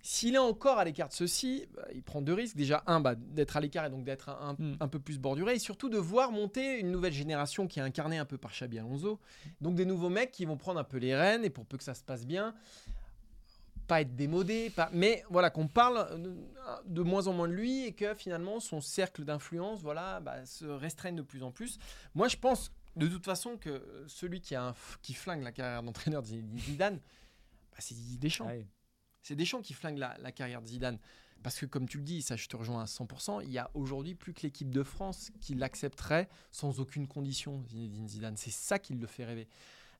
S'il 0.07 0.35
est 0.35 0.37
encore 0.37 0.77
à 0.77 0.85
l'écart 0.85 1.07
de 1.09 1.13
ceci, 1.13 1.65
bah, 1.73 1.81
il 1.91 2.03
prend 2.03 2.21
deux 2.21 2.33
risques. 2.35 2.55
Déjà, 2.55 2.83
un, 2.85 2.99
bah, 2.99 3.15
d'être 3.15 3.57
à 3.57 3.59
l'écart 3.59 3.85
et 3.85 3.89
donc 3.89 4.03
d'être 4.03 4.29
un, 4.29 4.49
un- 4.49 4.53
Mm. 4.53 4.77
un 4.79 4.87
peu 4.87 4.99
plus 4.99 5.17
borduré. 5.17 5.55
Et 5.55 5.59
surtout 5.59 5.89
de 5.89 5.97
voir 5.97 6.31
monter 6.31 6.79
une 6.79 6.91
nouvelle 6.91 7.11
génération 7.13 7.65
qui 7.67 7.79
est 7.79 7.81
incarnée 7.81 8.19
un 8.19 8.25
peu 8.25 8.37
par 8.37 8.51
Xabi 8.51 8.77
Alonso. 8.77 9.19
Donc 9.61 9.73
des 9.73 9.85
nouveaux 9.85 10.09
mecs 10.09 10.29
qui 10.31 10.45
vont 10.45 10.57
prendre 10.57 10.79
un 10.79 10.83
peu 10.83 10.97
les 10.97 11.15
rênes 11.15 11.43
et 11.43 11.49
pour 11.49 11.65
peu 11.65 11.75
que 11.77 11.83
ça 11.83 11.95
se 11.95 12.03
passe 12.03 12.23
bien, 12.27 12.53
pas 13.87 14.01
être 14.01 14.15
démodé, 14.15 14.69
pas... 14.69 14.89
mais 14.93 15.23
voilà, 15.31 15.49
qu'on 15.49 15.67
parle 15.67 16.21
de, 16.21 16.35
de 16.85 17.01
moins 17.01 17.25
en 17.25 17.33
moins 17.33 17.47
de 17.47 17.53
lui 17.53 17.85
et 17.85 17.91
que 17.93 18.13
finalement 18.13 18.59
son 18.59 18.81
cercle 18.81 19.23
d'influence 19.25 19.81
voilà, 19.81 20.19
bah, 20.19 20.45
se 20.45 20.65
restreigne 20.65 21.15
de 21.15 21.21
plus 21.23 21.41
en 21.41 21.49
plus. 21.51 21.79
Moi, 22.13 22.27
je 22.27 22.37
pense 22.37 22.71
de 22.95 23.07
toute 23.07 23.25
façon 23.25 23.57
que 23.57 23.83
celui 24.07 24.39
qui, 24.39 24.53
a 24.53 24.67
un 24.67 24.75
qui 25.01 25.15
flingue 25.15 25.41
la 25.43 25.51
carrière 25.51 25.81
d'entraîneur 25.81 26.21
de 26.21 26.27
Zidane, 26.27 26.97
bah, 26.97 27.77
c'est 27.79 27.95
Didier 27.95 28.17
Deschamps. 28.19 28.45
Ouais. 28.45 28.67
C'est 29.25 29.35
Deschamps 29.35 29.61
qui 29.63 29.73
flingue 29.73 29.97
la, 29.97 30.15
la 30.19 30.31
carrière 30.31 30.61
de 30.61 30.67
Zidane. 30.67 30.99
Parce 31.41 31.59
que, 31.59 31.65
comme 31.65 31.87
tu 31.87 31.97
le 31.97 32.03
dis, 32.03 32.21
ça 32.21 32.35
je 32.35 32.47
te 32.47 32.55
rejoins 32.55 32.83
à 32.83 32.85
100%, 32.85 33.41
il 33.43 33.51
y 33.51 33.57
a 33.57 33.71
aujourd'hui 33.73 34.13
plus 34.13 34.33
que 34.33 34.41
l'équipe 34.43 34.69
de 34.69 34.83
France 34.83 35.31
qui 35.41 35.55
l'accepterait 35.55 36.29
sans 36.51 36.79
aucune 36.79 37.07
condition, 37.07 37.63
Zinedine 37.69 38.07
Zidane. 38.07 38.37
C'est 38.37 38.51
ça 38.51 38.77
qui 38.77 38.93
le 38.93 39.07
fait 39.07 39.25
rêver. 39.25 39.47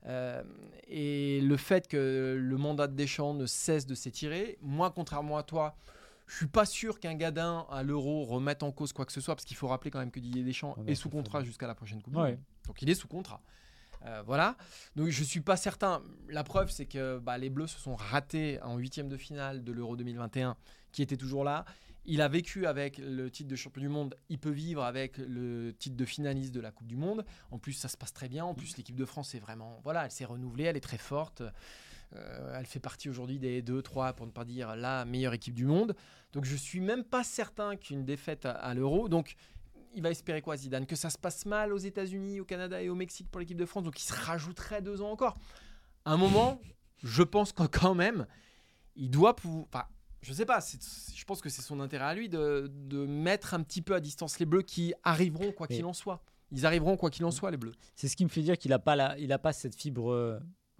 Euh, 0.06 0.44
et 0.86 1.40
le 1.40 1.56
fait 1.56 1.88
que 1.88 2.36
le 2.40 2.56
mandat 2.56 2.86
de 2.86 2.94
Deschamps 2.94 3.34
ne 3.34 3.46
cesse 3.46 3.84
de 3.86 3.96
s'étirer, 3.96 4.58
moi, 4.62 4.92
contrairement 4.92 5.36
à 5.38 5.42
toi, 5.42 5.76
je 6.28 6.36
suis 6.36 6.46
pas 6.46 6.64
sûr 6.64 7.00
qu'un 7.00 7.14
gadin 7.14 7.66
à 7.70 7.82
l'euro 7.82 8.24
remette 8.24 8.62
en 8.62 8.70
cause 8.70 8.92
quoi 8.92 9.04
que 9.06 9.12
ce 9.12 9.20
soit, 9.20 9.34
parce 9.34 9.44
qu'il 9.44 9.56
faut 9.56 9.66
rappeler 9.68 9.90
quand 9.90 9.98
même 10.00 10.12
que 10.12 10.20
Didier 10.20 10.44
Deschamps 10.44 10.76
Ouais, 10.78 10.92
est 10.92 10.94
sous 10.94 11.10
contrat 11.10 11.42
jusqu'à 11.42 11.66
la 11.66 11.74
prochaine 11.74 12.00
Coupe 12.00 12.12
du 12.14 12.18
Ouais. 12.20 12.30
Monde. 12.32 12.40
Donc 12.68 12.80
il 12.82 12.90
est 12.90 12.94
sous 12.94 13.08
contrat. 13.08 13.42
Euh, 14.06 14.22
voilà. 14.24 14.56
Donc 14.94 15.08
je 15.08 15.24
suis 15.24 15.40
pas 15.40 15.56
certain. 15.56 16.02
La 16.28 16.44
preuve, 16.44 16.70
c'est 16.70 16.86
que 16.86 17.18
bah, 17.18 17.38
les 17.38 17.50
Bleus 17.50 17.68
se 17.68 17.80
sont 17.80 17.96
ratés 17.96 18.60
en 18.62 18.76
huitième 18.76 19.08
de 19.08 19.16
finale 19.16 19.64
de 19.64 19.72
l'Euro 19.72 19.96
2021, 19.96 20.56
qui 20.92 21.02
était 21.02 21.16
toujours 21.16 21.44
là. 21.44 21.64
Il 22.08 22.20
a 22.20 22.28
vécu 22.28 22.66
avec 22.66 22.98
le 22.98 23.30
titre 23.30 23.50
de 23.50 23.56
champion 23.56 23.82
du 23.82 23.88
monde. 23.88 24.14
Il 24.28 24.38
peut 24.38 24.50
vivre 24.50 24.84
avec 24.84 25.18
le 25.18 25.74
titre 25.76 25.96
de 25.96 26.04
finaliste 26.04 26.54
de 26.54 26.60
la 26.60 26.70
Coupe 26.70 26.86
du 26.86 26.96
Monde. 26.96 27.24
En 27.50 27.58
plus, 27.58 27.72
ça 27.72 27.88
se 27.88 27.96
passe 27.96 28.12
très 28.12 28.28
bien. 28.28 28.44
En 28.44 28.54
plus, 28.54 28.76
l'équipe 28.76 28.94
de 28.94 29.04
France 29.04 29.34
est 29.34 29.40
vraiment, 29.40 29.80
voilà, 29.82 30.04
elle 30.04 30.12
s'est 30.12 30.24
renouvelée, 30.24 30.64
elle 30.64 30.76
est 30.76 30.80
très 30.80 30.98
forte. 30.98 31.42
Euh, 32.14 32.56
elle 32.56 32.66
fait 32.66 32.78
partie 32.78 33.08
aujourd'hui 33.08 33.40
des 33.40 33.60
2, 33.60 33.82
3, 33.82 34.12
pour 34.12 34.24
ne 34.24 34.30
pas 34.30 34.44
dire 34.44 34.76
la 34.76 35.04
meilleure 35.04 35.34
équipe 35.34 35.54
du 35.54 35.66
monde. 35.66 35.96
Donc 36.32 36.44
je 36.44 36.54
suis 36.54 36.80
même 36.80 37.02
pas 37.02 37.24
certain 37.24 37.74
qu'une 37.74 38.04
défaite 38.04 38.46
à, 38.46 38.52
à 38.52 38.72
l'Euro. 38.74 39.08
Donc 39.08 39.34
il 39.96 40.02
va 40.02 40.10
espérer 40.10 40.42
quoi 40.42 40.56
Zidane? 40.56 40.86
Que 40.86 40.94
ça 40.94 41.10
se 41.10 41.18
passe 41.18 41.46
mal 41.46 41.72
aux 41.72 41.78
États-Unis, 41.78 42.40
au 42.40 42.44
Canada 42.44 42.80
et 42.82 42.88
au 42.88 42.94
Mexique 42.94 43.30
pour 43.30 43.40
l'équipe 43.40 43.56
de 43.56 43.66
France. 43.66 43.82
Donc 43.82 44.00
il 44.00 44.04
se 44.04 44.12
rajouterait 44.12 44.82
deux 44.82 45.00
ans 45.00 45.10
encore. 45.10 45.36
À 46.04 46.12
un 46.12 46.16
moment, 46.18 46.60
je 47.02 47.22
pense 47.22 47.52
que 47.52 47.64
quand 47.64 47.94
même, 47.94 48.26
il 48.94 49.10
doit 49.10 49.34
pouvoir. 49.34 49.66
Enfin, 49.72 49.84
je 50.20 50.32
sais 50.32 50.46
pas. 50.46 50.60
Je 50.60 51.24
pense 51.24 51.40
que 51.40 51.48
c'est 51.48 51.62
son 51.62 51.80
intérêt 51.80 52.04
à 52.04 52.14
lui 52.14 52.28
de, 52.28 52.70
de 52.72 53.06
mettre 53.06 53.54
un 53.54 53.62
petit 53.62 53.82
peu 53.82 53.94
à 53.94 54.00
distance 54.00 54.38
les 54.38 54.46
Bleus 54.46 54.62
qui 54.62 54.92
arriveront 55.02 55.50
quoi 55.50 55.66
qu'il 55.66 55.84
en 55.86 55.94
soit. 55.94 56.22
Ils 56.52 56.64
arriveront 56.66 56.96
quoi 56.96 57.10
qu'il 57.10 57.24
en 57.24 57.30
soit 57.30 57.50
les 57.50 57.56
Bleus. 57.56 57.74
C'est 57.94 58.06
ce 58.06 58.16
qui 58.16 58.24
me 58.24 58.28
fait 58.28 58.42
dire 58.42 58.56
qu'il 58.56 58.70
n'a 58.70 58.78
pas, 58.78 58.96
la, 58.96 59.18
il 59.18 59.32
a 59.32 59.38
pas 59.38 59.52
cette 59.52 59.74
fibre 59.74 60.12
euh, 60.12 60.38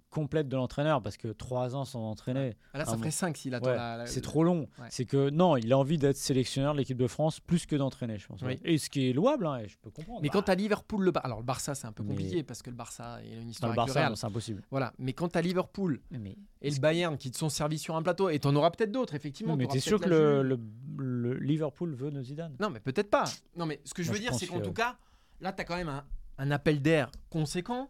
complète 0.09 0.47
de 0.47 0.55
l'entraîneur 0.55 1.01
parce 1.03 1.17
que 1.17 1.27
trois 1.27 1.75
ans 1.75 1.83
sans 1.85 2.01
entraîner. 2.09 2.55
Ah, 2.73 2.79
Là, 2.79 2.85
ça 2.85 2.91
Ah, 2.93 2.97
ferait. 2.97 3.11
5 3.11 3.37
s'il 3.37 3.53
attend 3.53 3.67
Ouais, 3.67 3.75
la- 3.75 3.97
la- 3.97 4.05
c'est 4.07 4.21
trop 4.21 4.43
long. 4.43 4.61
Ouais. 4.79 4.87
C'est 4.89 5.05
que 5.05 5.29
non, 5.29 5.57
il 5.57 5.71
a 5.73 5.77
envie 5.77 5.97
d'être 5.97 6.15
sélectionneur 6.17 6.73
de 6.73 6.77
l'équipe 6.79 6.97
de 6.97 7.07
France 7.07 7.39
plus 7.39 7.65
que 7.65 7.75
d'entraîner, 7.75 8.17
je 8.17 8.25
pense. 8.27 8.41
Oui. 8.41 8.59
Et 8.63 8.77
ce 8.77 8.89
qui 8.89 9.09
est 9.09 9.13
louable, 9.13 9.45
hein, 9.45 9.57
et 9.59 9.67
je 9.67 9.77
peux 9.77 9.89
comprendre. 9.91 10.21
Mais 10.21 10.29
Bah, 10.29 10.33
quand 10.33 10.43
tu 10.43 10.51
as 10.51 10.55
Liverpool, 10.55 11.03
le 11.03 11.11
alors 11.23 11.39
le 11.39 11.43
Barça 11.45 11.75
c'est 11.75 11.87
un 11.87 11.91
peu 11.91 12.03
Mais- 12.03 12.09
compliqué 12.09 12.43
parce 12.43 12.61
que 12.61 12.69
le 12.69 12.75
Barça 12.75 13.19
il 13.23 13.33
a 13.33 13.35
une 13.35 13.43
dans 13.43 13.49
histoire 13.49 13.71
avec 13.71 13.87
le 13.87 13.93
Barça, 13.93 14.15
c'est 14.15 14.25
impossible. 14.25 14.61
Voilà, 14.71 14.93
mais 14.97 15.13
quand 15.13 15.27
tu 15.29 15.37
as 15.37 15.41
Liverpool 15.41 16.01
Mais, 16.11 16.37
et 16.61 16.69
le 16.71 16.79
Bayern 16.79 17.17
qui 17.17 17.29
te 17.29 17.37
sont 17.37 17.49
servis 17.49 17.77
sur 17.79 17.95
un 17.95 18.01
plateau, 18.01 18.29
et 18.29 18.39
tu 18.39 18.47
en 18.47 18.55
auras 18.55 18.71
peut-être 18.71 18.91
d'autres, 18.91 19.13
effectivement. 19.13 19.55
mais 19.57 19.65
t'auras 19.65 19.73
t'es 19.75 19.79
sûr 19.81 19.99
que 19.99 20.09
le, 20.09 20.41
Juve. 20.41 20.59
le- 20.97 21.33
le 21.33 21.33
Liverpool 21.39 21.93
veut 21.93 22.09
nos 22.09 22.23
Zidane? 22.23 22.55
Non, 22.59 22.69
mais 22.69 22.79
peut-être 22.79 23.09
pas. 23.09 23.25
Non, 23.55 23.65
mais 23.65 23.81
ce 23.83 23.93
que 23.93 24.01
je 24.03 24.07
Moi, 24.07 24.17
veux 24.17 24.23
je 24.23 24.29
dire, 24.29 24.37
c'est 24.39 24.47
qu'en 24.47 24.59
que- 24.59 24.63
tout 24.65 24.73
cas, 24.73 24.97
là, 25.41 25.51
tu 25.53 25.61
as 25.61 25.65
quand 25.65 25.75
même 25.75 25.89
un, 25.89 26.03
un 26.39 26.51
appel 26.51 26.81
d'air 26.81 27.11
conséquent. 27.29 27.89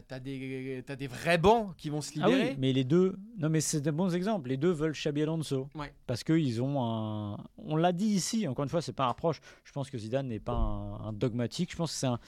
Tu 0.00 0.14
as, 0.14 0.20
des 0.20 0.82
t'as 0.86 0.96
des 0.96 1.06
vrais 1.06 1.36
bancs 1.38 1.74
qui 1.76 1.90
vont 1.90 2.00
se 2.00 2.12
Ah 2.22 2.26
libérer. 2.28 2.50
oui, 2.50 2.56
mais 2.58 2.72
les 2.72 2.84
deux, 2.84 3.16
non 3.38 3.48
mais 3.50 3.60
c'est 3.60 3.80
des 3.80 3.90
bons 3.92 4.14
exemples. 4.14 4.48
Les 4.48 4.56
deux 4.56 4.70
veulent 4.70 4.92
Xabi 4.92 5.22
Alonso 5.22 5.68
Ouais. 5.74 5.92
parce 6.06 6.24
que 6.24 6.32
ils 6.32 6.62
ont 6.62 6.82
un. 6.82 7.36
On 7.58 7.76
l'a 7.76 7.92
dit 7.92 8.06
ici. 8.06 8.46
Encore 8.48 8.62
une 8.62 8.68
fois, 8.70 8.80
c'est 8.82 8.92
pas 8.92 9.04
un 9.04 9.08
reproche. 9.10 9.40
Je 9.64 9.72
pense 9.72 9.90
que 9.90 9.98
Zidane 9.98 10.28
n'est 10.28 10.40
pas 10.40 10.52
un, 10.54 10.94
un 11.08 11.12
dogmatique. 11.12 11.70
Je 11.72 11.76
pense 11.76 11.92
que 11.92 11.98
c'est 11.98 12.06
un, 12.06 12.18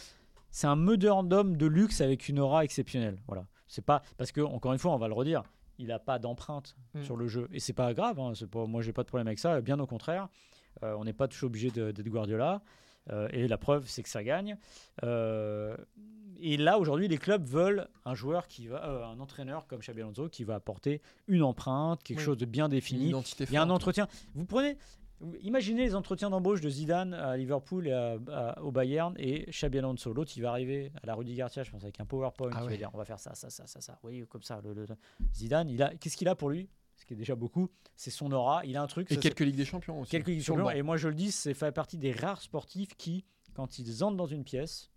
c'est 0.50 0.66
un 0.66 0.76
meneur 0.76 1.22
d'homme 1.24 1.56
de 1.56 1.66
luxe 1.66 2.00
avec 2.00 2.28
une 2.28 2.38
aura 2.40 2.64
exceptionnelle. 2.64 3.18
Voilà. 3.26 3.46
C'est 3.68 3.84
pas 3.84 4.02
parce 4.18 4.30
que 4.32 4.40
encore 4.42 4.72
une 4.72 4.78
fois, 4.78 4.92
on 4.92 4.98
va 4.98 5.08
le 5.08 5.14
redire. 5.14 5.42
Il 5.78 5.86
n'a 5.88 5.98
pas 5.98 6.18
d'empreinte 6.18 6.76
Mm. 6.94 7.02
sur 7.02 7.16
le 7.16 7.26
jeu 7.26 7.48
et 7.52 7.58
c'est 7.60 7.72
pas 7.72 7.92
grave. 7.94 8.20
Hein, 8.20 8.32
c'est 8.34 8.48
pas, 8.48 8.66
moi, 8.66 8.80
j'ai 8.82 8.92
pas 8.92 9.02
de 9.02 9.08
problème 9.08 9.26
avec 9.26 9.38
ça. 9.38 9.60
Bien 9.60 9.78
au 9.80 9.86
contraire, 9.86 10.28
Euh, 10.82 10.96
on 10.98 11.04
n'est 11.04 11.12
pas 11.12 11.28
toujours 11.28 11.46
obligé 11.46 11.70
de- 11.70 11.92
d'être 11.92 12.08
Guardiola. 12.08 12.60
Euh, 13.10 13.28
et 13.32 13.46
la 13.48 13.58
preuve, 13.58 13.86
c'est 13.88 14.02
que 14.02 14.08
ça 14.08 14.22
gagne. 14.24 14.56
Euh, 15.02 15.76
et 16.40 16.56
là, 16.56 16.78
aujourd'hui, 16.78 17.08
les 17.08 17.18
clubs 17.18 17.44
veulent 17.44 17.88
un 18.04 18.14
joueur 18.14 18.48
qui 18.48 18.66
va, 18.66 18.84
euh, 18.88 19.04
un 19.06 19.20
entraîneur 19.20 19.66
comme 19.66 19.80
Xabi 19.80 20.00
Alonso 20.02 20.28
qui 20.28 20.44
va 20.44 20.56
apporter 20.56 21.00
une 21.28 21.42
empreinte, 21.42 22.02
quelque 22.02 22.18
Oui. 22.18 22.24
chose 22.24 22.38
de 22.38 22.44
bien 22.46 22.68
défini. 22.68 23.12
Il 23.40 23.52
y 23.52 23.56
a 23.56 23.62
un 23.62 23.70
entretien. 23.70 24.08
Vous 24.34 24.44
prenez, 24.44 24.76
imaginez 25.42 25.84
les 25.84 25.94
entretiens 25.94 26.30
d'embauche 26.30 26.60
de 26.60 26.68
Zidane 26.68 27.14
à 27.14 27.36
Liverpool 27.36 27.86
et 27.86 27.92
à- 27.92 28.16
à- 28.32 28.60
au 28.62 28.72
Bayern 28.72 29.14
et 29.18 29.46
Xabi 29.50 29.78
Alonso. 29.78 30.12
L'autre, 30.12 30.32
il 30.36 30.42
va 30.42 30.50
arriver 30.50 30.90
à 31.02 31.06
la 31.06 31.14
Rudy 31.14 31.34
Garcia, 31.34 31.62
je 31.62 31.70
pense, 31.70 31.82
avec 31.82 32.00
un 32.00 32.04
PowerPoint. 32.04 32.50
Ah 32.52 32.64
ouais. 32.64 32.70
va 32.72 32.76
dire 32.76 32.90
on 32.92 32.98
va 32.98 33.04
faire 33.04 33.20
ça, 33.20 33.34
ça, 33.34 33.48
ça, 33.48 33.66
ça, 33.66 33.80
ça. 33.80 33.98
Oui, 34.02 34.24
comme 34.28 34.42
ça. 34.42 34.60
Le, 34.64 34.74
le- 34.74 34.86
Zidane, 35.32 35.70
il 35.70 35.82
a, 35.82 35.94
qu'est-ce 35.94 36.16
qu'il 36.16 36.28
a 36.28 36.34
pour 36.34 36.50
lui? 36.50 36.68
Ce 36.96 37.04
qui 37.04 37.14
est 37.14 37.16
déjà 37.16 37.34
beaucoup, 37.34 37.68
c'est 37.96 38.10
son 38.10 38.30
aura. 38.32 38.64
Il 38.64 38.76
a 38.76 38.82
un 38.82 38.86
truc. 38.86 39.10
Et 39.10 39.16
ça, 39.16 39.20
quelques 39.20 39.40
Ligues 39.40 39.56
des 39.56 39.64
Champions 39.64 40.00
aussi. 40.00 40.10
quelques 40.10 40.40
sur 40.40 40.56
le 40.56 40.62
champions. 40.62 40.76
Et 40.78 40.82
moi, 40.82 40.96
je 40.96 41.08
le 41.08 41.14
dis, 41.14 41.32
c'est 41.32 41.54
fait 41.54 41.72
partie 41.72 41.98
des 41.98 42.12
rares 42.12 42.40
sportifs 42.40 42.94
qui, 42.96 43.24
quand 43.54 43.78
ils 43.78 44.04
entrent 44.04 44.16
dans 44.16 44.26
une 44.26 44.44
pièce, 44.44 44.90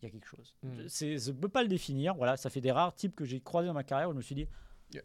il 0.00 0.06
y 0.06 0.08
a 0.08 0.10
quelque 0.10 0.26
chose. 0.26 0.56
Mm. 0.62 0.68
Je- 0.88 1.30
ne 1.30 1.36
peux 1.36 1.48
pas 1.48 1.62
le 1.62 1.68
définir. 1.68 2.14
Voilà, 2.14 2.36
ça 2.38 2.48
fait 2.50 2.60
des 2.62 2.72
rares 2.72 2.94
types 2.94 3.14
que 3.14 3.24
j'ai 3.24 3.40
croisés 3.40 3.68
dans 3.68 3.74
ma 3.74 3.84
carrière 3.84 4.08
où 4.08 4.12
je 4.12 4.16
me 4.16 4.22
suis 4.22 4.34
dit, 4.34 4.46
Yeah. 4.92 5.02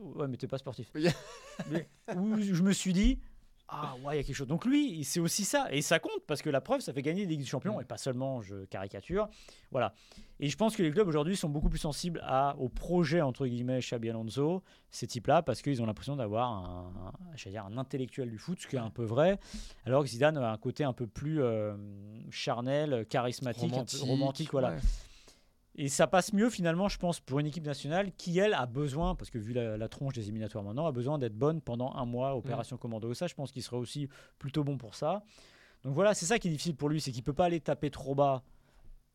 ouais, 0.00 0.26
mais 0.28 0.36
t'es 0.38 0.46
pas 0.48 0.58
sportif. 0.58 0.90
Yeah. 0.94 1.12
Mais 1.70 1.88
où 2.16 2.40
je 2.40 2.62
me 2.62 2.72
suis 2.72 2.92
dit, 2.94 3.20
ah 3.68 3.96
ouais, 4.04 4.14
il 4.14 4.16
y 4.18 4.20
a 4.20 4.22
quelque 4.22 4.36
chose. 4.36 4.46
Donc 4.46 4.64
lui, 4.64 5.02
c'est 5.02 5.18
aussi 5.18 5.44
ça. 5.44 5.66
Et 5.72 5.82
ça 5.82 5.98
compte 5.98 6.24
parce 6.26 6.40
que 6.40 6.50
la 6.50 6.60
preuve, 6.60 6.80
ça 6.80 6.92
fait 6.92 7.02
gagner 7.02 7.22
des 7.22 7.32
Ligue 7.32 7.40
des 7.40 7.46
Champions 7.46 7.80
et 7.80 7.84
pas 7.84 7.98
seulement, 7.98 8.40
je 8.40 8.64
caricature. 8.66 9.28
Voilà. 9.72 9.92
Et 10.38 10.48
je 10.48 10.56
pense 10.56 10.76
que 10.76 10.82
les 10.82 10.90
clubs 10.92 11.08
aujourd'hui 11.08 11.36
sont 11.36 11.48
beaucoup 11.48 11.68
plus 11.68 11.78
sensibles 11.78 12.20
à, 12.22 12.54
au 12.58 12.68
projet, 12.68 13.20
entre 13.22 13.46
guillemets, 13.46 13.80
Xabi 13.80 14.10
Alonso, 14.10 14.62
ces 14.90 15.06
types-là, 15.06 15.42
parce 15.42 15.62
qu'ils 15.62 15.82
ont 15.82 15.86
l'impression 15.86 16.14
d'avoir 16.14 16.52
un, 16.52 17.12
un, 17.32 17.50
dire, 17.50 17.64
un 17.64 17.76
intellectuel 17.76 18.30
du 18.30 18.38
foot, 18.38 18.60
ce 18.60 18.66
qui 18.68 18.76
est 18.76 18.80
un 18.80 18.90
peu 18.90 19.04
vrai. 19.04 19.38
Alors 19.84 20.02
que 20.02 20.08
Zidane 20.08 20.36
a 20.36 20.52
un 20.52 20.58
côté 20.58 20.84
un 20.84 20.92
peu 20.92 21.06
plus 21.06 21.42
euh, 21.42 21.74
charnel, 22.30 23.06
charismatique, 23.08 23.72
Romantique, 23.72 24.00
un 24.00 24.04
peu 24.04 24.10
romantique. 24.10 24.52
Voilà. 24.52 24.70
ouais. 24.70 24.80
Et 25.78 25.88
ça 25.88 26.06
passe 26.06 26.32
mieux 26.32 26.48
finalement, 26.48 26.88
je 26.88 26.98
pense, 26.98 27.20
pour 27.20 27.38
une 27.38 27.46
équipe 27.46 27.66
nationale 27.66 28.10
qui, 28.12 28.38
elle, 28.38 28.54
a 28.54 28.64
besoin, 28.64 29.14
parce 29.14 29.30
que 29.30 29.36
vu 29.38 29.52
la, 29.52 29.76
la 29.76 29.88
tronche 29.88 30.14
des 30.14 30.22
éliminatoires 30.22 30.64
maintenant, 30.64 30.86
a 30.86 30.92
besoin 30.92 31.18
d'être 31.18 31.36
bonne 31.36 31.60
pendant 31.60 31.92
un 31.92 32.06
mois, 32.06 32.34
opération 32.34 32.78
commando. 32.78 33.12
Ça, 33.12 33.26
je 33.26 33.34
pense 33.34 33.52
qu'il 33.52 33.62
serait 33.62 33.76
aussi 33.76 34.08
plutôt 34.38 34.64
bon 34.64 34.78
pour 34.78 34.94
ça. 34.94 35.22
Donc 35.84 35.94
voilà, 35.94 36.14
c'est 36.14 36.24
ça 36.26 36.38
qui 36.38 36.48
est 36.48 36.50
difficile 36.50 36.76
pour 36.76 36.88
lui, 36.88 37.00
c'est 37.00 37.12
qu'il 37.12 37.22
peut 37.22 37.34
pas 37.34 37.44
aller 37.44 37.60
taper 37.60 37.90
trop 37.90 38.14
bas 38.14 38.42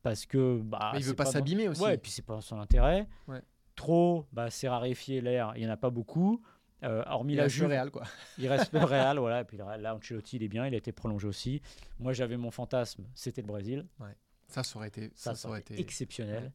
parce 0.03 0.25
que 0.25 0.61
bah, 0.63 0.91
Mais 0.93 0.99
il 0.99 1.05
veut 1.05 1.13
pas 1.15 1.25
dans- 1.25 1.31
s'abîmer 1.31 1.67
aussi. 1.67 1.81
Ouais, 1.81 1.95
et 1.95 1.97
puis 1.97 2.11
c'est 2.11 2.21
pas 2.21 2.35
dans 2.35 2.41
son 2.41 2.59
intérêt. 2.59 3.07
Ouais. 3.27 3.41
Trop, 3.75 4.25
bah, 4.31 4.49
c'est 4.49 4.69
raréfié 4.69 5.19
l'air, 5.21 5.53
il 5.55 5.63
y 5.63 5.67
en 5.67 5.71
a 5.71 5.77
pas 5.77 5.89
beaucoup. 5.89 6.41
Euh, 6.83 7.03
hormis 7.07 7.33
Il 7.33 7.37
la 7.37 7.43
reste 7.43 7.55
le 7.57 7.59
Juve, 7.61 7.69
Real, 7.69 7.91
quoi. 7.91 8.03
il 8.39 8.47
reste 8.47 8.73
le 8.73 8.79
Real, 8.83 9.19
voilà. 9.19 9.41
Et 9.41 9.43
puis 9.43 9.57
là, 9.57 9.95
Ancelotti, 9.95 10.37
il 10.37 10.43
est 10.43 10.47
bien, 10.47 10.65
il 10.65 10.73
a 10.73 10.77
été 10.77 10.91
prolongé 10.91 11.27
aussi. 11.27 11.61
Moi, 11.99 12.13
j'avais 12.13 12.37
mon 12.37 12.49
fantasme, 12.51 13.05
c'était 13.13 13.41
le 13.41 13.47
Brésil. 13.47 13.85
Ça, 14.51 14.63
ça 14.63 14.77
aurait 14.77 14.87
été. 14.89 15.11
Ça, 15.15 15.31
Ça, 15.31 15.35
ça 15.35 15.49
aurait 15.49 15.59
été 15.61 15.73
été. 15.75 15.81
exceptionnel. 15.83 16.51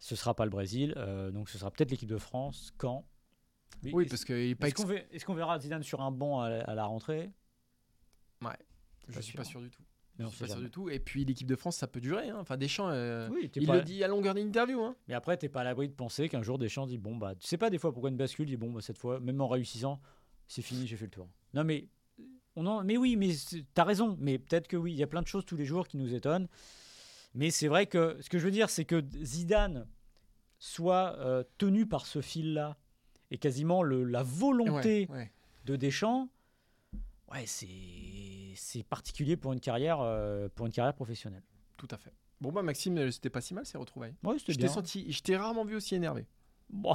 Ce 0.00 0.16
sera 0.16 0.34
pas 0.34 0.44
le 0.44 0.50
Brésil, 0.50 0.94
euh, 0.96 1.30
donc 1.30 1.48
ce 1.48 1.58
sera 1.58 1.70
peut-être 1.70 1.90
l'équipe 1.90 2.08
de 2.08 2.18
France. 2.18 2.72
Quand 2.76 3.06
Oui, 3.84 4.04
est-ce- 4.04 4.10
parce 4.10 4.24
qu'il 4.24 4.34
est 4.36 4.54
pas. 4.54 4.66
Est-ce 4.68 4.74
qu'on 4.74 4.84
ver- 4.86 5.06
est-ce 5.10 5.24
qu'on 5.24 5.34
verra 5.34 5.58
Zidane 5.58 5.82
sur 5.82 6.00
un 6.00 6.10
banc 6.10 6.40
à, 6.40 6.48
la- 6.50 6.62
à 6.64 6.74
la 6.74 6.84
rentrée? 6.86 7.30
Je 9.06 9.12
pas 9.16 9.20
suis 9.20 9.32
sûr. 9.32 9.36
pas 9.38 9.44
sûr 9.44 9.60
du 9.60 9.70
tout. 9.70 9.82
Mais 10.18 10.24
Je 10.24 10.30
suis 10.30 10.38
pas 10.44 10.46
sûr 10.50 10.60
du 10.60 10.70
tout. 10.70 10.88
Et 10.88 10.98
puis 11.00 11.24
l'équipe 11.24 11.46
de 11.46 11.56
France, 11.56 11.76
ça 11.76 11.86
peut 11.86 12.00
durer. 12.00 12.30
hein. 12.30 12.38
Enfin, 12.40 12.56
Deschamps, 12.56 12.88
euh, 12.88 13.28
Oui, 13.30 13.50
il 13.54 13.66
pas- 13.66 13.76
le 13.76 13.82
dit 13.82 14.02
à 14.02 14.08
longueur 14.08 14.34
d'interview. 14.34 14.80
Hein. 14.82 14.96
Mais 15.08 15.14
après, 15.14 15.36
t'es 15.36 15.48
pas 15.50 15.60
à 15.60 15.64
l'abri 15.64 15.88
de 15.88 15.92
penser 15.94 16.28
qu'un 16.28 16.42
jour 16.42 16.56
Deschamps 16.56 16.86
dit 16.86 16.96
bon 16.98 17.16
bah, 17.16 17.34
tu 17.34 17.46
sais 17.46 17.58
pas 17.58 17.68
des 17.68 17.78
fois 17.78 17.92
pourquoi 17.92 18.10
une 18.10 18.16
bascule 18.16 18.46
dit 18.46 18.56
bon 18.56 18.70
bah 18.70 18.80
cette 18.80 18.96
fois, 18.96 19.20
même 19.20 19.40
en 19.40 19.48
réussissant, 19.48 20.00
c'est 20.46 20.62
fini, 20.62 20.86
j'ai 20.86 20.96
fait 20.96 21.04
le 21.06 21.10
tour. 21.10 21.28
Non 21.52 21.64
mais 21.64 21.88
on 22.56 22.64
en, 22.66 22.84
mais 22.84 22.96
oui, 22.96 23.16
mais 23.16 23.30
t'as 23.74 23.84
raison. 23.84 24.16
Mais 24.20 24.38
peut-être 24.38 24.68
que 24.68 24.76
oui, 24.76 24.92
il 24.92 24.96
y 24.98 25.02
a 25.02 25.06
plein 25.08 25.20
de 25.22 25.26
choses 25.26 25.44
tous 25.44 25.56
les 25.56 25.66
jours 25.66 25.86
qui 25.88 25.96
nous 25.98 26.14
étonnent. 26.14 26.48
Mais 27.34 27.50
c'est 27.50 27.68
vrai 27.68 27.86
que 27.86 28.16
ce 28.20 28.28
que 28.30 28.38
je 28.38 28.44
veux 28.44 28.50
dire, 28.50 28.70
c'est 28.70 28.84
que 28.84 29.02
Zidane 29.22 29.86
soit 30.58 31.16
euh, 31.18 31.42
tenu 31.58 31.86
par 31.86 32.06
ce 32.06 32.20
fil-là 32.20 32.76
et 33.30 33.38
quasiment 33.38 33.82
le, 33.82 34.04
la 34.04 34.22
volonté 34.22 35.06
Ouais, 35.10 35.16
ouais. 35.16 35.32
de 35.64 35.76
Deschamps, 35.76 36.28
ouais, 37.32 37.44
c'est 37.46 38.82
particulier 38.84 39.36
pour 39.36 39.52
une 39.52 39.60
carrière 39.60 40.00
euh, 40.00 40.48
pour 40.54 40.66
une 40.66 40.72
carrière 40.72 40.94
professionnelle. 40.94 41.42
Tout 41.76 41.88
à 41.90 41.96
fait. 41.96 42.12
Bon, 42.40 42.52
bah, 42.52 42.62
Maxime, 42.62 43.10
c'était 43.10 43.30
pas 43.30 43.40
si 43.40 43.54
mal 43.54 43.66
ces 43.66 43.78
retrouvailles. 43.78 44.14
Ouais, 44.22 44.36
Je 44.38 44.52
t'ai 44.52 44.68
senti. 44.68 45.10
Je 45.10 45.22
t'ai 45.22 45.36
rarement 45.36 45.64
vu 45.64 45.74
aussi 45.76 45.94
énervé. 45.94 46.26
Bon, 46.70 46.94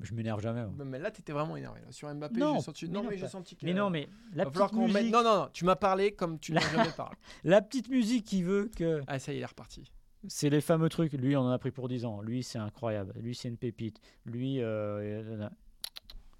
je 0.00 0.14
m'énerve 0.14 0.40
jamais. 0.40 0.64
Mais 0.84 0.98
là, 0.98 1.10
t'étais 1.10 1.32
vraiment 1.32 1.56
énervé. 1.56 1.80
là. 1.80 1.86
Sur 1.90 2.12
Mbappé, 2.14 2.38
Non, 2.40 2.54
j'ai 2.56 2.60
senti. 2.62 2.88
Non, 2.88 3.02
mais 3.08 3.16
j'ai 3.16 3.28
senti 3.28 3.56
que. 3.56 3.64
Mais 3.66 3.74
non, 3.74 3.90
mais 3.90 4.08
la 4.34 4.46
petite 4.46 4.72
musique, 4.72 4.94
mette- 4.94 5.12
Non, 5.12 5.22
non, 5.22 5.36
non. 5.42 5.48
Tu 5.52 5.64
m'as 5.64 5.76
parlé 5.76 6.12
comme 6.12 6.38
tu 6.38 6.52
n'as 6.54 6.60
jamais 6.60 6.90
parlé. 6.96 7.16
la 7.44 7.62
petite 7.62 7.88
musique 7.88 8.24
qui 8.26 8.42
veut 8.42 8.70
que 8.76 9.02
Ah, 9.06 9.18
ça 9.18 9.32
y 9.32 9.36
est, 9.36 9.38
il 9.38 9.42
est 9.42 9.46
reparti. 9.46 9.90
c'est 10.28 10.50
les 10.50 10.60
fameux 10.60 10.88
trucs. 10.88 11.12
Lui, 11.12 11.36
on 11.36 11.42
en 11.42 11.50
a 11.50 11.58
pris 11.58 11.70
pour 11.70 11.88
10 11.88 12.04
ans. 12.04 12.20
Lui, 12.20 12.42
c'est 12.42 12.58
incroyable. 12.58 13.12
Lui, 13.16 13.34
c'est 13.34 13.48
une 13.48 13.56
pépite. 13.56 14.00
Lui, 14.24 14.60
euh, 14.60 15.22
euh, 15.40 15.48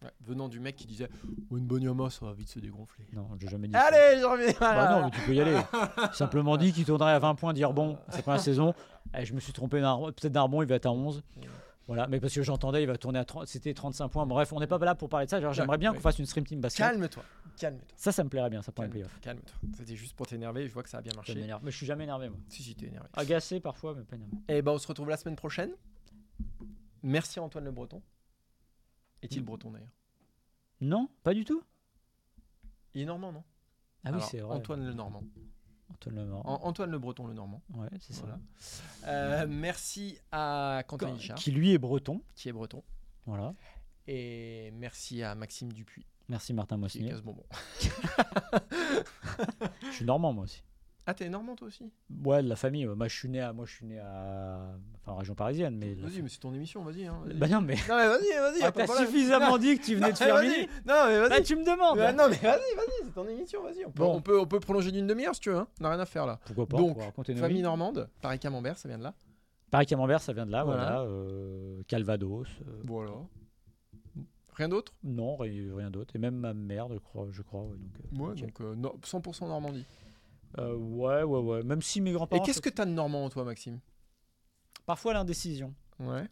Ouais, 0.02 0.10
Venant 0.20 0.48
du 0.48 0.60
mec 0.60 0.76
qui 0.76 0.86
disait 0.86 1.08
Oh, 1.50 1.56
Une 1.56 1.64
bonne 1.64 2.10
ça 2.10 2.26
va 2.26 2.32
vite 2.34 2.48
se 2.50 2.58
dégonfler. 2.58 3.06
non, 3.14 3.26
j'ai 3.40 3.48
jamais 3.48 3.68
dit. 3.68 3.74
Allez, 3.74 4.20
je 4.20 4.26
reviens. 4.26 4.52
Bah 4.60 4.90
non, 5.00 5.04
mais 5.06 5.10
tu 5.10 5.20
peux 5.22 5.34
y 5.34 5.40
aller. 5.40 5.58
Simplement 6.12 6.58
dit 6.58 6.72
qu'il 6.74 6.84
tournerait 6.84 7.12
à 7.12 7.18
20 7.18 7.34
points, 7.36 7.54
dire 7.54 7.72
bon, 7.72 7.96
c'est 8.10 8.22
pas 8.22 8.32
la 8.34 8.38
saison. 8.42 8.74
Eh, 9.16 9.24
je 9.24 9.32
me 9.32 9.40
suis 9.40 9.54
trompé, 9.54 9.80
peut-être 9.80 10.34
Narbon, 10.34 10.60
il 10.60 10.68
va 10.68 10.74
être 10.74 10.84
à 10.86 10.92
11. 10.92 11.22
Voilà, 11.86 12.06
mais 12.06 12.18
parce 12.18 12.32
que 12.34 12.42
j'entendais, 12.42 12.82
il 12.82 12.86
va 12.86 12.96
tourner 12.96 13.18
à 13.18 13.24
30, 13.26 13.46
c'était 13.46 13.74
35 13.74 14.08
points. 14.08 14.24
Bref, 14.26 14.52
on 14.54 14.60
n'est 14.60 14.66
pas 14.66 14.78
là 14.78 14.94
pour 14.94 15.08
parler 15.10 15.26
de 15.26 15.30
ça. 15.30 15.52
J'aimerais 15.52 15.76
bien 15.76 15.90
ouais. 15.90 15.96
qu'on 15.96 16.02
fasse 16.02 16.18
une 16.18 16.24
stream 16.24 16.46
team 16.46 16.60
basket. 16.60 16.86
Calme-toi. 16.86 17.22
Calme-toi. 17.58 17.86
Ça, 17.94 18.10
ça 18.10 18.24
me 18.24 18.30
plairait 18.30 18.48
bien, 18.48 18.62
ça 18.62 18.72
prend 18.72 18.84
un 18.84 18.88
Calme-toi. 18.88 19.08
playoff. 19.20 19.20
Calme-toi. 19.20 19.56
C'était 19.76 19.96
juste 19.96 20.14
pour 20.16 20.26
t'énerver. 20.26 20.66
Je 20.66 20.72
vois 20.72 20.82
que 20.82 20.88
ça 20.88 20.98
a 20.98 21.02
bien 21.02 21.12
marché. 21.14 21.34
Mais 21.34 21.70
je 21.70 21.76
suis 21.76 21.84
jamais 21.86 22.04
énervé, 22.04 22.30
moi. 22.30 22.38
Si, 22.48 22.62
si, 22.62 22.74
t'es 22.74 22.86
énervé. 22.86 23.08
Agacé 23.12 23.60
parfois, 23.60 23.94
mais 23.94 24.02
pas 24.04 24.16
énervé. 24.16 24.32
Et 24.48 24.62
ben, 24.62 24.72
on 24.72 24.78
se 24.78 24.86
retrouve 24.88 25.10
la 25.10 25.18
semaine 25.18 25.36
prochaine. 25.36 25.72
Merci 27.02 27.38
Antoine 27.38 27.64
Le 27.64 27.70
Breton. 27.72 28.02
Est-il 29.22 29.42
Mm. 29.42 29.44
breton 29.44 29.70
d'ailleurs? 29.70 29.92
Non, 30.80 31.08
pas 31.22 31.34
du 31.34 31.44
tout. 31.44 31.62
Il 32.94 33.02
est 33.02 33.04
normand, 33.06 33.32
non? 33.32 33.42
Ah 34.04 34.10
oui, 34.12 34.20
c'est 34.22 34.40
vrai. 34.40 34.54
Antoine 34.56 34.84
Le 34.86 34.92
Normand. 34.92 35.22
Antoine 36.44 36.90
Le 36.90 36.98
Breton, 36.98 37.26
le 37.26 37.34
Normand. 37.34 37.62
Ouais, 37.74 37.88
c'est 38.00 38.12
ça. 38.14 38.38
Euh, 39.06 39.46
merci 39.48 40.18
à 40.32 40.82
Quentin 40.86 41.14
Richard, 41.14 41.36
Qui 41.38 41.50
lui 41.50 41.72
est 41.72 41.78
breton. 41.78 42.22
qui 42.34 42.48
est 42.48 42.52
breton. 42.52 42.82
Voilà. 43.26 43.54
Et 44.06 44.70
merci 44.74 45.22
à 45.22 45.34
Maxime 45.34 45.72
Dupuis, 45.72 46.06
Merci 46.28 46.52
Martin 46.52 46.74
qui 46.76 46.78
est 46.78 46.80
Moissinier. 46.80 47.08
casse-bonbon. 47.10 47.44
Je 49.82 49.90
suis 49.92 50.04
normand 50.04 50.32
moi 50.32 50.44
aussi. 50.44 50.62
Ah, 51.06 51.12
t'es 51.12 51.28
normand 51.28 51.54
toi 51.54 51.68
aussi? 51.68 51.90
Ouais, 52.24 52.42
de 52.42 52.48
la 52.48 52.56
famille. 52.56 52.86
Moi, 52.86 53.08
je 53.08 53.14
suis 53.14 53.28
né 53.28 53.38
à, 53.40 53.52
moi, 53.52 53.66
je 53.66 53.72
suis 53.74 53.84
né 53.84 53.98
à, 53.98 54.70
enfin, 55.02 55.12
en 55.12 55.16
région 55.16 55.34
parisienne, 55.34 55.76
mais. 55.76 55.94
Vas-y, 55.94 56.22
mais 56.22 56.28
c'est 56.30 56.38
ton 56.40 56.54
émission, 56.54 56.82
vas-y. 56.82 57.04
Hein. 57.06 57.20
Bah 57.34 57.46
non, 57.46 57.60
mais. 57.60 57.74
Non, 57.88 57.96
mais 57.96 58.08
vas-y, 58.08 58.38
vas-y. 58.38 58.62
Ah, 58.62 58.72
T'as 58.72 58.86
suffisamment 58.86 59.58
dit 59.58 59.78
que 59.78 59.84
tu 59.84 59.96
venais 59.96 60.12
de 60.12 60.18
Non, 60.24 60.34
mais 60.40 60.48
vas-y. 60.48 60.60
Non, 60.66 60.68
mais 60.86 61.20
Bah, 61.20 61.28
vas-y. 61.28 61.42
tu 61.42 61.56
me 61.56 61.64
demandes. 61.64 61.98
Ouais, 61.98 62.12
non, 62.14 62.24
mais 62.30 62.36
vas-y, 62.36 62.74
vas-y, 62.76 63.04
c'est 63.04 63.12
ton 63.14 63.28
émission, 63.28 63.62
vas-y. 63.62 63.84
On 63.84 63.90
peut, 63.90 64.02
Bon. 64.02 64.14
on, 64.16 64.20
peut, 64.22 64.40
on 64.40 64.46
peut 64.46 64.60
prolonger 64.60 64.92
d'une 64.92 65.06
demi-heure 65.06 65.34
si 65.34 65.42
tu 65.42 65.50
veux. 65.50 65.56
Hein. 65.58 65.68
On 65.80 65.82
n'a 65.84 65.90
rien 65.90 66.00
à 66.00 66.06
faire 66.06 66.24
là. 66.24 66.40
Pourquoi 66.46 66.66
pas 66.66 66.76
Donc, 66.78 66.96
Famille 67.36 67.60
normande, 67.62 68.08
Paris 68.22 68.38
Camembert, 68.38 68.78
ça 68.78 68.88
vient 68.88 68.98
de 68.98 69.02
là. 69.04 69.12
Paris 69.70 69.84
Camembert, 69.86 70.22
ça 70.22 70.32
vient 70.32 70.46
de 70.46 70.52
là, 70.52 70.64
Voilà. 70.64 70.82
voilà. 70.84 71.00
euh, 71.02 71.82
Calvados. 71.86 72.46
euh, 72.66 72.80
Voilà. 72.84 73.12
Rien 74.54 74.68
d'autre? 74.68 74.94
Non, 75.02 75.36
ri- 75.36 75.72
rien 75.72 75.90
d'autre. 75.90 76.14
Et 76.14 76.18
même 76.20 76.36
ma 76.36 76.54
mère, 76.54 76.86
je 76.92 76.98
crois. 76.98 77.26
Je 77.32 77.42
crois 77.42 77.62
ouais, 77.62 77.76
donc, 77.76 77.90
euh, 77.98 78.22
Ouais, 78.24 78.34
donc 78.40 78.60
euh, 78.60 78.74
no- 78.76 78.96
100% 79.02 79.48
Normandie. 79.48 79.84
Euh, 80.58 80.74
ouais, 80.76 81.22
ouais, 81.22 81.38
ouais. 81.40 81.62
Même 81.62 81.82
si 81.82 82.00
mes 82.00 82.10
Et 82.10 82.12
grands-parents. 82.12 82.42
qu'est-ce 82.44 82.60
que 82.60 82.68
t'as 82.70 82.84
de 82.84 82.90
normand, 82.92 83.28
toi, 83.28 83.44
Maxime? 83.44 83.80
Parfois 84.86 85.14
l'indécision. 85.14 85.74
Ouais. 85.98 86.26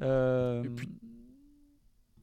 Euh, 0.00 0.62
Et 0.64 0.68
puis- 0.68 0.88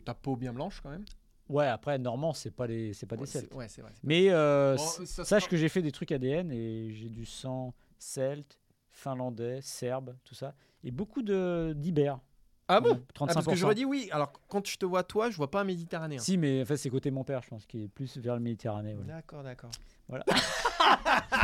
Ta 0.05 0.13
peau 0.13 0.35
bien 0.35 0.53
blanche 0.53 0.79
quand 0.81 0.89
même? 0.89 1.05
Ouais, 1.49 1.67
après, 1.67 1.97
normand, 1.99 2.33
c'est 2.33 2.51
pas, 2.51 2.65
les, 2.65 2.93
c'est 2.93 3.05
pas 3.05 3.15
Ouais, 3.15 3.21
des 3.21 3.27
Celtes. 3.27 3.53
Ouais, 3.53 3.67
c'est 3.67 3.81
vrai. 3.81 3.91
Mais 4.03 4.29
euh, 4.29 4.77
ça 4.77 5.25
sache 5.25 5.43
sera- 5.43 5.49
que 5.51 5.57
j'ai 5.57 5.67
fait 5.69 5.81
des 5.81 5.91
trucs 5.91 6.11
ADN 6.11 6.49
et 6.51 6.93
j'ai 6.93 7.09
du 7.09 7.25
sang 7.25 7.73
celte, 7.99 8.57
finlandais, 8.89 9.59
serbe, 9.61 10.15
tout 10.23 10.33
ça. 10.35 10.55
Et 10.83 10.91
beaucoup 10.91 11.21
de 11.21 11.73
d'Ibères. 11.75 12.19
Ah 12.67 12.79
bon? 12.79 12.91
Ouais, 12.93 13.01
Ah, 13.09 13.13
35%. 13.13 13.33
Parce 13.33 13.45
que 13.47 13.55
j'aurais 13.55 13.75
dit 13.75 13.83
oui. 13.85 14.07
Alors, 14.13 14.31
quand 14.47 14.65
je 14.65 14.77
te 14.77 14.85
vois, 14.85 15.03
toi, 15.03 15.29
je 15.29 15.35
vois 15.35 15.51
pas 15.51 15.61
un 15.61 15.65
méditerranéen. 15.65 16.19
Si, 16.19 16.37
mais 16.37 16.61
en 16.61 16.65
fait, 16.65 16.77
c'est 16.77 16.89
côté 16.89 17.11
mon 17.11 17.25
père, 17.25 17.41
je 17.43 17.49
pense, 17.49 17.65
qui 17.65 17.83
est 17.83 17.87
plus 17.89 18.17
vers 18.17 18.35
le 18.35 18.41
Méditerranée. 18.41 18.93
voilà. 18.93 19.15
D'accord, 19.15 19.43
d'accord. 19.43 19.71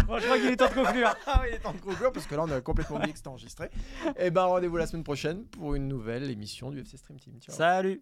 Bon, 0.08 0.18
je 0.20 0.24
crois 0.24 0.38
qu'il 0.38 0.48
est 0.48 0.56
temps 0.56 0.70
de 0.70 0.74
conclure. 0.74 1.14
Ah 1.28 1.40
oui, 1.42 1.50
il 1.52 1.56
est 1.56 1.60
temps 1.60 1.74
de 1.74 1.80
conclure 1.80 2.12
parce 2.12 2.26
que 2.26 2.36
là, 2.36 2.44
on 2.44 2.52
a 2.52 2.62
complètement 2.62 2.96
oublié 2.96 3.12
que 3.12 3.18
c'était 3.18 3.28
enregistré. 3.28 3.70
Et 4.18 4.32
ben, 4.32 4.46
rendez-vous 4.46 4.78
la 4.78 4.88
semaine 4.88 5.04
prochaine 5.04 5.46
pour 5.46 5.76
une 5.76 5.88
nouvelle 5.88 6.30
émission 6.32 6.72
du 6.72 6.80
FC 6.80 6.98
Stream 6.98 7.20
Team. 7.20 7.34
Ciao. 7.42 7.56
Salut 7.56 8.02